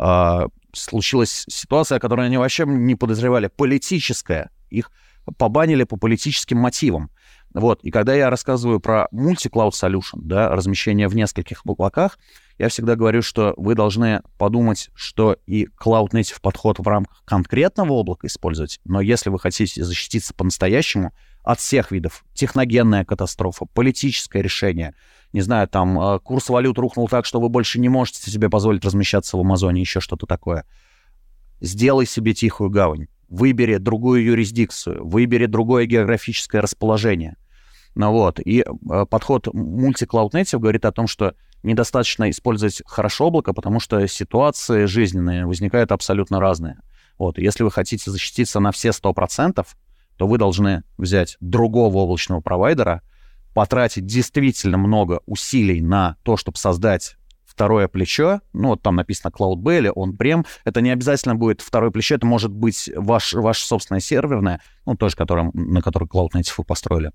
[0.00, 0.46] э,
[0.76, 4.50] случилась ситуация, которую они вообще не подозревали, политическая.
[4.70, 4.90] Их
[5.38, 7.10] побанили по политическим мотивам.
[7.54, 12.18] Вот, и когда я рассказываю про multi-cloud solution, да, размещение в нескольких облаках,
[12.58, 17.92] я всегда говорю, что вы должны подумать, что и Cloud Native подход в рамках конкретного
[17.92, 24.94] облака использовать, но если вы хотите защититься по-настоящему от всех видов, техногенная катастрофа, политическое решение,
[25.32, 28.84] не знаю, там э, курс валют рухнул так, что вы больше не можете себе позволить
[28.84, 30.64] размещаться в Амазоне, еще что-то такое,
[31.60, 37.36] сделай себе тихую гавань, выбери другую юрисдикцию, выбери другое географическое расположение.
[37.94, 43.80] Ну вот, и э, подход native говорит о том, что недостаточно использовать хорошо облако, потому
[43.80, 46.78] что ситуации жизненные возникают абсолютно разные.
[47.18, 49.66] Вот, если вы хотите защититься на все 100%,
[50.16, 53.02] то вы должны взять другого облачного провайдера,
[53.56, 57.16] потратить действительно много усилий на то, чтобы создать
[57.46, 61.90] второе плечо, ну, вот там написано Cloud Belly, он прем, это не обязательно будет второе
[61.90, 66.52] плечо, это может быть ваш, ваше собственное серверное, ну, тоже, которым, на который Cloud Native
[66.58, 67.12] вы построили.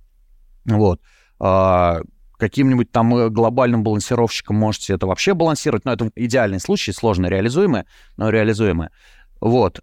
[0.65, 0.99] Вот.
[1.39, 1.99] А,
[2.37, 7.85] каким-нибудь там э, глобальным балансировщиком можете это вообще балансировать, но это идеальный случай, сложно реализуемое,
[8.17, 8.89] но реализуемое.
[9.41, 9.79] Вот.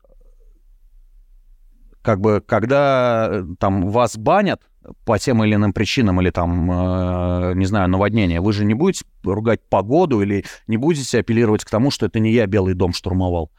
[2.02, 4.60] Как бы, когда э, там вас банят,
[5.04, 9.04] по тем или иным причинам, или там, э, не знаю, наводнение, вы же не будете
[9.24, 13.50] ругать погоду или не будете апеллировать к тому, что это не я Белый дом штурмовал.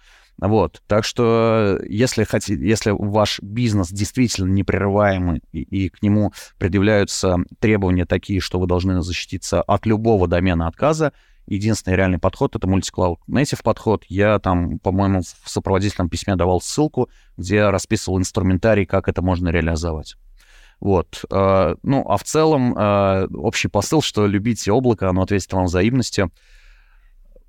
[0.42, 7.38] Вот, так что если, хотите, если ваш бизнес действительно непрерываемый и, и к нему предъявляются
[7.60, 11.12] требования такие, что вы должны защититься от любого домена отказа,
[11.46, 13.20] единственный реальный подход— это мультиклауд.
[13.28, 14.06] Native подход.
[14.08, 20.16] Я там, по-моему, в сопроводительном письме давал ссылку, где расписывал инструментарий, как это можно реализовать.
[20.80, 21.26] Вот.
[21.30, 26.32] Э, ну, а в целом э, общий посыл, что любите облако, оно ответит вам взаимностью.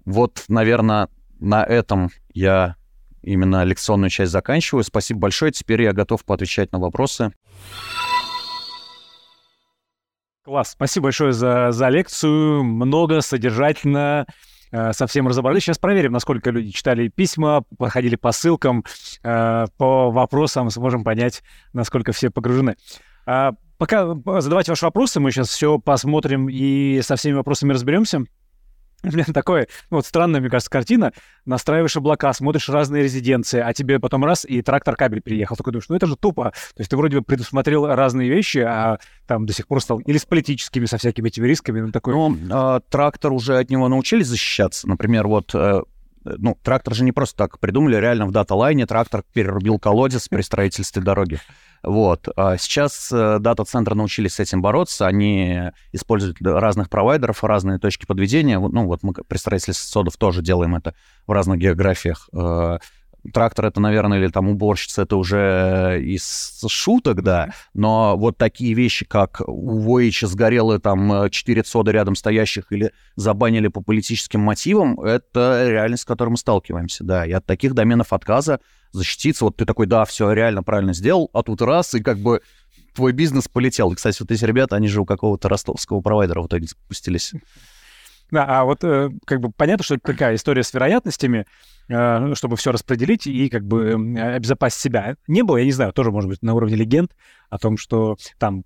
[0.05, 1.09] Вот, наверное,
[1.39, 2.77] на этом я
[3.23, 4.83] именно лекционную часть заканчиваю.
[4.83, 5.53] Спасибо большое.
[5.53, 7.33] Теперь я готов поотвечать на вопросы.
[10.43, 10.71] Класс.
[10.71, 12.65] Спасибо большое за, за лекцию.
[12.65, 14.27] Много, содержательно.
[14.73, 15.63] Э, совсем разобрались.
[15.63, 18.85] Сейчас проверим, насколько люди читали письма, проходили по ссылкам,
[19.23, 21.43] по вопросам, сможем понять,
[21.73, 22.75] насколько все погружены.
[23.27, 24.07] А, пока
[24.41, 28.25] задавайте ваши вопросы, мы сейчас все посмотрим и со всеми вопросами разберемся.
[29.03, 31.13] Меня такое, ну, вот странная, мне кажется, картина.
[31.47, 35.57] Настраиваешь облака, смотришь разные резиденции, а тебе потом раз, и трактор кабель приехал.
[35.57, 36.53] Такой думаешь, ну это же тупо.
[36.75, 40.19] То есть ты вроде бы предусмотрел разные вещи, а там до сих пор стал или
[40.19, 41.81] с политическими, со всякими этими рисками.
[41.81, 42.15] Ну, такой...
[42.15, 44.87] ну а, трактор уже от него научились защищаться.
[44.87, 45.83] Например, вот э,
[46.25, 51.03] ну, трактор же не просто так придумали, реально в дата-лайне трактор перерубил колодец при строительстве
[51.03, 51.41] дороги.
[51.83, 52.29] Вот.
[52.37, 58.59] А сейчас э, дата-центры научились с этим бороться, они используют разных провайдеров, разные точки подведения.
[58.59, 60.95] Ну, вот мы при строительстве содов тоже делаем это
[61.27, 62.29] в разных географиях.
[63.25, 68.75] Э, трактор это, наверное, или там уборщица, это уже из шуток, да, но вот такие
[68.75, 75.01] вещи, как у Воича сгорело там 4 сода рядом стоящих или забанили по политическим мотивам,
[75.01, 78.61] это реальность, с которой мы сталкиваемся, да, и от таких доменов отказа
[78.93, 82.43] защититься, вот ты такой, да, все реально правильно сделал, а тут раз, и как бы
[82.95, 83.93] твой бизнес полетел.
[83.93, 87.33] И, кстати, вот эти ребята, они же у какого-то ростовского провайдера в итоге запустились.
[88.31, 91.47] Да, а вот э, как бы понятно, что это такая история с вероятностями,
[91.89, 95.17] э, чтобы все распределить и как бы обезопасить себя.
[95.27, 97.15] Не было, я не знаю, тоже может быть на уровне легенд
[97.49, 98.65] о том, что там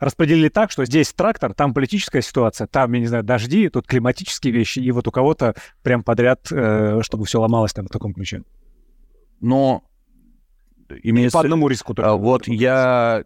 [0.00, 4.52] распределили так, что здесь трактор, там политическая ситуация, там, я не знаю, дожди, тут климатические
[4.52, 8.42] вещи, и вот у кого-то прям подряд, э, чтобы все ломалось там в таком ключе.
[9.40, 9.84] Но
[11.02, 11.38] имеется...
[11.38, 12.10] По одному риску только.
[12.10, 13.24] А, вот я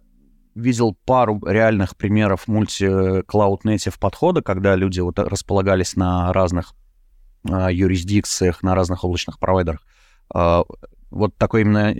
[0.55, 6.74] видел пару реальных примеров мульти-клауд native подхода, когда люди вот располагались на разных
[7.48, 9.81] а, юрисдикциях, на разных облачных провайдерах.
[10.32, 10.64] А,
[11.10, 11.94] вот такой именно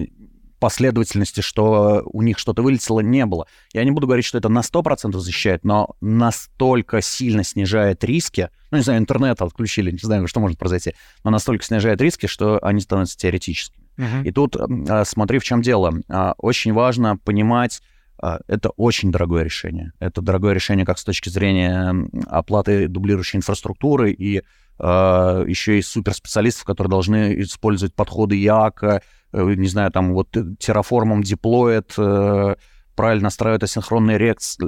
[0.59, 3.47] последовательности, что у них что-то вылетело, не было.
[3.75, 8.79] Я не буду говорить, что это на 100% защищает, но настолько сильно снижает риски, ну,
[8.79, 12.81] не знаю, интернет отключили, не знаю, что может произойти, но настолько снижает риски, что они
[12.81, 13.85] становятся теоретическими.
[13.99, 14.25] Uh-huh.
[14.25, 15.93] И тут а, смотри, в чем дело.
[16.39, 17.83] Очень важно понимать,
[18.19, 19.93] это очень дорогое решение.
[19.99, 21.95] Это дорогое решение как с точки зрения
[22.27, 24.43] оплаты дублирующей инфраструктуры и
[24.79, 31.23] э, еще и суперспециалистов, которые должны использовать подходы ЯКа, э, не знаю, там вот терраформом
[31.23, 32.55] деплоят, э,
[32.95, 34.67] правильно настраивают асинхронные рекс, э,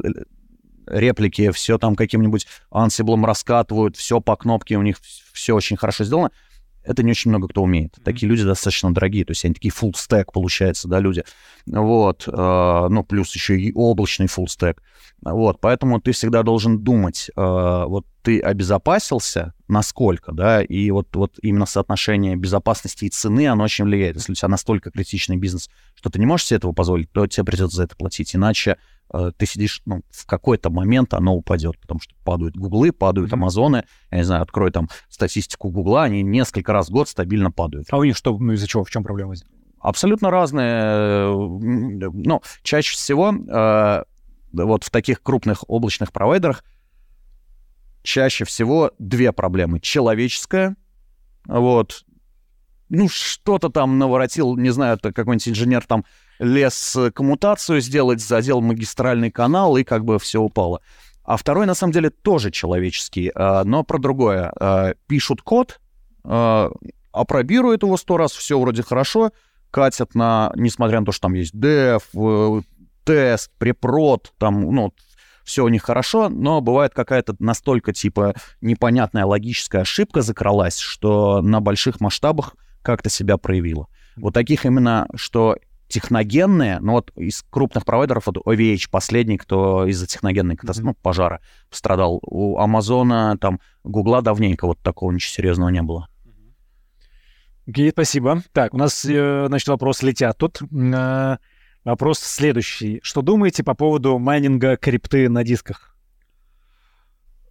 [0.86, 4.98] реплики, все там каким-нибудь ансиблом раскатывают, все по кнопке, у них
[5.32, 6.30] все очень хорошо сделано
[6.86, 7.94] это не очень много кто умеет.
[8.04, 11.24] Такие люди достаточно дорогие, то есть они такие full stack получается, да, люди.
[11.66, 14.78] Вот, э, ну, плюс еще и облачный full stack.
[15.22, 21.38] Вот, поэтому ты всегда должен думать, э, вот ты обезопасился, насколько, да, и вот, вот
[21.42, 24.16] именно соотношение безопасности и цены, оно очень влияет.
[24.16, 27.44] Если у тебя настолько критичный бизнес, что ты не можешь себе этого позволить, то тебе
[27.44, 28.76] придется за это платить, иначе
[29.10, 34.18] ты сидишь, ну, в какой-то момент оно упадет, потому что падают гуглы, падают амазоны, я
[34.18, 37.86] не знаю, открой там статистику гугла, они несколько раз в год стабильно падают.
[37.90, 39.34] А у них что, ну, из-за чего, в чем проблема?
[39.78, 41.28] Абсолютно разные.
[41.28, 44.04] Ну, чаще всего э,
[44.52, 46.64] вот в таких крупных облачных провайдерах
[48.02, 49.80] чаще всего две проблемы.
[49.80, 50.76] Человеческая,
[51.46, 52.04] вот,
[52.88, 56.04] ну, что-то там наворотил, не знаю, какой-нибудь инженер там
[56.38, 60.80] лез коммутацию сделать, задел магистральный канал, и как бы все упало.
[61.24, 64.52] А второй, на самом деле, тоже человеческий, а, но про другое.
[64.58, 65.80] А, пишут код,
[67.16, 69.30] опробируют его сто раз, все вроде хорошо,
[69.70, 71.98] катят на, несмотря на то, что там есть э,
[73.04, 74.92] тест, препрод, там, ну,
[75.44, 81.60] все у них хорошо, но бывает какая-то настолько, типа, непонятная логическая ошибка закралась, что на
[81.60, 83.86] больших масштабах как-то себя проявила.
[84.16, 85.56] Вот таких именно, что
[85.88, 91.40] техногенные, ну вот из крупных провайдеров, вот OVH последний, кто из-за техногенной катастрофы, ну, пожара
[91.70, 92.18] пострадал.
[92.22, 96.08] У Амазона, там, Гугла давненько вот такого ничего серьезного не было.
[97.68, 98.42] Окей, спасибо.
[98.52, 100.60] Так, у нас, э, значит, вопросы летят тут.
[100.62, 101.38] Э,
[101.84, 103.00] вопрос следующий.
[103.02, 105.96] Что думаете по поводу майнинга крипты на дисках?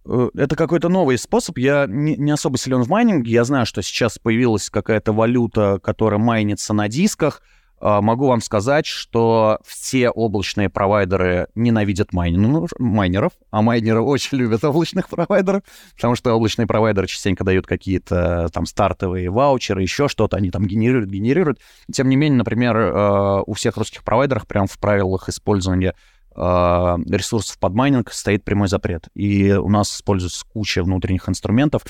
[0.06, 1.58] Э, это какой-то новый способ.
[1.58, 3.30] Я не, не особо силен в майнинге.
[3.30, 7.42] Я знаю, что сейчас появилась какая-то валюта, которая майнится на дисках.
[7.78, 14.64] А, могу вам сказать, что все облачные провайдеры ненавидят майнеров, майнеров, а майнеры очень любят
[14.64, 15.62] облачных провайдеров,
[15.94, 21.10] потому что облачные провайдеры частенько дают какие-то там стартовые ваучеры, еще что-то, они там генерируют,
[21.10, 21.60] генерируют.
[21.92, 25.94] Тем не менее, например, а, у всех русских провайдеров прямо в правилах использования
[26.38, 29.08] а, ресурсов под майнинг стоит прямой запрет.
[29.14, 31.82] И у нас используется куча внутренних инструментов,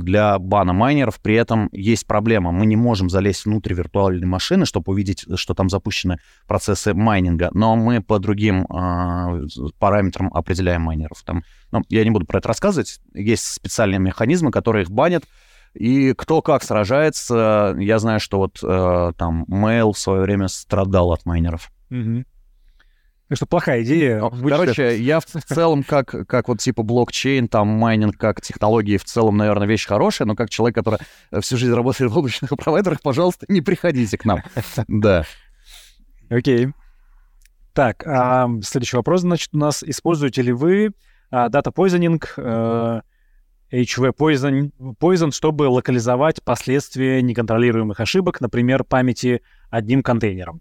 [0.00, 1.20] для бана майнеров.
[1.20, 2.52] При этом есть проблема.
[2.52, 7.76] Мы не можем залезть внутрь виртуальной машины, чтобы увидеть, что там запущены процессы майнинга, но
[7.76, 9.46] мы по другим э,
[9.78, 11.22] параметрам определяем майнеров.
[11.24, 11.42] Там,
[11.72, 13.00] ну, я не буду про это рассказывать.
[13.14, 15.24] Есть специальные механизмы, которые их банят.
[15.74, 21.12] И кто как сражается, я знаю, что вот э, там Mail в свое время страдал
[21.12, 21.70] от майнеров.
[21.90, 22.24] Угу.
[23.28, 24.20] Так что плохая идея.
[24.20, 29.04] Ну, короче, я в целом как, как вот типа блокчейн, там майнинг как технологии в
[29.04, 31.00] целом, наверное, вещь хорошая, но как человек, который
[31.40, 34.42] всю жизнь работает в облачных провайдерах, пожалуйста, не приходите к нам.
[34.88, 35.24] Да.
[36.28, 36.68] Окей.
[37.72, 39.82] Так, а, следующий вопрос, значит, у нас.
[39.82, 40.92] Используете ли вы
[41.30, 43.02] а, data poisoning, а,
[43.72, 44.70] HV poison,
[45.00, 50.60] poison, чтобы локализовать последствия неконтролируемых ошибок, например, памяти одним контейнером?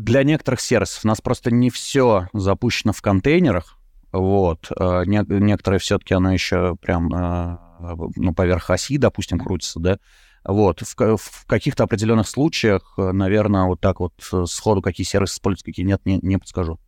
[0.00, 3.78] Для некоторых сервисов у нас просто не все запущено в контейнерах.
[4.12, 4.70] Вот.
[4.78, 7.56] Э, не, некоторые все-таки оно еще прям э,
[8.16, 9.98] ну, поверх оси, допустим, крутится, да.
[10.44, 10.80] Вот.
[10.80, 14.14] В, в каких-то определенных случаях, э, наверное, вот так вот
[14.46, 16.80] сходу какие сервисы используют, какие нет, не, не подскажу.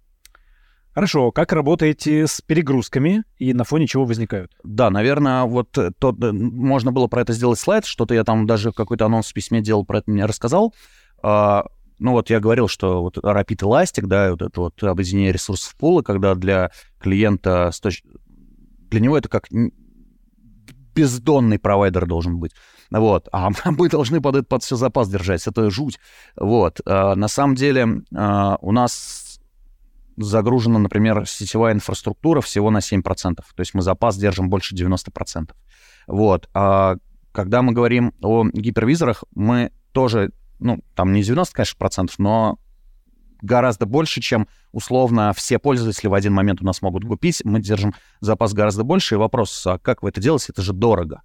[0.95, 4.53] Хорошо, как работаете с перегрузками и на фоне чего возникают?
[4.63, 9.07] Да, наверное, вот то, можно было про это сделать слайд, что-то я там даже какой-то
[9.07, 10.75] анонс в письме делал, про это мне рассказал.
[12.03, 16.03] Ну вот я говорил, что вот Rapid Elastic, да, вот это вот объединение ресурсов пула,
[16.03, 17.71] когда для клиента,
[18.91, 19.47] для него это как
[20.95, 22.53] бездонный провайдер должен быть.
[22.91, 23.29] Вот.
[23.31, 25.47] А мы должны под, это, под все запас держать.
[25.47, 26.01] Это жуть.
[26.37, 26.81] Вот.
[26.85, 29.41] А, на самом деле а, у нас
[30.17, 33.03] загружена, например, сетевая инфраструктура всего на 7%.
[33.05, 35.53] То есть мы запас держим больше 90%.
[36.09, 36.49] Вот.
[36.53, 36.97] А
[37.31, 40.33] когда мы говорим о гипервизорах, мы тоже
[40.63, 42.59] ну, там не 90, конечно, процентов, но
[43.43, 47.43] гораздо больше, чем условно все пользователи в один момент у нас могут купить.
[47.45, 49.17] Мы держим запас гораздо больше.
[49.17, 50.47] И вопрос, а как вы это делаете?
[50.51, 51.23] Это же дорого.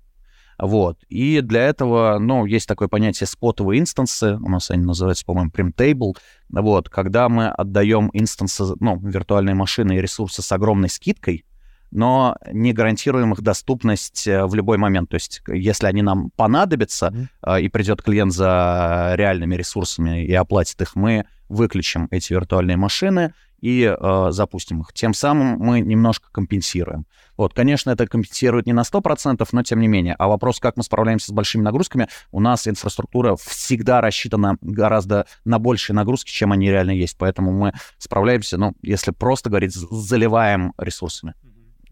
[0.59, 0.97] Вот.
[1.07, 6.15] И для этого, ну, есть такое понятие спотовые инстансы, у нас они называются, по-моему, Primtable,
[6.49, 11.45] вот, когда мы отдаем инстансы, ну, виртуальные машины и ресурсы с огромной скидкой,
[11.91, 15.09] но не гарантируем их доступность э, в любой момент.
[15.09, 17.61] То есть, если они нам понадобятся, mm-hmm.
[17.61, 23.83] и придет клиент за реальными ресурсами и оплатит их, мы выключим эти виртуальные машины и
[23.83, 24.93] э, запустим их.
[24.93, 27.05] Тем самым мы немножко компенсируем.
[27.37, 30.15] Вот, конечно, это компенсирует не на 100%, но тем не менее.
[30.17, 35.59] А вопрос, как мы справляемся с большими нагрузками, у нас инфраструктура всегда рассчитана гораздо на
[35.59, 37.17] большие нагрузки, чем они реально есть.
[37.17, 41.33] Поэтому мы справляемся, ну, если просто говорить, заливаем ресурсами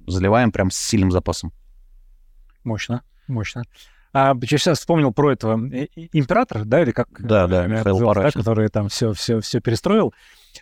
[0.07, 1.51] заливаем прям с сильным запасом.
[2.63, 3.63] Мощно, мощно.
[4.13, 7.09] А, я сейчас вспомнил про этого э, императора, да, или как?
[7.19, 10.13] Да, да, Михаил звал, да, который там все, все, все перестроил.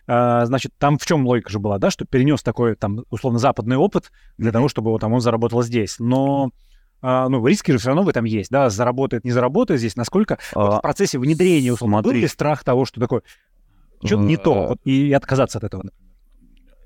[0.08, 3.78] А, значит, там в чем логика же была, да, что перенес такой там условно западный
[3.78, 4.54] опыт для mm-hmm.
[4.54, 6.00] того, чтобы вот, там он заработал здесь.
[6.00, 6.50] Но
[7.04, 9.96] а, ну, риски же все равно в этом есть, да, заработает, не заработает здесь.
[9.96, 13.22] Насколько а, вот в процессе внедрения условно, был ли страх того, что такое
[14.04, 15.84] что-то не то, вот, и отказаться от этого?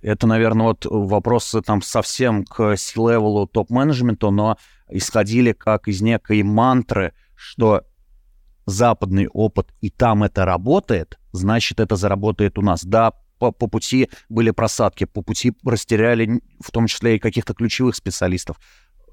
[0.01, 4.57] Это, наверное, вот вопросы там совсем к C-левелу топ-менеджменту, но
[4.89, 7.83] исходили как из некой мантры, что
[8.65, 12.83] западный опыт и там это работает, значит, это заработает у нас.
[12.83, 17.95] Да, по, по пути были просадки, по пути растеряли в том числе и каких-то ключевых
[17.95, 18.59] специалистов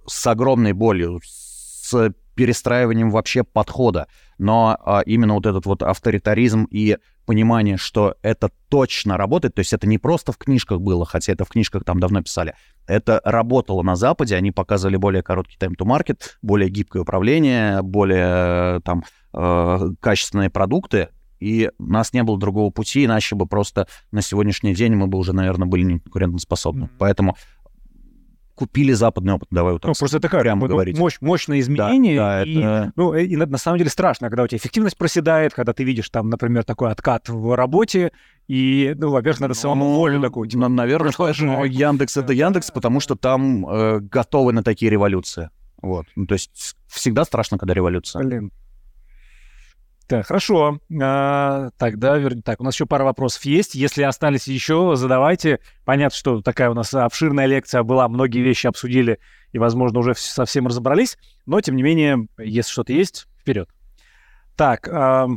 [0.06, 4.06] с огромной болью, с перестраиванием вообще подхода.
[4.38, 9.72] Но а, именно вот этот вот авторитаризм и понимание, что это точно работает, то есть
[9.72, 12.54] это не просто в книжках было, хотя это в книжках там давно писали,
[12.86, 19.90] это работало на Западе, они показывали более короткий time-to-market, более гибкое управление, более там э,
[20.00, 21.08] качественные продукты,
[21.40, 25.18] и у нас не было другого пути, иначе бы просто на сегодняшний день мы бы
[25.18, 26.84] уже, наверное, были не конкурентоспособны.
[26.84, 26.96] Mm-hmm.
[26.98, 27.36] Поэтому
[28.64, 29.88] купили западный опыт, давай вот так.
[29.90, 30.98] Ну, просто это как, прямо говорить.
[30.98, 32.16] Мощь, мощное изменение.
[32.16, 32.92] Да, да, и, это...
[32.96, 36.08] ну, и на, на самом деле страшно, когда у тебя эффективность проседает, когда ты видишь
[36.08, 38.12] там, например, такой откат в работе,
[38.48, 40.48] и, ну, во-первых, надо самому ну, волю такую.
[40.48, 45.50] Типа, наверное, но Яндекс— это Яндекс, потому что там э, готовы на такие революции.
[45.82, 46.06] Вот.
[46.16, 48.22] Ну, то есть всегда страшно, когда революция.
[48.22, 48.50] Блин.
[50.06, 50.80] Так, хорошо.
[51.02, 53.74] А, тогда, так, у нас еще пара вопросов есть.
[53.74, 55.60] Если остались еще, задавайте.
[55.84, 59.18] Понятно, что такая у нас обширная лекция была, многие вещи обсудили
[59.52, 61.16] и, возможно, уже совсем разобрались.
[61.46, 63.70] Но, тем не менее, если что-то есть, вперед.
[64.56, 65.28] Так, а...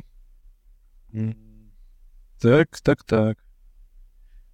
[2.41, 3.37] так, так, так.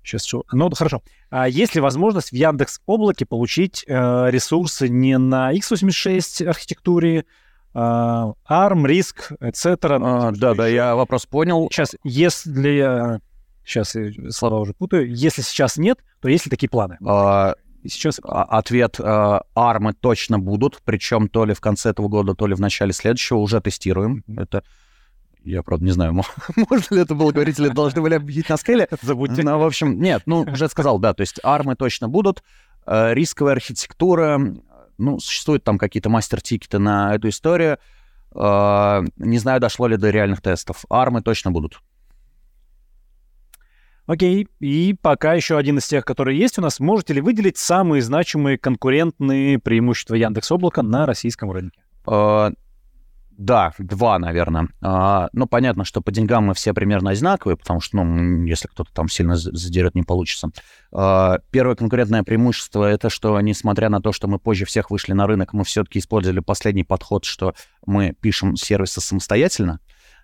[0.03, 0.43] Сейчас что?
[0.51, 1.01] Ну, хорошо.
[1.29, 7.25] А есть ли возможность в Яндекс Облаке получить э, ресурсы не на x86 архитектуре,
[7.75, 9.77] ARM, RISC, etc.
[10.01, 11.67] А, да, да, я вопрос понял.
[11.71, 13.19] Сейчас, если...
[13.65, 15.09] Сейчас я слова уже путаю.
[15.09, 16.97] Если сейчас нет, то есть ли такие планы?
[17.05, 17.55] А,
[17.87, 22.45] сейчас а, ответ а, ARM точно будут, причем то ли в конце этого года, то
[22.45, 24.23] ли в начале следующего уже тестируем.
[24.37, 24.63] Это
[25.43, 26.13] я, правда, не знаю,
[26.69, 28.87] можно ли это было говорить, или должны были объявить на скеле.
[29.01, 29.43] Забудьте.
[29.43, 32.43] Ну, в общем, нет, ну, уже сказал, да, то есть армы точно будут.
[32.85, 34.39] Э, рисковая архитектура,
[34.97, 37.77] ну, существуют там какие-то мастер-тикеты на эту историю.
[38.35, 40.85] Э, не знаю, дошло ли до реальных тестов.
[40.89, 41.79] Армы точно будут.
[44.05, 46.79] Окей, и пока еще один из тех, которые есть у нас.
[46.79, 51.81] Можете ли выделить самые значимые конкурентные преимущества Яндекс Облака на российском рынке?
[53.37, 54.69] Да, два, наверное.
[54.81, 58.93] А, ну, понятно, что по деньгам мы все примерно одинаковые, потому что, ну, если кто-то
[58.93, 60.49] там сильно задерет, не получится.
[60.91, 65.25] А, первое конкурентное преимущество— это что, несмотря на то, что мы позже всех вышли на
[65.25, 67.55] рынок, мы все-таки использовали последний подход, что
[67.85, 69.79] мы пишем сервисы самостоятельно.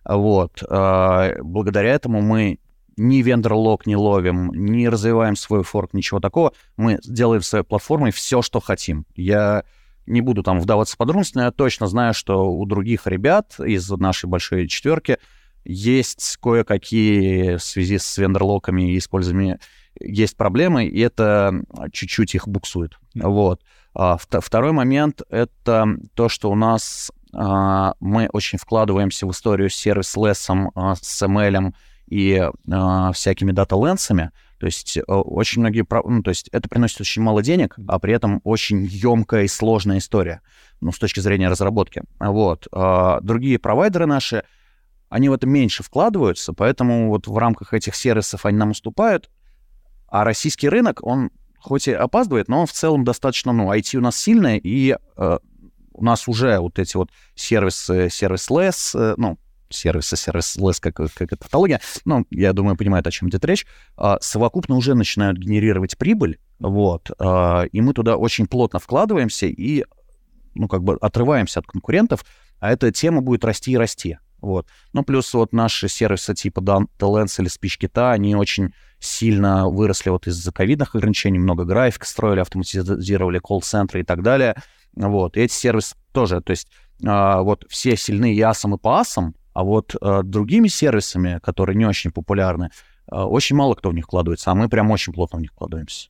[0.05, 0.63] Вот.
[0.69, 2.59] А, благодаря этому мы
[2.99, 6.53] ни вендор-лог не ловим, не развиваем свой форк, ничего такого.
[6.77, 9.05] Мы делаем своей платформой все, что хотим.
[9.15, 9.63] Я
[10.05, 13.89] не буду там вдаваться в подробности, но я точно знаю, что у других ребят из
[13.89, 15.17] нашей большой четверки
[15.63, 19.59] есть кое-какие в связи с вендерлоками и использованием
[19.99, 21.53] есть проблемы, и это
[21.91, 22.97] чуть-чуть их буксует.
[23.15, 23.61] Вот.
[23.93, 29.75] А, второй момент— это то, что у нас а, мы очень вкладываемся в историю с
[29.75, 31.73] сервис-лессом, а, с ML
[32.07, 32.49] и
[33.13, 37.75] всякими дата-ленсами, то есть э, очень многие, ну, то есть это приносит очень мало денег,
[37.87, 40.41] а при этом очень емкая и сложная история,
[40.81, 42.03] ну, с точки зрения разработки.
[42.19, 42.67] Вот.
[42.71, 44.43] А другие провайдеры наши,
[45.07, 49.29] они в это меньше вкладываются, поэтому вот в рамках этих сервисов они нам уступают,
[50.07, 54.01] а российский рынок, он хоть и опаздывает, но он в целом достаточно, ну, IT у
[54.01, 55.37] нас сильное, и э,
[55.93, 59.37] у нас уже вот эти вот сервисы, сервис-лес, э, ну,
[59.69, 63.65] сервиса, сервис-лес, как, как это тавтология, ну, я думаю, понимает, о чем идет речь,
[63.97, 69.85] а, совокупно уже начинают генерировать прибыль, вот, а, и мы туда очень плотно вкладываемся и,
[70.55, 72.25] ну, как бы отрываемся от конкурентов,
[72.59, 74.67] а эта тема будет расти и расти, вот.
[74.93, 76.59] Ну, плюс вот наши сервисы типа
[76.97, 83.39] Talents или SpeechKit, они очень сильно выросли вот из-за ковидных ограничений, много график строили, автоматизировали
[83.39, 84.55] колл-центры и так далее,
[84.93, 86.67] вот, и эти сервисы тоже, то есть
[87.05, 91.75] а, вот все сильны и асом, и по асам, а вот э, другими сервисами, которые
[91.75, 92.69] не очень популярны,
[93.11, 96.09] э, очень мало кто в них вкладывается, а мы прям очень плотно в них вкладываемся.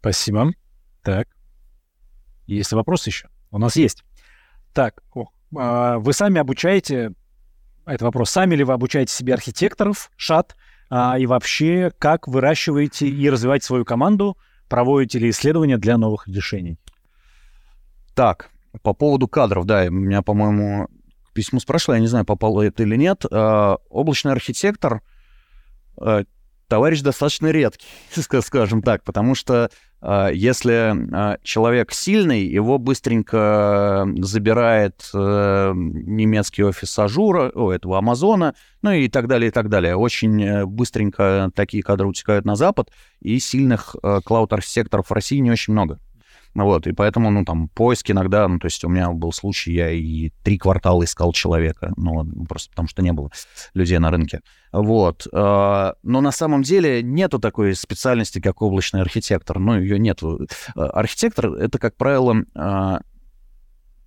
[0.00, 0.52] Спасибо.
[1.02, 1.28] Так.
[2.46, 3.28] Есть вопросы еще?
[3.50, 4.04] У нас есть.
[4.72, 7.12] Так, о, э, вы сами обучаете,
[7.84, 10.56] это вопрос, сами ли вы обучаете себе архитекторов, шат,
[10.88, 14.38] а, и вообще, как выращиваете и развиваете свою команду,
[14.70, 16.78] проводите ли исследования для новых решений?
[18.14, 18.50] Так,
[18.80, 20.88] по поводу кадров, да, у меня, по-моему,
[21.36, 23.24] письмо спрашивал, я не знаю, попало это или нет.
[23.30, 25.02] А, облачный архитектор
[25.98, 26.24] а,
[26.66, 27.86] товарищ достаточно редкий,
[28.42, 30.94] скажем так, потому что а, если
[31.42, 39.08] человек сильный, его быстренько забирает э, немецкий офис Azure а, о, этого Амазона, ну и
[39.08, 39.96] так далее, и так далее.
[39.96, 42.90] Очень э, быстренько такие кадры утекают на Запад,
[43.20, 45.98] и сильных э, cloud -архитекторов в России не очень много.
[46.64, 49.90] Вот, и поэтому, ну, там, поиск иногда, ну, то есть у меня был случай, я
[49.90, 53.30] и три квартала искал человека, ну, просто потому что не было
[53.74, 54.40] людей на рынке.
[54.72, 55.26] Вот.
[55.34, 59.58] А, но на самом деле нету такой специальности, как облачный архитектор.
[59.58, 60.46] Ну, ее нету.
[60.74, 63.00] А, архитектор— это, как правило, а,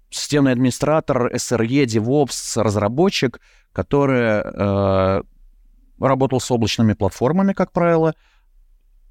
[0.09, 3.39] системный администратор, SRE, DevOps, разработчик,
[3.73, 4.41] который
[5.99, 8.15] работал с облачными платформами, как правило,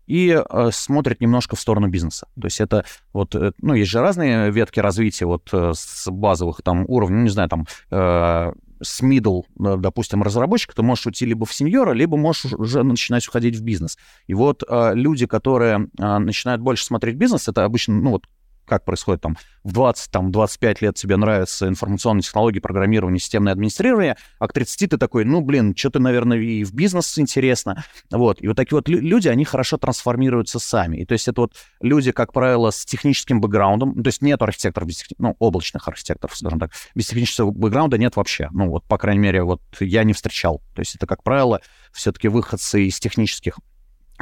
[0.08, 2.26] и э, смотрит немножко в сторону бизнеса.
[2.40, 6.62] То есть это вот, э, ну, есть же разные ветки развития вот э, с базовых
[6.62, 11.44] там уровней, ну, не знаю, там, э, с middle, допустим, разработчика, ты можешь уйти либо
[11.46, 13.98] в сеньора, либо можешь уже начинать уходить в бизнес.
[14.26, 18.24] И вот э, люди, которые э, начинают больше смотреть бизнес, это обычно, ну вот
[18.68, 24.16] как происходит там в 20, там, 25 лет тебе нравятся информационные технологии, программирование, системное администрирование,
[24.38, 27.84] а к 30 ты такой, ну, блин, что-то, наверное, и в бизнес интересно.
[28.10, 28.40] Вот.
[28.42, 30.98] И вот такие вот люди, они хорошо трансформируются сами.
[30.98, 34.88] И то есть это вот люди, как правило, с техническим бэкграундом, то есть нет архитекторов,
[34.88, 38.48] без, ну, облачных архитекторов, скажем так, без технического бэкграунда нет вообще.
[38.52, 40.62] Ну, вот, по крайней мере, вот я не встречал.
[40.74, 41.60] То есть это, как правило,
[41.92, 43.58] все-таки выходцы из технических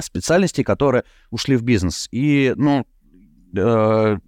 [0.00, 2.08] специальностей, которые ушли в бизнес.
[2.10, 2.86] И, ну,
[3.56, 4.18] э,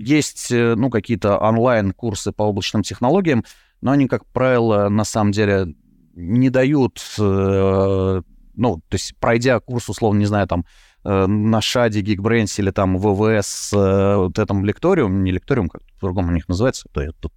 [0.00, 3.44] есть, э, ну, какие-то онлайн-курсы по облачным технологиям,
[3.80, 5.74] но они, как правило, на самом деле
[6.14, 8.22] не дают, э,
[8.54, 10.64] ну, то есть пройдя курс, условно, не знаю, там,
[11.04, 16.34] э, на Шаде, Geekbrains или там ВВС, вот этом лекториум, не лекториум, как по-другому у
[16.34, 17.32] них называется, то я тут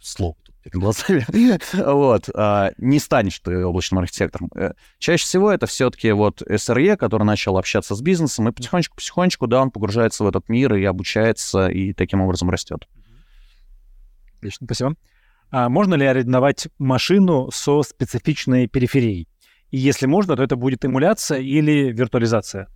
[0.00, 1.24] слово перед глазами,
[1.74, 4.50] вот, а, не станешь ты облачным архитектором.
[4.54, 9.62] Э, чаще всего это все-таки вот СРЕ, который начал общаться с бизнесом, и потихонечку-потихонечку, да,
[9.62, 12.88] он погружается в этот мир и обучается, и таким образом растет.
[14.38, 14.94] Отлично, спасибо.
[15.50, 19.28] А можно ли арендовать машину со специфичной периферией?
[19.70, 22.68] И если можно, то это будет эмуляция или виртуализация?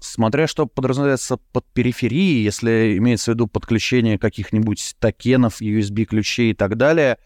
[0.00, 6.76] Смотря что подразумевается под периферией, если имеется в виду подключение каких-нибудь токенов, USB-ключей и так
[6.76, 7.18] далее,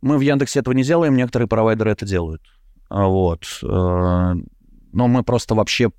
[0.00, 2.42] мы в Яндексе этого не делаем, некоторые провайдеры это делают.
[2.88, 3.44] А вот.
[3.62, 5.90] Э, но мы просто вообще...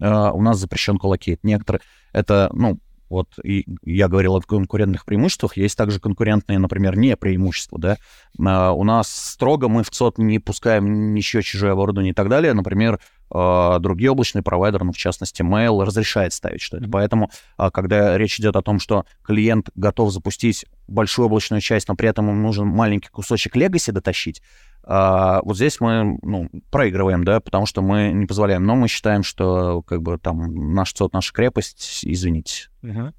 [0.00, 1.44] Э, у нас запрещен колокейт.
[1.44, 1.82] Некоторые...
[2.12, 2.80] Это, ну,
[3.12, 7.98] вот и я говорил о конкурентных преимуществах, есть также конкурентные, например, не преимущества, да.
[8.42, 12.54] А, у нас строго мы в ЦОД не пускаем ничего чужое оборудование и так далее.
[12.54, 13.00] Например,
[13.32, 16.84] другие облачные провайдеры, ну, в частности, Mail, разрешает ставить что-то.
[16.84, 16.90] Mm-hmm.
[16.90, 21.94] Поэтому, а, когда речь идет о том, что клиент готов запустить большую облачную часть, но
[21.94, 24.42] при этом ему нужен маленький кусочек Legacy дотащить,
[24.84, 28.64] вот здесь мы ну, проигрываем, да, потому что мы не позволяем.
[28.64, 32.68] Но мы считаем, что как бы там наш ЦОД, наша крепость, извините.
[32.82, 33.12] Угу.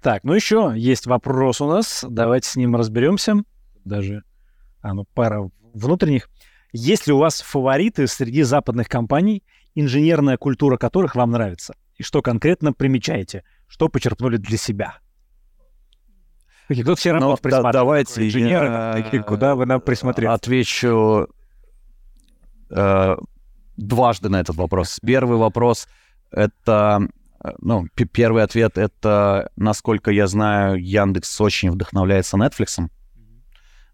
[0.00, 2.04] Так, ну еще есть вопрос у нас.
[2.08, 3.42] Давайте с ним разберемся.
[3.84, 4.22] Даже
[4.80, 6.30] а, ну, пара внутренних.
[6.72, 9.42] Есть ли у вас фавориты среди западных компаний,
[9.74, 11.74] инженерная культура которых вам нравится?
[11.96, 13.44] И что конкретно примечаете?
[13.66, 14.98] Что почерпнули для себя?
[16.68, 20.28] Кто все равно ну, да, давайте инженеры, я, куда вы нам присмотрели?
[20.28, 21.28] Отвечу
[22.70, 23.16] э,
[23.76, 24.98] дважды на этот вопрос.
[25.00, 25.86] Первый вопрос—
[26.32, 27.08] это
[27.46, 32.78] Э, ну, первый ответ— это, насколько я знаю, Яндекс очень вдохновляется Netflix.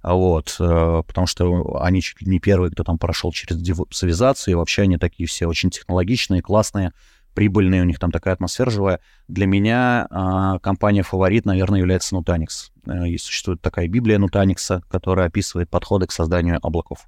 [0.02, 4.54] Вот, э, потому что они чуть ли не первые, кто там прошел через девопсовизацию, и
[4.56, 6.92] вообще они такие все очень технологичные, классные,
[7.34, 9.00] прибыльные, у них там такая атмосфера живая.
[9.28, 12.70] Для меня а, компания фаворит, наверное, является Nutanix.
[12.86, 17.06] Э, и существует такая Библия Nutanix, которая описывает подходы к созданию облаков.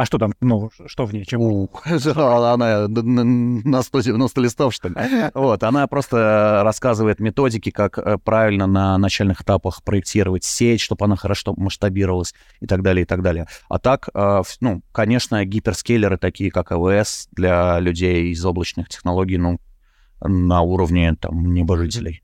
[0.00, 1.26] А что там, ну, что в ней?
[1.26, 1.68] Чем?
[2.16, 2.56] Она
[2.88, 4.94] на 190 листов, что ли.
[5.34, 11.16] Вот, она просто рассказывает методики, как э, правильно на начальных этапах проектировать сеть, чтобы она
[11.16, 13.46] хорошо масштабировалась и так далее, и так далее.
[13.68, 19.60] А так, э, ну, конечно, гиперскейлеры, такие как АВС, для людей из облачных технологий, ну,
[20.22, 22.22] на уровне там небожителей.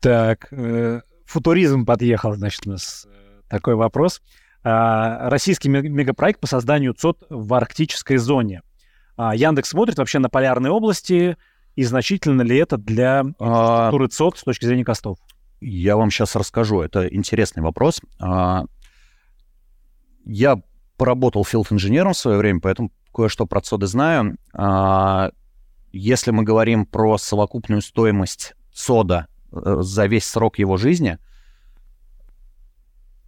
[0.00, 3.06] Так, э, футуризм подъехал, значит, у нас
[3.48, 4.20] такой вопрос.
[4.64, 8.62] А, российский мегапроект по созданию ЦОД в арктической зоне.
[9.16, 11.36] А, Яндекс смотрит вообще на полярные области,
[11.74, 15.18] и значительно ли это для а, инфраструктуры ЦОД с точки зрения костов?
[15.60, 16.80] Я вам сейчас расскажу.
[16.80, 18.00] Это интересный вопрос.
[20.24, 20.56] Я
[20.96, 24.36] поработал филд-инженером в свое время, поэтому кое-что про ЦОДы знаю.
[25.92, 31.18] Если мы говорим про совокупную стоимость ЦОДа э, за весь срок его жизни—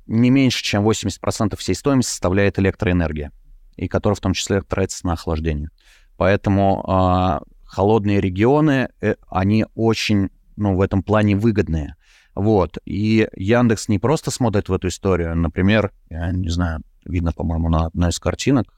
[0.07, 3.33] не меньше, чем 80% всей стоимости составляет электроэнергия,
[3.77, 5.71] и которая в том числе тратится на охлаждение.
[6.17, 11.97] Поэтому э, холодные регионы, э, они очень, ну, в этом плане выгодные.
[12.35, 12.79] Вот.
[12.85, 15.37] И Яндекс не просто смотрит в эту историю.
[15.37, 18.75] Например, я не знаю, видно, по-моему, на одной из картинок.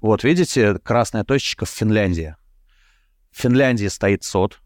[0.00, 2.36] Вот, видите, красная точечка в Финляндии.
[3.30, 4.60] В Финляндии стоит СОД.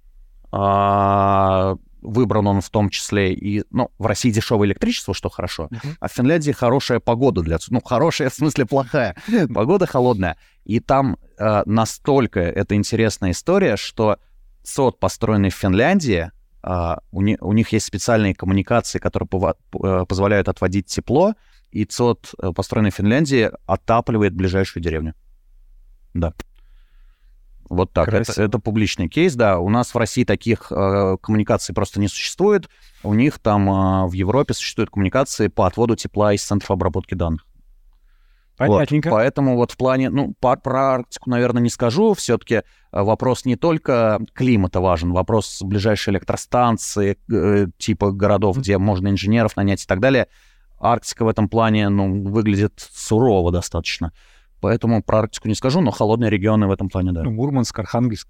[0.53, 5.97] А, выбран он в том числе и, ну, в России дешевое электричество, что хорошо, uh-huh.
[6.01, 9.17] а в Финляндии хорошая погода для, ну, хорошая в смысле плохая,
[9.53, 10.37] погода холодная.
[10.65, 14.19] И там э, настолько это интересная история, что
[14.63, 16.31] СОД, построенный в Финляндии,
[16.63, 21.35] э, у, не, у них есть специальные коммуникации, которые пова- э, позволяют отводить тепло,
[21.71, 25.15] и ЦОД, э, построенный в Финляндии, отапливает ближайшую деревню.
[26.15, 26.35] Да.
[27.71, 28.13] Вот так.
[28.13, 29.61] Это, это публичный кейс, да.
[29.61, 32.69] У нас в России таких э, коммуникаций просто не существует.
[33.05, 37.47] У них там э, в Европе существуют коммуникации по отводу тепла из центров обработки данных.
[38.57, 39.09] Понятненько.
[39.09, 42.13] Вот, поэтому вот в плане, ну, по, про Арктику, наверное, не скажу.
[42.15, 49.09] Все-таки э, вопрос не только климата важен, вопрос ближайшей электростанции, э, типа городов, где можно
[49.09, 50.27] инженеров нанять и так далее.
[50.81, 54.13] Арктика в этом плане, ну, выглядит сурово достаточно.
[54.61, 57.23] Поэтому про Арктику не скажу, но холодные регионы в этом плане, да.
[57.23, 58.29] Ну, Мурманск, Архангельск.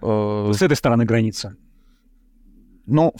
[0.00, 1.56] Э, С этой стороны границы.
[2.86, 3.12] Ну,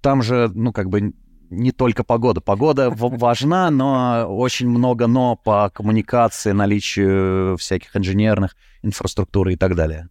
[0.00, 1.12] там же, ну, как бы
[1.50, 2.40] не только погода.
[2.40, 10.08] Погода важна, но очень много но по коммуникации, наличию всяких инженерных инфраструктуры и так далее.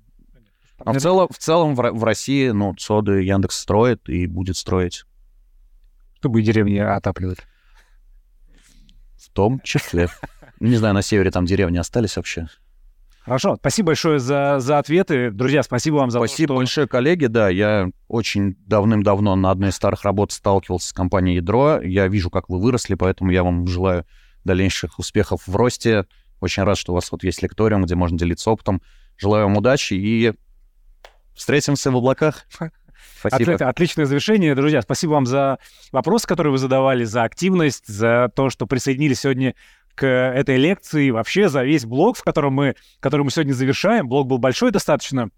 [0.80, 5.05] А в целом, в, целом в, в России, ну, ЦОДы Яндекс строит и будет строить.
[6.19, 7.39] Чтобы деревни отапливать.
[9.18, 10.10] В том числе.
[10.69, 12.48] Не знаю, на севере там деревни остались вообще.
[13.26, 15.30] Хорошо, спасибо большое за, за ответы.
[15.30, 16.57] Друзья, спасибо вам за Спасибо то, что...
[16.60, 17.26] большое, коллеги.
[17.26, 21.81] Да, я очень давным-давно на одной из старых работ сталкивался с компанией Ядро.
[21.81, 24.06] Я вижу, как вы выросли, поэтому я вам желаю
[24.45, 26.06] дальнейших успехов в росте.
[26.40, 28.81] Очень рад, что у вас вот есть лекториум, где можно делиться опытом.
[29.18, 30.31] Желаю вам удачи и
[31.34, 32.45] встретимся в облаках.
[33.19, 33.53] Спасибо.
[33.53, 34.56] От, отличное завершение.
[34.56, 35.60] Друзья, спасибо вам за
[35.91, 39.56] вопросы, которые вы задавали, за активность, за то, что присоединились сегодня
[39.95, 44.07] к этой лекции, вообще за весь блог, в котором мы, который мы сегодня завершаем.
[44.07, 45.29] Блог был большой достаточно,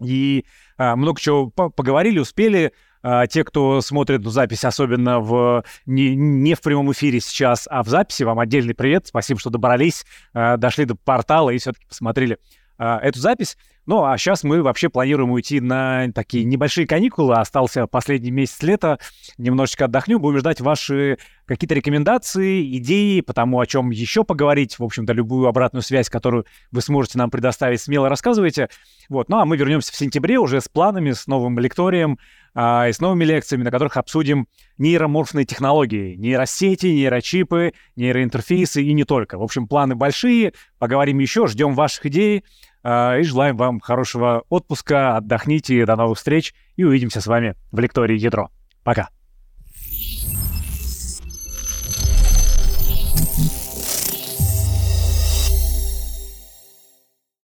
[0.00, 0.44] и
[0.76, 2.72] а, много чего поговорили, успели.
[3.02, 7.88] А, те, кто смотрит запись, особенно в, не, не в прямом эфире сейчас, а в
[7.88, 9.06] записи, вам отдельный привет.
[9.06, 10.04] Спасибо, что добрались,
[10.34, 12.38] а, дошли до портала и все-таки посмотрели
[12.78, 13.56] а, эту запись.
[13.86, 17.36] Ну, а сейчас мы вообще планируем уйти на такие небольшие каникулы.
[17.36, 18.98] Остался последний месяц лета.
[19.38, 20.20] Немножечко отдохнем.
[20.20, 24.80] Будем ждать ваши какие-то рекомендации, идеи по тому, о чем еще поговорить.
[24.80, 28.68] В общем-то, любую обратную связь, которую вы сможете нам предоставить, смело рассказывайте.
[29.08, 29.28] Вот.
[29.28, 32.18] Ну, а мы вернемся в сентябре уже с планами, с новым лекторием
[32.56, 34.48] а, и с новыми лекциями, на которых обсудим
[34.78, 39.38] нейроморфные технологии, нейросети, нейрочипы, нейроинтерфейсы и не только.
[39.38, 40.54] В общем, планы большие.
[40.80, 42.42] Поговорим еще, ждем ваших идей.
[42.88, 47.80] А, и желаем вам хорошего отпуска, отдохните, до новых встреч и увидимся с вами в
[47.80, 48.48] лектории «Ядро».
[48.84, 49.08] Пока!